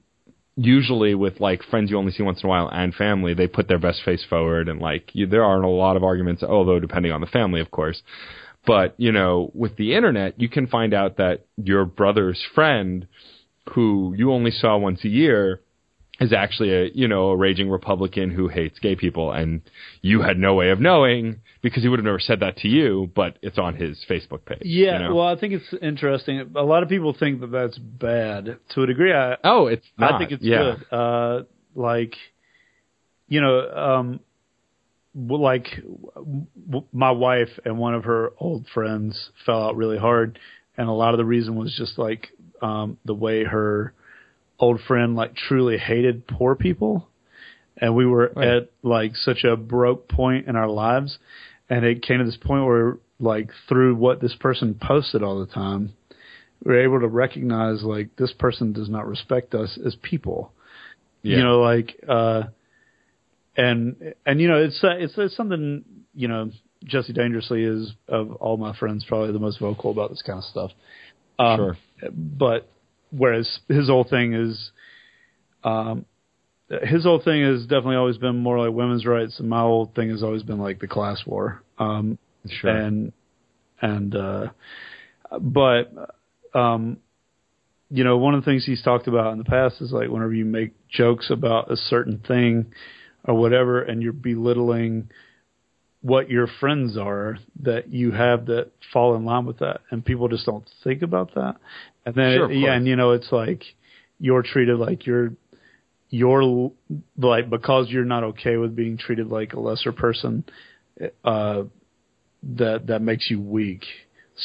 usually 0.60 1.16
with 1.16 1.40
like 1.40 1.64
friends 1.64 1.90
you 1.90 1.98
only 1.98 2.12
see 2.12 2.24
once 2.24 2.42
in 2.44 2.48
a 2.48 2.50
while 2.50 2.70
and 2.72 2.94
family, 2.94 3.34
they 3.34 3.48
put 3.48 3.68
their 3.68 3.80
best 3.80 4.02
face 4.04 4.26
forward 4.30 4.68
and 4.68 4.80
like, 4.82 5.10
you, 5.14 5.26
there 5.26 5.44
aren't 5.44 5.64
a 5.64 5.70
lot 5.70 5.96
of 5.96 6.04
arguments, 6.04 6.44
although 6.44 6.80
depending 6.80 7.12
on 7.12 7.22
the 7.22 7.28
family, 7.28 7.62
of 7.62 7.72
course. 7.72 8.02
But, 8.66 8.94
you 8.98 9.12
know, 9.14 9.52
with 9.54 9.78
the 9.78 9.96
internet, 9.96 10.40
you 10.40 10.50
can 10.50 10.68
find 10.68 10.94
out 10.94 11.18
that 11.18 11.46
your 11.56 11.86
brother's 11.86 12.44
friend 12.54 13.08
who 13.74 14.14
you 14.18 14.34
only 14.34 14.52
saw 14.52 14.78
once 14.78 15.06
a 15.06 15.08
year 15.08 15.62
is 16.20 16.34
actually 16.34 16.74
a, 16.74 16.90
you 16.94 17.08
know, 17.08 17.30
a 17.30 17.38
raging 17.38 17.70
Republican 17.70 18.30
who 18.30 18.50
hates 18.50 18.80
gay 18.80 18.98
people 18.98 19.32
and 19.32 19.62
you 20.02 20.22
had 20.22 20.38
no 20.38 20.56
way 20.56 20.72
of 20.72 20.82
knowing 20.82 21.40
because 21.62 21.84
he 21.84 21.90
would 21.90 22.00
have 22.00 22.06
never 22.06 22.20
said 22.20 22.40
that 22.40 22.58
to 22.58 22.68
you, 22.68 23.12
but 23.16 23.38
it's 23.42 23.58
on 23.58 23.76
his 23.76 24.04
Facebook 24.10 24.46
page. 24.46 24.60
Yeah, 24.64 24.94
you 24.94 25.10
know? 25.10 25.16
well, 25.16 25.28
I 25.28 25.38
think 25.40 25.54
it's 25.54 25.74
interesting. 25.82 26.52
A 26.56 26.64
lot 26.64 26.84
of 26.84 26.90
people 26.90 27.14
think 27.18 27.42
that 27.42 27.52
that's 27.52 27.78
bad. 27.78 28.58
To 28.76 28.84
a 28.84 28.88
degree, 28.88 29.14
I 29.14 29.38
oh, 29.44 29.68
it's 29.68 29.86
not. 29.98 30.14
I 30.14 30.18
think 30.20 30.32
it's 30.32 30.44
yeah. 30.44 30.76
good. 30.90 30.96
Uh, 30.98 31.44
like, 31.76 32.16
you 33.28 33.42
know, 33.42 33.70
um, 33.70 34.20
like 35.16 35.68
w- 36.16 36.86
my 36.94 37.12
wife 37.12 37.50
and 37.66 37.78
one 37.78 37.94
of 37.94 38.06
her 38.06 38.32
old 38.40 38.68
friends 38.74 39.32
fell 39.46 39.64
out 39.64 39.76
really 39.76 39.98
hard, 39.98 40.40
and 40.78 40.88
a 40.88 40.94
lot 40.94 41.14
of 41.14 41.18
the 41.18 41.26
reason 41.26 41.56
was 41.56 41.76
just 41.78 41.98
like 41.98 42.30
um, 42.62 42.98
the 43.06 43.14
way 43.14 43.44
her 43.44 43.94
old 44.60 44.80
friend 44.88 45.16
like 45.16 45.36
truly 45.36 45.78
hated 45.78 46.28
poor 46.28 46.56
people, 46.56 47.08
and 47.78 47.96
we 47.96 48.06
were 48.06 48.32
Right. 48.36 48.48
at 48.48 48.70
like 48.84 49.16
such 49.16 49.44
a 49.44 49.56
broke 49.56 50.08
point 50.08 50.48
in 50.48 50.56
our 50.56 50.68
lives, 50.70 51.18
and 51.70 51.86
it 51.86 52.02
came 52.02 52.20
to 52.20 52.26
this 52.26 52.38
point 52.38 52.66
where 52.66 52.98
like 53.20 53.50
through 53.68 53.96
what 53.96 54.22
this 54.22 54.36
person 54.40 54.80
posted 54.82 55.22
all 55.24 55.40
the 55.40 55.52
time, 55.52 55.94
we 56.64 56.72
were 56.74 56.82
able 56.82 57.00
to 57.02 57.08
recognize 57.08 57.84
like 57.84 58.16
this 58.18 58.34
person 58.34 58.74
does 58.74 58.90
not 58.90 59.08
respect 59.08 59.54
us 59.54 59.78
as 59.86 59.96
people 60.02 60.52
Yeah. 61.22 61.38
you 61.38 61.44
know 61.44 61.60
like 61.62 61.96
uh 62.08 62.44
and 63.58 64.14
and 64.26 64.40
you 64.42 64.48
know 64.48 64.58
it's 64.64 64.82
uh, 64.84 64.96
it's, 64.98 65.14
it's 65.18 65.36
something 65.36 65.84
you 66.14 66.28
know 66.28 66.52
jesse 66.86 67.14
dangerously 67.14 67.64
is 67.64 67.92
of 68.08 68.32
all 68.34 68.58
my 68.58 68.76
friends 68.78 69.04
probably 69.08 69.32
the 69.34 69.40
most 69.40 69.60
vocal 69.60 69.92
about 69.92 70.10
this 70.10 70.22
kind 70.22 70.38
of 70.40 70.46
stuff 70.46 70.72
um, 71.40 71.58
Sure. 71.58 71.78
but 72.14 72.70
whereas 73.12 73.60
his 73.68 73.88
whole 73.88 74.04
thing 74.06 74.34
is 74.34 74.72
um 75.64 76.06
his 76.84 77.04
whole 77.04 77.20
thing 77.20 77.42
has 77.44 77.64
definitely 77.64 77.96
always 77.96 78.18
been 78.18 78.38
more 78.38 78.60
like 78.66 78.76
women's 78.76 79.06
rights 79.06 79.40
and 79.40 79.50
my 79.50 79.62
whole 79.62 79.92
thing 79.96 80.10
has 80.10 80.24
always 80.24 80.44
been 80.44 80.60
like 80.60 80.80
the 80.80 80.88
class 80.88 81.24
war. 81.26 81.64
Um 81.78 82.18
Sure. 82.48 82.70
and 82.72 83.12
and 83.82 84.16
uh 84.16 84.48
but 85.42 85.92
um 86.54 86.98
you 87.90 88.04
know 88.04 88.18
one 88.18 88.34
of 88.34 88.42
the 88.42 88.46
things 88.46 88.66
he's 88.66 88.82
talked 88.82 89.08
about 89.08 89.32
in 89.34 89.38
the 89.40 89.44
past 89.44 89.82
is 89.82 89.92
like 89.92 90.10
whenever 90.10 90.34
you 90.34 90.46
make 90.46 90.74
jokes 90.90 91.30
about 91.30 91.72
a 91.72 91.76
certain 91.76 92.20
thing 92.28 92.72
or 93.26 93.34
whatever 93.36 93.82
and 93.82 94.02
you're 94.02 94.14
belittling 94.14 95.10
what 96.02 96.30
your 96.30 96.48
friends 96.60 96.98
are 96.98 97.38
that 97.62 97.92
you 97.92 98.12
have 98.12 98.46
that 98.46 98.72
fall 98.94 99.16
in 99.16 99.26
line 99.26 99.46
with 99.46 99.60
that 99.60 99.82
and 99.92 100.06
people 100.06 100.30
just 100.30 100.46
don't 100.46 100.70
think 100.84 101.02
about 101.02 101.34
that. 101.36 101.56
And 102.06 102.16
then 102.16 102.36
Sure, 102.36 102.46
of 102.46 102.52
yeah 102.54 102.74
and 102.74 102.88
you 102.88 102.96
know 102.96 103.12
it's 103.12 103.32
like 103.32 103.64
you're 104.20 104.44
treated 104.44 104.78
like 104.80 105.06
you're 105.06 105.34
you're 106.10 106.72
like 107.18 107.50
because 107.50 107.90
you're 107.90 108.06
not 108.06 108.24
okay 108.24 108.58
with 108.58 108.76
being 108.76 108.98
treated 108.98 109.28
like 109.28 109.54
a 109.54 109.60
lesser 109.60 109.92
person 109.92 110.44
uh 111.24 111.64
that 112.42 112.88
that 112.88 113.02
makes 113.02 113.30
you 113.30 113.40
weak 113.40 113.84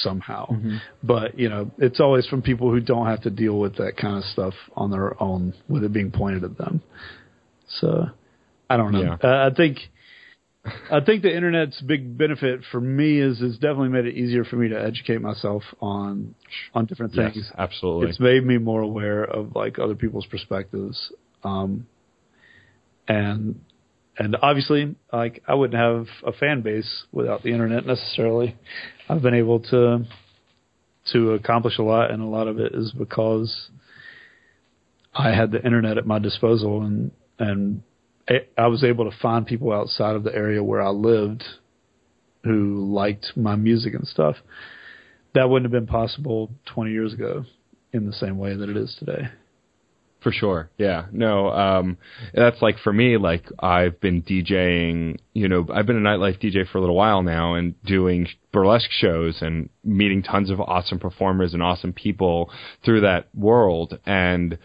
somehow. 0.03 0.47
Mm-hmm. 0.49 0.77
But 1.03 1.39
you 1.39 1.49
know, 1.49 1.71
it's 1.79 2.01
always 2.01 2.27
from 2.27 2.43
people 2.43 2.71
who 2.71 2.81
don't 2.81 3.07
have 3.07 3.23
to 3.23 3.31
deal 3.31 3.59
with 3.59 3.77
that 3.77 3.97
kind 3.97 4.17
of 4.17 4.25
stuff 4.25 4.55
on 4.77 4.91
their 4.91 5.21
own, 5.23 5.55
with 5.69 5.85
it 5.85 5.93
being 5.93 6.11
pointed 6.11 6.45
at 6.45 6.59
them. 6.59 6.83
So, 7.81 8.07
I 8.69 8.77
don't 8.77 8.93
know. 8.93 9.03
Yeah. 9.03 9.17
Uh, 9.23 9.51
I 9.51 9.55
think 9.55 9.79
I 10.91 11.01
think 11.01 11.23
the 11.23 11.35
internet's 11.35 11.81
big 11.81 12.17
benefit 12.17 12.61
for 12.73 12.81
me 12.81 13.21
is 13.21 13.41
it's 13.43 13.59
definitely 13.59 13.91
made 13.91 14.07
it 14.07 14.17
easier 14.17 14.45
for 14.45 14.57
me 14.57 14.69
to 14.69 14.81
educate 14.81 15.21
myself 15.21 15.63
on 15.81 16.35
on 16.75 16.87
different 16.87 17.15
yes, 17.15 17.33
things. 17.33 17.53
absolutely. 17.57 18.11
It's 18.11 18.21
made 18.21 18.45
me 18.45 18.59
more 18.59 18.81
aware 18.81 19.25
of 19.25 19.55
like 19.55 19.79
other 19.79 19.95
people's 19.95 20.27
perspectives. 20.27 21.13
Um, 21.45 21.87
and 23.07 23.61
and 24.19 24.37
obviously, 24.41 24.95
like 25.13 25.43
I 25.47 25.55
wouldn't 25.55 25.79
have 25.79 26.07
a 26.27 26.33
fan 26.33 26.63
base 26.63 27.05
without 27.13 27.43
the 27.43 27.51
internet 27.51 27.87
necessarily. 27.87 28.57
I've 29.09 29.23
been 29.23 29.35
able 29.35 29.61
to 29.61 30.05
to 31.13 31.33
accomplish 31.33 31.79
a 31.79 31.83
lot, 31.83 32.11
and 32.11 32.23
a 32.23 32.27
lot 32.27 32.49
of 32.49 32.59
it 32.59 32.75
is 32.75 32.93
because 32.93 33.71
I 35.15 35.31
had 35.35 35.51
the 35.51 35.63
internet 35.65 35.99
at 35.99 36.07
my 36.07 36.19
disposal, 36.19 36.83
and 36.83 37.11
and 37.39 37.83
I- 38.29 38.67
was 38.69 38.85
able 38.85 39.11
to 39.11 39.17
find 39.19 39.47
people 39.47 39.73
outside 39.73 40.17
of 40.17 40.25
the 40.25 40.35
area 40.35 40.63
where 40.63 40.81
I 40.81 40.91
lived 40.91 41.45
who 42.45 42.93
liked 42.93 43.33
my 43.37 43.57
music 43.57 43.95
and 43.95 44.07
stuff. 44.07 44.37
That 45.35 45.49
wouldn't 45.49 45.73
have 45.73 45.73
been 45.73 45.91
possible 45.91 46.51
20 46.67 46.93
years 46.93 47.13
ago 47.13 47.45
in 47.93 48.07
the 48.07 48.13
same 48.13 48.39
way 48.39 48.55
that 48.55 48.69
it 48.69 48.77
is 48.77 48.95
today. 48.99 49.29
For 50.25 50.33
sure. 50.33 50.71
Yeah. 50.79 51.05
No, 51.13 51.51
um 51.51 51.99
that's 52.33 52.63
like 52.63 52.79
for 52.79 52.95
me, 52.95 53.19
like 53.19 53.45
I've 53.59 54.01
been 54.01 54.23
DJing, 54.23 55.19
you 55.35 55.49
know, 55.49 55.67
I've 55.71 55.85
been 55.85 55.99
a 55.99 56.01
nightlife 56.01 56.41
DJ 56.43 56.67
for 56.67 56.79
a 56.79 56.81
little 56.81 56.97
while 56.97 57.23
now 57.23 57.55
and 57.55 57.81
doing 57.85 58.27
burlesque 58.51 58.91
shows 58.91 59.43
and 59.43 59.69
meeting 59.85 60.23
tons 60.23 60.49
of 60.49 60.63
awesome 60.63 60.99
performers 60.99 61.53
and 61.53 61.63
awesome 61.63 61.93
people 61.93 62.51
through 62.87 63.03
that 63.03 63.29
world 63.35 63.99
and 64.07 64.57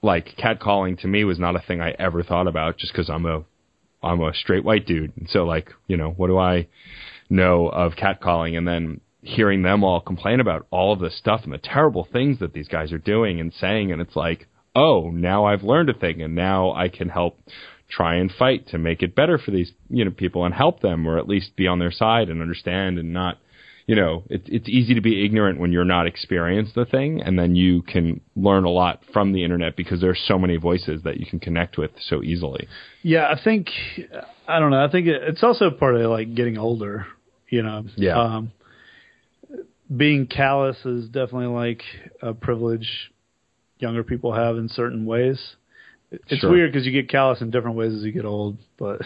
like 0.00 0.34
catcalling 0.38 0.98
to 1.02 1.06
me 1.06 1.24
was 1.24 1.38
not 1.38 1.54
a 1.54 1.60
thing 1.60 1.82
I 1.82 1.90
ever 1.98 2.22
thought 2.22 2.48
about 2.48 2.78
just 2.78 2.94
cuz 2.94 3.10
I'm 3.10 3.26
a 3.26 3.44
I'm 4.02 4.22
a 4.22 4.32
straight 4.32 4.64
white 4.64 4.86
dude. 4.86 5.12
And 5.18 5.28
so 5.28 5.44
like, 5.44 5.70
you 5.86 5.98
know, 5.98 6.12
what 6.12 6.28
do 6.28 6.38
I 6.38 6.68
know 7.28 7.68
of 7.68 7.92
catcalling 7.96 8.56
and 8.56 8.66
then 8.66 9.02
hearing 9.20 9.60
them 9.60 9.84
all 9.84 10.00
complain 10.00 10.40
about 10.40 10.66
all 10.70 10.94
of 10.94 11.00
this 11.00 11.18
stuff 11.18 11.42
and 11.44 11.52
the 11.52 11.58
terrible 11.58 12.08
things 12.10 12.38
that 12.38 12.54
these 12.54 12.68
guys 12.68 12.90
are 12.90 12.98
doing 12.98 13.38
and 13.38 13.52
saying 13.52 13.92
and 13.92 14.00
it's 14.00 14.16
like 14.16 14.46
oh 14.74 15.10
now 15.10 15.44
i've 15.44 15.62
learned 15.62 15.88
a 15.88 15.94
thing 15.94 16.22
and 16.22 16.34
now 16.34 16.72
i 16.72 16.88
can 16.88 17.08
help 17.08 17.38
try 17.88 18.16
and 18.16 18.32
fight 18.32 18.66
to 18.68 18.78
make 18.78 19.02
it 19.02 19.14
better 19.14 19.38
for 19.38 19.50
these 19.50 19.72
you 19.88 20.04
know 20.04 20.10
people 20.10 20.44
and 20.44 20.54
help 20.54 20.80
them 20.80 21.06
or 21.06 21.18
at 21.18 21.28
least 21.28 21.54
be 21.56 21.66
on 21.66 21.78
their 21.78 21.92
side 21.92 22.28
and 22.28 22.40
understand 22.40 22.98
and 22.98 23.12
not 23.12 23.38
you 23.86 23.94
know 23.94 24.24
it, 24.30 24.42
it's 24.46 24.68
easy 24.68 24.94
to 24.94 25.00
be 25.00 25.24
ignorant 25.24 25.60
when 25.60 25.70
you're 25.70 25.84
not 25.84 26.06
experienced 26.06 26.74
the 26.74 26.86
thing 26.86 27.20
and 27.22 27.38
then 27.38 27.54
you 27.54 27.82
can 27.82 28.20
learn 28.34 28.64
a 28.64 28.70
lot 28.70 29.00
from 29.12 29.32
the 29.32 29.44
internet 29.44 29.76
because 29.76 30.00
there's 30.00 30.22
so 30.26 30.38
many 30.38 30.56
voices 30.56 31.02
that 31.04 31.18
you 31.18 31.26
can 31.26 31.38
connect 31.38 31.76
with 31.76 31.90
so 32.08 32.22
easily 32.22 32.66
Yeah, 33.02 33.28
I 33.28 33.38
think 33.42 33.68
I 34.46 34.58
don't 34.58 34.70
know. 34.70 34.84
I 34.84 34.90
think 34.90 35.06
it's 35.06 35.42
also 35.42 35.70
part 35.70 35.96
of 35.96 36.10
like 36.10 36.34
getting 36.34 36.58
older. 36.58 37.06
You 37.48 37.62
know, 37.62 37.84
Yeah. 37.96 38.18
Um, 38.18 38.52
being 39.94 40.26
callous 40.26 40.76
is 40.84 41.06
definitely 41.06 41.46
like 41.46 41.82
a 42.22 42.32
privilege 42.32 43.12
younger 43.84 44.02
people 44.02 44.32
have 44.32 44.56
in 44.56 44.68
certain 44.68 45.06
ways. 45.06 45.38
It's 46.10 46.40
Sure. 46.40 46.50
weird 46.50 46.72
because 46.72 46.86
you 46.86 46.92
get 46.92 47.08
callous 47.08 47.40
in 47.40 47.50
different 47.50 47.76
ways 47.76 47.92
as 47.92 48.02
you 48.02 48.12
get 48.12 48.24
old, 48.24 48.58
but 48.78 49.02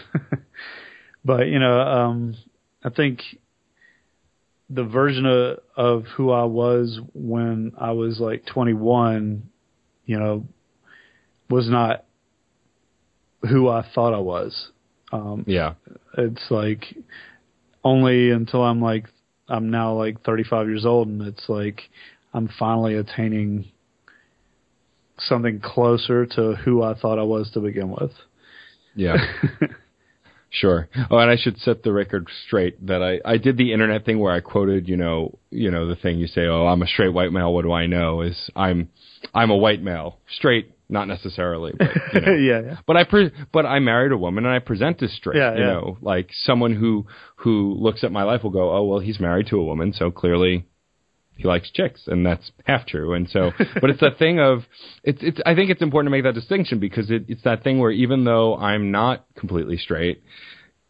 but 1.25 1.47
you 1.47 1.59
know, 1.59 1.79
um, 1.79 2.35
I 2.83 2.89
think 2.89 3.21
the 4.69 4.83
version 4.83 5.25
of, 5.25 5.59
of 5.75 6.05
who 6.15 6.31
I 6.31 6.43
was 6.43 6.99
when 7.13 7.73
I 7.77 7.91
was 7.91 8.19
like 8.19 8.45
21, 8.45 9.49
you 10.05 10.19
know, 10.19 10.45
was 11.49 11.67
not 11.69 12.05
who 13.49 13.67
I 13.67 13.85
thought 13.93 14.13
I 14.13 14.19
was. 14.19 14.71
Um, 15.11 15.43
yeah 15.47 15.73
it's 16.17 16.45
like 16.49 16.95
only 17.83 18.31
until 18.31 18.63
I'm 18.63 18.81
like 18.81 19.05
I'm 19.47 19.71
now 19.71 19.93
like 19.93 20.23
35 20.23 20.67
years 20.67 20.85
old, 20.85 21.07
and 21.07 21.21
it's 21.23 21.49
like 21.49 21.81
I'm 22.33 22.49
finally 22.59 22.95
attaining 22.95 23.71
something 25.21 25.59
closer 25.59 26.25
to 26.25 26.55
who 26.55 26.83
I 26.83 26.93
thought 26.93 27.19
I 27.19 27.23
was 27.23 27.49
to 27.51 27.59
begin 27.59 27.89
with. 27.89 28.11
Yeah. 28.95 29.17
sure. 30.49 30.89
Oh, 31.09 31.17
and 31.17 31.29
I 31.29 31.37
should 31.37 31.57
set 31.59 31.83
the 31.83 31.93
record 31.93 32.27
straight 32.45 32.85
that 32.87 33.01
I, 33.03 33.19
I 33.29 33.37
did 33.37 33.57
the 33.57 33.73
internet 33.73 34.05
thing 34.05 34.19
where 34.19 34.33
I 34.33 34.39
quoted, 34.39 34.87
you 34.87 34.97
know, 34.97 35.37
you 35.51 35.71
know, 35.71 35.87
the 35.87 35.95
thing 35.95 36.17
you 36.17 36.27
say, 36.27 36.45
oh, 36.45 36.67
I'm 36.67 36.81
a 36.81 36.87
straight 36.87 37.13
white 37.13 37.31
male. 37.31 37.53
What 37.53 37.63
do 37.63 37.71
I 37.71 37.87
know? 37.87 38.21
Is 38.21 38.49
I'm, 38.55 38.89
I'm 39.33 39.51
a 39.51 39.57
white 39.57 39.81
male. 39.81 40.17
Straight, 40.37 40.71
not 40.89 41.07
necessarily. 41.07 41.73
But, 41.77 41.89
you 42.13 42.21
know. 42.21 42.33
yeah, 42.33 42.61
yeah. 42.61 42.77
But 42.87 42.97
I 42.97 43.03
pre- 43.03 43.31
but 43.53 43.65
I 43.65 43.79
married 43.79 44.11
a 44.11 44.17
woman 44.17 44.45
and 44.45 44.53
I 44.53 44.59
present 44.59 45.01
as 45.03 45.13
straight. 45.13 45.37
Yeah, 45.37 45.53
you 45.53 45.61
yeah. 45.61 45.67
know, 45.67 45.97
like 46.01 46.29
someone 46.43 46.75
who 46.75 47.05
who 47.35 47.75
looks 47.79 48.03
at 48.03 48.11
my 48.11 48.23
life 48.23 48.43
will 48.43 48.49
go, 48.49 48.75
oh 48.75 48.83
well, 48.85 48.99
he's 48.99 49.19
married 49.19 49.47
to 49.47 49.57
a 49.57 49.63
woman, 49.63 49.93
so 49.93 50.09
clearly 50.09 50.65
he 51.39 51.47
likes 51.47 51.71
chicks, 51.71 52.01
and 52.05 52.25
that's 52.25 52.51
half 52.65 52.85
true. 52.85 53.13
And 53.13 53.29
so, 53.29 53.51
but 53.79 53.89
it's 53.89 54.01
that 54.01 54.19
thing 54.19 54.41
of 54.41 54.63
it's 55.03 55.19
it's. 55.21 55.39
I 55.45 55.55
think 55.55 55.71
it's 55.71 55.81
important 55.81 56.07
to 56.07 56.11
make 56.11 56.25
that 56.25 56.33
distinction 56.33 56.79
because 56.79 57.09
it, 57.09 57.25
it's 57.29 57.43
that 57.43 57.63
thing 57.63 57.79
where 57.79 57.91
even 57.91 58.25
though 58.25 58.57
I'm 58.57 58.91
not 58.91 59.25
completely 59.37 59.77
straight, 59.77 60.21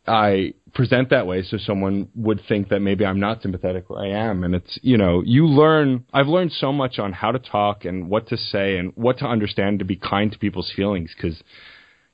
I 0.07 0.55
present 0.73 1.11
that 1.11 1.27
way 1.27 1.43
so 1.43 1.57
someone 1.57 2.09
would 2.15 2.41
think 2.47 2.69
that 2.69 2.79
maybe 2.79 3.05
I'm 3.05 3.19
not 3.19 3.43
sympathetic 3.43 3.89
where 3.89 4.03
I 4.03 4.09
am. 4.09 4.43
And 4.43 4.55
it's, 4.55 4.79
you 4.81 4.97
know, 4.97 5.21
you 5.23 5.45
learn, 5.45 6.05
I've 6.11 6.27
learned 6.27 6.51
so 6.53 6.73
much 6.73 6.97
on 6.97 7.13
how 7.13 7.31
to 7.31 7.39
talk 7.39 7.85
and 7.85 8.09
what 8.09 8.27
to 8.29 8.37
say 8.37 8.77
and 8.77 8.91
what 8.95 9.19
to 9.19 9.25
understand 9.25 9.79
to 9.79 9.85
be 9.85 9.97
kind 9.97 10.31
to 10.31 10.39
people's 10.39 10.71
feelings 10.75 11.13
because, 11.15 11.39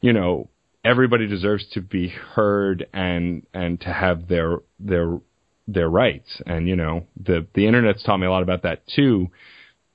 you 0.02 0.12
know, 0.12 0.50
everybody 0.84 1.26
deserves 1.26 1.66
to 1.74 1.82
be 1.82 2.10
heard 2.10 2.86
and, 2.94 3.46
and 3.54 3.80
to 3.82 3.94
have 3.94 4.28
their, 4.28 4.58
their 4.80 5.20
their 5.68 5.90
rights. 5.90 6.42
And 6.46 6.68
you 6.68 6.76
know, 6.76 7.06
the 7.22 7.46
the 7.54 7.68
internet's 7.68 8.04
taught 8.04 8.18
me 8.18 8.28
a 8.28 8.32
lot 8.32 8.44
about 8.44 8.64
that 8.64 8.82
too, 8.88 9.30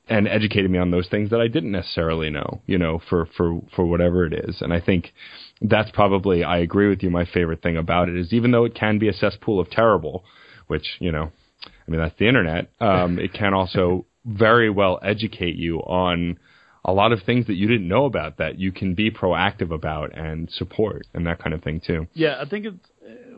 and 0.09 0.27
educated 0.27 0.71
me 0.71 0.79
on 0.79 0.91
those 0.91 1.09
things 1.09 1.31
that 1.31 1.41
I 1.41 1.49
didn't 1.49 1.73
necessarily 1.73 2.31
know. 2.31 2.61
You 2.67 2.79
know, 2.79 3.01
for 3.09 3.27
for 3.37 3.61
for 3.75 3.85
whatever 3.85 4.27
it 4.27 4.33
is. 4.33 4.61
And 4.61 4.73
I 4.73 4.81
think 4.81 5.13
that's 5.61 5.91
probably 5.91 6.45
I 6.45 6.59
agree 6.59 6.89
with 6.89 7.03
you. 7.03 7.11
My 7.11 7.25
favorite 7.25 7.63
thing 7.63 7.77
about 7.77 8.09
it 8.09 8.17
is 8.17 8.33
even 8.33 8.51
though 8.51 8.65
it 8.65 8.75
can 8.75 8.99
be 8.99 9.09
a 9.09 9.13
cesspool 9.13 9.61
of 9.61 9.71
terrible, 9.71 10.25
which 10.67 10.87
you 10.99 11.13
know, 11.13 11.31
I 11.65 11.91
mean 11.91 12.01
that's 12.01 12.19
the 12.19 12.29
internet. 12.29 12.71
Um, 12.81 13.19
it 13.19 13.33
can 13.33 13.55
also 13.55 14.07
very 14.25 14.71
well 14.71 14.99
educate 15.03 15.57
you 15.57 15.79
on 15.79 16.39
a 16.85 16.93
lot 16.93 17.13
of 17.13 17.23
things 17.23 17.47
that 17.47 17.55
you 17.55 17.69
didn't 17.69 17.89
know 17.89 18.07
about 18.07 18.39
that 18.39 18.59
you 18.59 18.73
can 18.73 18.95
be 18.95 19.11
proactive 19.11 19.73
about 19.73 20.17
and 20.17 20.51
support 20.51 21.07
and 21.13 21.27
that 21.27 21.39
kind 21.39 21.55
of 21.55 21.63
thing 21.63 21.81
too. 21.81 22.07
Yeah, 22.15 22.41
I 22.41 22.49
think 22.49 22.67
it's 22.67 22.91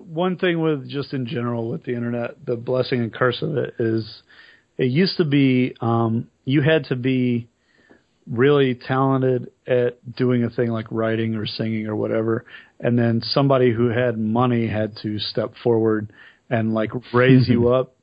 one 0.07 0.37
thing 0.39 0.61
with 0.61 0.89
just 0.89 1.13
in 1.13 1.27
general 1.27 1.69
with 1.71 1.85
the 1.85 1.95
internet, 1.95 2.45
the 2.45 2.57
blessing 2.57 3.01
and 3.01 3.13
curse 3.13 3.41
of 3.43 3.57
it 3.57 3.75
is 3.79 4.23
it 4.79 4.87
used 4.91 5.17
to 5.19 5.25
be 5.25 5.75
um, 5.81 6.29
you 6.45 6.63
had 6.63 6.85
to 6.87 6.97
be 6.97 7.49
really 8.31 8.75
talented 8.75 9.51
at 9.67 9.99
doing 10.17 10.45
a 10.45 10.51
thing 10.51 10.69
like 10.71 10.87
writing 10.91 11.35
or 11.35 11.45
singing 11.47 11.87
or 11.87 11.97
whatever, 11.97 12.45
and 12.81 12.99
then 12.99 13.21
somebody 13.23 13.73
who 13.73 13.89
had 13.89 14.17
money 14.19 14.67
had 14.69 14.97
to 15.03 15.19
step 15.19 15.53
forward 15.63 16.13
and 16.49 16.73
like 16.73 16.91
raise 17.13 17.49
you 17.49 17.69
up 17.75 17.95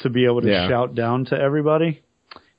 to 0.00 0.10
be 0.10 0.24
able 0.26 0.40
to 0.42 0.48
Yeah. 0.48 0.68
shout 0.68 0.94
down 0.94 1.24
to 1.26 1.38
everybody. 1.40 2.02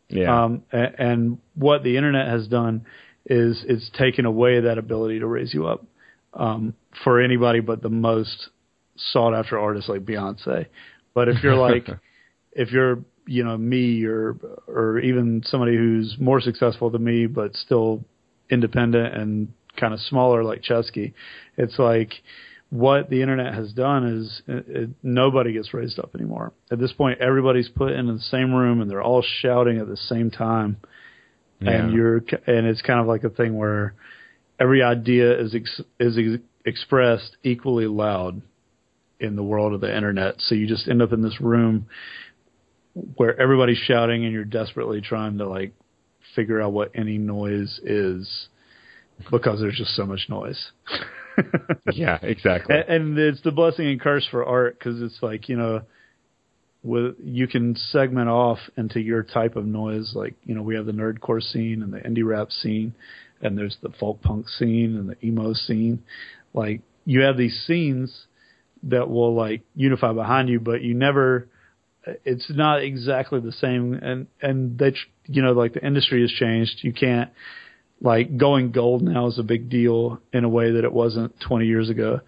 Yeah. 0.09 0.43
Um, 0.43 0.63
a- 0.71 1.01
and 1.01 1.39
what 1.55 1.83
the 1.83 1.97
internet 1.97 2.27
has 2.27 2.47
done 2.47 2.85
is 3.25 3.63
it's 3.67 3.89
taken 3.97 4.25
away 4.25 4.61
that 4.61 4.77
ability 4.77 5.19
to 5.19 5.25
raise 5.27 5.53
you 5.53 5.65
up 5.67 5.83
um, 6.33 6.75
for 7.03 7.19
anybody 7.21 7.59
but 7.59 7.81
the 7.81 7.89
most 7.89 8.49
sought 8.95 9.33
after 9.33 9.59
artists 9.59 9.89
like 9.89 10.05
Beyonce. 10.05 10.67
But 11.13 11.29
if 11.29 11.43
you're 11.43 11.55
like, 11.55 11.87
if 12.51 12.71
you're 12.71 12.99
you 13.27 13.43
know 13.43 13.57
me 13.57 14.03
or 14.05 14.35
or 14.67 14.99
even 14.99 15.41
somebody 15.45 15.75
who's 15.75 16.15
more 16.19 16.39
successful 16.39 16.89
than 16.89 17.03
me 17.03 17.25
but 17.25 17.55
still 17.55 18.03
independent 18.49 19.15
and 19.15 19.51
kind 19.77 19.93
of 19.93 19.99
smaller 20.01 20.43
like 20.43 20.61
Chesky, 20.61 21.13
it's 21.57 21.79
like 21.79 22.13
what 22.69 23.09
the 23.09 23.21
internet 23.21 23.53
has 23.53 23.71
done 23.73 24.05
is 24.05 24.41
it, 24.47 24.65
it, 24.67 24.89
nobody 25.03 25.53
gets 25.53 25.73
raised 25.73 25.99
up 25.99 26.15
anymore. 26.15 26.51
At 26.71 26.79
this 26.79 26.91
point, 26.93 27.19
everybody's 27.19 27.69
put 27.69 27.91
in 27.93 28.07
the 28.07 28.19
same 28.19 28.53
room 28.53 28.81
and 28.81 28.89
they're 28.89 29.03
all 29.03 29.23
shouting 29.41 29.77
at 29.79 29.87
the 29.87 29.97
same 29.97 30.31
time, 30.31 30.77
and 31.61 31.93
you're 31.93 32.17
and 32.17 32.67
it's 32.67 32.81
kind 32.81 32.99
of 32.99 33.07
like 33.07 33.23
a 33.23 33.29
thing 33.29 33.57
where 33.57 33.93
every 34.59 34.83
idea 34.83 35.39
is 35.39 35.55
ex, 35.55 35.81
is 35.99 36.17
ex, 36.17 36.43
expressed 36.65 37.37
equally 37.43 37.87
loud 37.87 38.41
in 39.19 39.35
the 39.35 39.43
world 39.43 39.73
of 39.73 39.81
the 39.81 39.95
internet. 39.95 40.35
So 40.39 40.55
you 40.55 40.67
just 40.67 40.87
end 40.87 41.01
up 41.01 41.13
in 41.13 41.21
this 41.21 41.39
room 41.39 41.87
where 43.15 43.39
everybody's 43.39 43.77
shouting 43.77 44.23
and 44.23 44.33
you're 44.33 44.45
desperately 44.45 45.01
trying 45.01 45.37
to 45.37 45.47
like 45.47 45.73
figure 46.35 46.61
out 46.61 46.73
what 46.73 46.91
any 46.95 47.17
noise 47.17 47.79
is 47.83 48.47
because 49.31 49.59
there's 49.59 49.77
just 49.77 49.95
so 49.95 50.05
much 50.05 50.27
noise. 50.29 50.71
yeah, 51.93 52.17
exactly. 52.21 52.75
and, 52.75 53.17
and 53.17 53.19
it's 53.19 53.41
the 53.41 53.51
blessing 53.51 53.87
and 53.87 53.99
curse 53.99 54.27
for 54.29 54.45
art 54.45 54.77
because 54.77 55.01
it's 55.01 55.17
like 55.21 55.49
you 55.49 55.57
know 55.57 55.81
with 56.83 57.15
you 57.21 57.47
can 57.47 57.75
segment 57.75 58.29
off 58.29 58.59
into 58.77 58.99
your 58.99 59.23
type 59.23 59.55
of 59.55 59.65
noise 59.65 60.13
like 60.15 60.35
you 60.43 60.53
know 60.53 60.61
we 60.61 60.75
have 60.75 60.85
the 60.85 60.91
nerdcore 60.91 61.41
scene 61.41 61.81
and 61.81 61.91
the 61.91 61.99
indie 61.99 62.25
rap 62.25 62.51
scene 62.51 62.93
and 63.41 63.57
there's 63.57 63.77
the 63.81 63.89
folk 63.99 64.21
punk 64.21 64.47
scene 64.47 64.95
and 64.95 65.09
the 65.09 65.25
emo 65.25 65.53
scene 65.53 66.03
like 66.53 66.81
you 67.05 67.21
have 67.21 67.37
these 67.37 67.63
scenes 67.65 68.27
that 68.85 69.09
will 69.09 69.33
like 69.35 69.61
unify 69.75 70.13
behind 70.13 70.49
you 70.49 70.59
but 70.59 70.81
you 70.81 70.93
never 70.93 71.47
it's 72.23 72.49
not 72.51 72.83
exactly 72.83 73.39
the 73.39 73.51
same 73.51 73.93
and 73.95 74.27
and 74.41 74.77
that 74.77 74.93
you 75.25 75.41
know 75.41 75.53
like 75.53 75.73
the 75.73 75.85
industry 75.85 76.21
has 76.21 76.31
changed 76.31 76.79
you 76.83 76.93
can't 76.93 77.31
like 78.01 78.37
going 78.37 78.71
gold 78.71 79.01
now 79.01 79.25
is 79.27 79.39
a 79.39 79.43
big 79.43 79.69
deal 79.69 80.19
in 80.33 80.43
a 80.43 80.49
way 80.49 80.71
that 80.71 80.83
it 80.83 80.93
wasn't 80.93 81.33
20 81.39 81.65
years 81.65 81.89
ago 81.89 82.19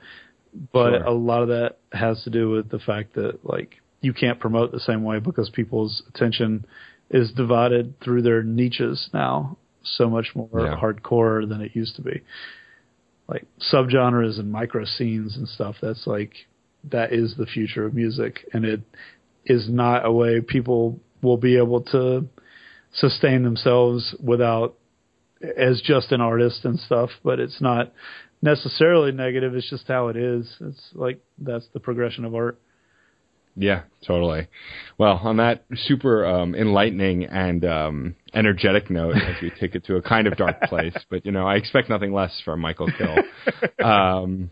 but 0.74 0.92
Sure. 0.92 1.04
a 1.04 1.12
lot 1.14 1.42
of 1.44 1.50
that 1.50 1.78
has 1.92 2.24
to 2.24 2.30
do 2.30 2.50
with 2.50 2.70
the 2.70 2.80
fact 2.80 3.14
that 3.16 3.40
like 3.46 3.76
you 4.02 4.14
can't 4.14 4.40
promote 4.40 4.72
the 4.72 4.80
same 4.80 5.04
way 5.04 5.20
because 5.20 5.50
people's 5.50 6.02
attention 6.10 6.66
is 7.10 7.32
divided 7.34 8.00
through 8.00 8.22
their 8.22 8.42
niches 8.44 9.10
now 9.14 9.58
so 9.84 10.10
much 10.10 10.32
more 10.36 10.50
Yeah. 10.54 10.76
hardcore 10.82 11.48
than 11.48 11.62
it 11.62 11.72
used 11.76 11.96
to 11.98 12.02
be 12.02 12.22
like 13.28 13.46
subgenres 13.72 14.40
and 14.40 14.52
micro 14.52 14.86
scenes 14.86 15.36
and 15.36 15.48
stuff 15.48 15.76
that's 15.82 16.08
like 16.08 16.34
that 16.86 17.12
is 17.12 17.36
the 17.38 17.46
future 17.46 17.86
of 17.86 17.94
music. 17.94 18.48
And 18.54 18.64
it 18.66 18.82
is 19.46 19.68
not 19.70 20.06
a 20.06 20.12
way 20.12 20.42
people 20.42 21.00
will 21.22 21.38
be 21.38 21.58
able 21.58 21.82
to 21.82 22.26
sustain 22.94 23.44
themselves 23.44 24.16
without 24.24 24.76
as 25.58 25.82
just 25.82 26.12
an 26.12 26.20
artist 26.20 26.66
and 26.66 26.80
stuff 26.80 27.12
but 27.24 27.40
it's 27.40 27.62
not 27.62 27.94
necessarily 28.42 29.12
negative 29.12 29.54
it's 29.56 29.70
just 29.70 29.88
how 29.88 30.08
it 30.08 30.16
is. 30.18 30.56
It's 30.62 30.90
like 30.94 31.20
that's 31.38 31.68
the 31.74 31.80
progression 31.80 32.26
of 32.26 32.34
art 32.34 32.60
Yeah, 33.60 33.84
totally. 34.06 34.48
Well, 35.00 35.20
on 35.24 35.38
that 35.38 35.66
super 35.76 36.26
um, 36.26 36.54
enlightening 36.54 37.26
and 37.26 37.66
um, 37.66 38.16
energetic 38.34 38.92
note, 38.92 39.16
as 39.16 39.42
we 39.42 39.50
take 39.60 39.74
it 39.74 39.86
to 39.86 39.96
a 39.96 40.02
kind 40.02 40.28
of 40.28 40.38
dark 40.38 40.62
place, 40.64 40.96
but 41.10 41.26
you 41.26 41.32
know, 41.32 41.48
I 41.48 41.56
expect 41.56 41.90
nothing 41.90 42.14
less 42.14 42.40
from 42.46 42.62
Mikal 42.62 42.90
kHill. 42.90 43.84
um, 43.84 44.52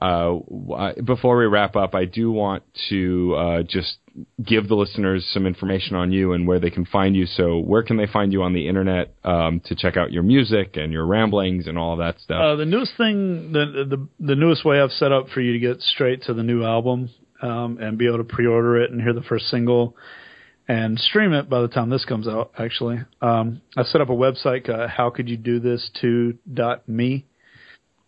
uh, 0.00 0.92
before 1.04 1.36
we 1.36 1.46
wrap 1.46 1.74
up, 1.74 1.96
I 1.96 2.04
do 2.04 2.30
want 2.30 2.62
to 2.90 3.34
uh, 3.36 3.62
just 3.64 3.96
give 4.44 4.68
the 4.68 4.76
listeners 4.76 5.28
some 5.32 5.44
information 5.44 5.96
on 5.96 6.12
you 6.12 6.32
and 6.32 6.46
where 6.46 6.60
they 6.60 6.70
can 6.70 6.84
find 6.84 7.16
you. 7.16 7.26
So, 7.26 7.58
where 7.58 7.82
can 7.82 7.96
they 7.96 8.06
find 8.06 8.32
you 8.32 8.44
on 8.44 8.52
the 8.52 8.68
internet 8.68 9.14
um, 9.24 9.60
to 9.64 9.74
check 9.74 9.96
out 9.96 10.12
your 10.12 10.22
music 10.22 10.76
and 10.76 10.92
your 10.92 11.04
ramblings 11.04 11.66
and 11.66 11.76
all 11.76 11.96
that 11.96 12.20
stuff? 12.20 12.40
Uh, 12.40 12.54
the 12.54 12.66
newest 12.66 12.92
thing, 12.96 13.50
the, 13.52 13.84
the 13.88 14.08
the 14.24 14.36
newest 14.36 14.64
way 14.64 14.80
I've 14.80 14.92
set 14.92 15.10
up 15.10 15.30
for 15.30 15.40
you 15.40 15.54
to 15.54 15.58
get 15.58 15.80
straight 15.80 16.22
to 16.24 16.34
the 16.34 16.44
new 16.44 16.62
album 16.62 17.10
um, 17.42 17.78
and 17.80 17.98
be 17.98 18.06
able 18.06 18.18
to 18.18 18.24
pre-order 18.24 18.82
it 18.82 18.90
and 18.90 19.00
hear 19.00 19.12
the 19.12 19.22
first 19.22 19.46
single 19.46 19.96
and 20.68 20.98
stream 20.98 21.32
it 21.32 21.48
by 21.48 21.62
the 21.62 21.68
time 21.68 21.88
this 21.88 22.04
comes 22.04 22.28
out. 22.28 22.52
Actually, 22.58 22.98
um, 23.22 23.62
I 23.76 23.84
set 23.84 24.00
up 24.00 24.10
a 24.10 24.12
website. 24.12 24.68
Uh, 24.68 24.86
how 24.86 25.10
could 25.10 25.28
you 25.28 25.36
do 25.36 25.60
this 25.60 25.90
to 26.02 26.36
dot 26.52 26.88
me? 26.88 27.24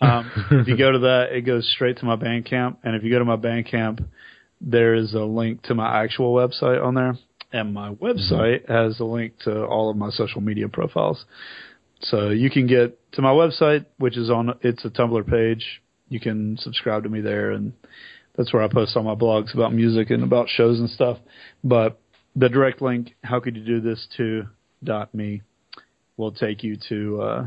Um, 0.02 0.30
if 0.50 0.68
you 0.68 0.76
go 0.76 0.92
to 0.92 0.98
that, 1.00 1.28
it 1.32 1.42
goes 1.42 1.70
straight 1.74 1.98
to 1.98 2.06
my 2.06 2.16
Bandcamp, 2.16 2.78
and 2.82 2.96
if 2.96 3.02
you 3.02 3.10
go 3.10 3.18
to 3.18 3.24
my 3.24 3.36
Bandcamp, 3.36 4.04
there 4.60 4.94
is 4.94 5.14
a 5.14 5.20
link 5.20 5.62
to 5.64 5.74
my 5.74 6.02
actual 6.02 6.34
website 6.34 6.82
on 6.82 6.94
there, 6.94 7.16
and 7.52 7.74
my 7.74 7.92
website 7.94 8.68
has 8.68 8.98
a 9.00 9.04
link 9.04 9.38
to 9.44 9.64
all 9.64 9.90
of 9.90 9.96
my 9.96 10.10
social 10.10 10.40
media 10.40 10.68
profiles. 10.68 11.24
So 12.02 12.30
you 12.30 12.50
can 12.50 12.66
get 12.66 12.98
to 13.12 13.22
my 13.22 13.30
website, 13.30 13.86
which 13.98 14.16
is 14.16 14.30
on 14.30 14.54
it's 14.62 14.84
a 14.84 14.90
Tumblr 14.90 15.28
page. 15.28 15.82
You 16.08 16.18
can 16.18 16.56
subscribe 16.58 17.02
to 17.02 17.08
me 17.08 17.20
there, 17.20 17.50
and 17.50 17.74
that's 18.36 18.52
where 18.52 18.62
I 18.62 18.68
post 18.68 18.96
all 18.96 19.02
my 19.02 19.14
blogs 19.14 19.54
about 19.54 19.72
music 19.72 20.10
and 20.10 20.22
about 20.22 20.48
shows 20.48 20.78
and 20.78 20.88
stuff. 20.88 21.18
But 21.62 22.00
the 22.36 22.48
direct 22.48 22.80
link, 22.80 23.14
how 23.22 23.40
could 23.40 23.56
you 23.56 23.64
do 23.64 23.80
this 23.80 24.06
to 24.16 24.44
dot 24.82 25.14
me, 25.14 25.42
will 26.16 26.32
take 26.32 26.62
you 26.62 26.76
to 26.88 27.22
uh, 27.22 27.46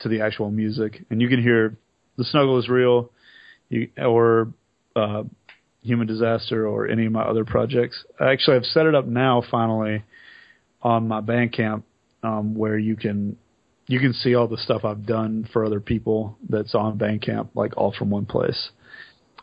to 0.00 0.08
the 0.08 0.20
actual 0.20 0.50
music, 0.50 1.04
and 1.10 1.20
you 1.20 1.28
can 1.28 1.42
hear 1.42 1.76
the 2.16 2.24
snuggle 2.24 2.58
is 2.58 2.68
real, 2.68 3.10
you, 3.68 3.88
or 3.98 4.52
uh, 4.94 5.24
human 5.82 6.06
disaster, 6.06 6.66
or 6.66 6.88
any 6.88 7.06
of 7.06 7.12
my 7.12 7.22
other 7.22 7.44
projects. 7.44 8.02
Actually, 8.20 8.56
I've 8.56 8.64
set 8.64 8.86
it 8.86 8.94
up 8.94 9.06
now 9.06 9.42
finally 9.50 10.02
on 10.82 11.08
my 11.08 11.20
Bandcamp, 11.20 11.82
um, 12.22 12.54
where 12.54 12.78
you 12.78 12.96
can 12.96 13.36
you 13.86 14.00
can 14.00 14.12
see 14.12 14.34
all 14.34 14.48
the 14.48 14.58
stuff 14.58 14.84
I've 14.84 15.06
done 15.06 15.48
for 15.52 15.64
other 15.64 15.80
people 15.80 16.36
that's 16.48 16.74
on 16.74 16.98
Bandcamp, 16.98 17.50
like 17.54 17.76
all 17.76 17.92
from 17.96 18.10
one 18.10 18.26
place. 18.26 18.70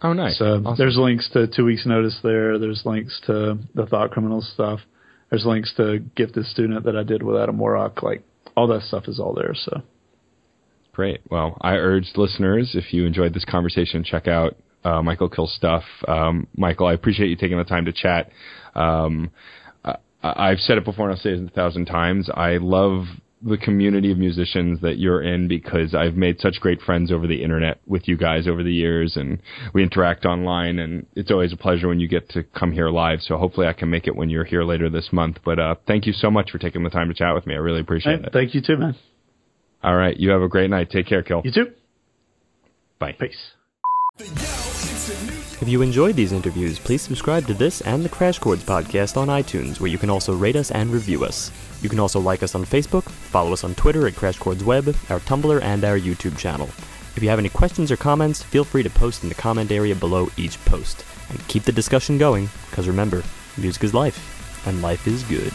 Oh, 0.03 0.13
nice. 0.13 0.37
So 0.37 0.55
Awesome. 0.65 0.75
there's 0.77 0.97
links 0.97 1.29
to 1.33 1.47
Two 1.47 1.65
Weeks 1.65 1.85
Notice 1.85 2.19
there. 2.23 2.59
There's 2.59 2.83
links 2.85 3.19
to 3.27 3.57
the 3.73 3.85
ThoughtCriminals 3.85 4.53
stuff. 4.53 4.81
There's 5.29 5.45
links 5.45 5.73
to 5.77 5.99
Gifted 6.15 6.45
Student 6.45 6.83
that 6.83 6.95
I 6.95 7.03
did 7.03 7.23
with 7.23 7.37
Adam 7.41 7.57
WarRock. 7.57 8.03
Like 8.03 8.21
all 8.55 8.67
that 8.67 8.81
stuff 8.83 9.07
is 9.07 9.19
all 9.19 9.33
there. 9.33 9.53
So 9.55 9.81
Great. 10.91 11.21
Well, 11.31 11.57
I 11.61 11.73
urge 11.75 12.11
listeners, 12.15 12.75
if 12.75 12.93
you 12.93 13.05
enjoyed 13.07 13.33
this 13.33 13.45
conversation, 13.45 14.03
check 14.03 14.27
out 14.27 14.55
uh, 14.83 15.01
Mikal 15.01 15.29
kHill's 15.33 15.55
stuff. 15.55 15.83
Um, 16.07 16.47
Mikal, 16.57 16.87
I 16.87 16.93
appreciate 16.93 17.29
you 17.29 17.35
taking 17.35 17.57
the 17.57 17.63
time 17.63 17.85
to 17.85 17.91
chat. 17.93 18.29
Um, 18.75 19.31
I, 19.83 19.95
I've 20.21 20.59
said 20.59 20.77
it 20.77 20.85
before 20.85 21.09
and 21.09 21.15
I'll 21.17 21.21
say 21.21 21.31
it 21.31 21.43
a 21.43 21.49
thousand 21.49 21.85
times. 21.85 22.29
I 22.31 22.57
love 22.57 23.05
the 23.45 23.57
community 23.57 24.11
of 24.11 24.17
musicians 24.17 24.79
that 24.81 24.97
you're 24.97 25.21
in 25.21 25.47
because 25.47 25.93
I've 25.93 26.15
made 26.15 26.39
such 26.39 26.59
great 26.61 26.81
friends 26.81 27.11
over 27.11 27.27
the 27.27 27.43
internet 27.43 27.79
with 27.85 28.07
you 28.07 28.15
guys 28.15 28.47
over 28.47 28.63
the 28.63 28.73
years 28.73 29.17
and 29.17 29.39
we 29.73 29.83
interact 29.83 30.23
online 30.25 30.79
and 30.79 31.05
it's 31.15 31.29
always 31.29 31.51
a 31.51 31.57
pleasure 31.57 31.87
when 31.89 31.99
you 31.99 32.07
get 32.07 32.29
to 32.29 32.43
come 32.43 32.71
here 32.71 32.89
live. 32.89 33.19
So 33.21 33.37
hopefully 33.37 33.67
I 33.67 33.73
can 33.73 33.89
make 33.89 34.07
it 34.07 34.15
when 34.15 34.29
you're 34.29 34.45
here 34.45 34.63
later 34.63 34.89
this 34.89 35.09
month. 35.11 35.37
But 35.43 35.59
uh, 35.59 35.75
thank 35.87 36.05
you 36.05 36.13
so 36.13 36.31
much 36.31 36.51
for 36.51 36.57
taking 36.57 36.83
the 36.83 36.89
time 36.89 37.09
to 37.09 37.13
chat 37.13 37.35
with 37.35 37.45
me. 37.45 37.53
I 37.55 37.57
really 37.57 37.81
appreciate 37.81 38.19
Hey, 38.21 38.27
it. 38.27 38.33
thank 38.33 38.55
you 38.55 38.61
too, 38.61 38.77
man. 38.77 38.95
All 39.83 39.95
right. 39.95 40.15
You 40.17 40.29
have 40.29 40.41
a 40.41 40.47
great 40.47 40.69
night. 40.69 40.89
Take 40.89 41.07
care, 41.07 41.21
kHill. 41.23 41.43
You 41.43 41.51
too. 41.51 41.71
Bye. 42.99 43.15
Peace. 43.19 43.51
The 44.17 44.25
Yo 44.25 44.31
it's 44.31 45.09
a 45.09 45.25
New 45.25 45.33
York. 45.33 45.61
If 45.61 45.67
you 45.67 45.81
enjoyed 45.81 46.15
these 46.15 46.31
interviews, 46.31 46.79
please 46.79 47.01
subscribe 47.01 47.45
to 47.47 47.53
this 47.53 47.81
and 47.81 48.03
the 48.05 48.09
Crash 48.09 48.39
Chords 48.39 48.63
podcast 48.63 49.17
on 49.17 49.27
iTunes, 49.27 49.79
where 49.79 49.89
you 49.89 49.97
can 49.97 50.09
also 50.09 50.33
rate 50.35 50.55
us 50.55 50.71
and 50.71 50.91
review 50.91 51.25
us. 51.25 51.51
You 51.83 51.89
can 51.89 51.99
also 51.99 52.19
like 52.21 52.41
us 52.41 52.55
on 52.55 52.63
Facebook, 52.63 53.03
follow 53.03 53.51
us 53.51 53.65
on 53.65 53.75
Twitter 53.75 54.07
at 54.07 54.15
Crash 54.15 54.39
Chords 54.39 54.63
Web, 54.63 54.87
our 55.09 55.19
Tumblr, 55.19 55.61
and 55.61 55.83
our 55.83 55.99
YouTube 55.99 56.37
channel. 56.37 56.69
If 57.15 57.19
you 57.21 57.27
have 57.27 57.39
any 57.39 57.49
questions 57.49 57.91
or 57.91 57.97
comments, 57.97 58.41
feel 58.41 58.63
free 58.63 58.83
to 58.83 58.89
post 58.89 59.21
in 59.21 59.29
the 59.29 59.35
comment 59.35 59.69
area 59.69 59.93
below 59.93 60.29
each 60.37 60.63
post. 60.63 61.03
And 61.29 61.45
keep 61.49 61.63
the 61.63 61.73
discussion 61.73 62.17
going, 62.17 62.49
because 62.69 62.87
remember, 62.87 63.21
music 63.57 63.83
is 63.83 63.93
life, 63.93 64.65
and 64.65 64.81
life 64.81 65.07
is 65.07 65.23
good. 65.23 65.51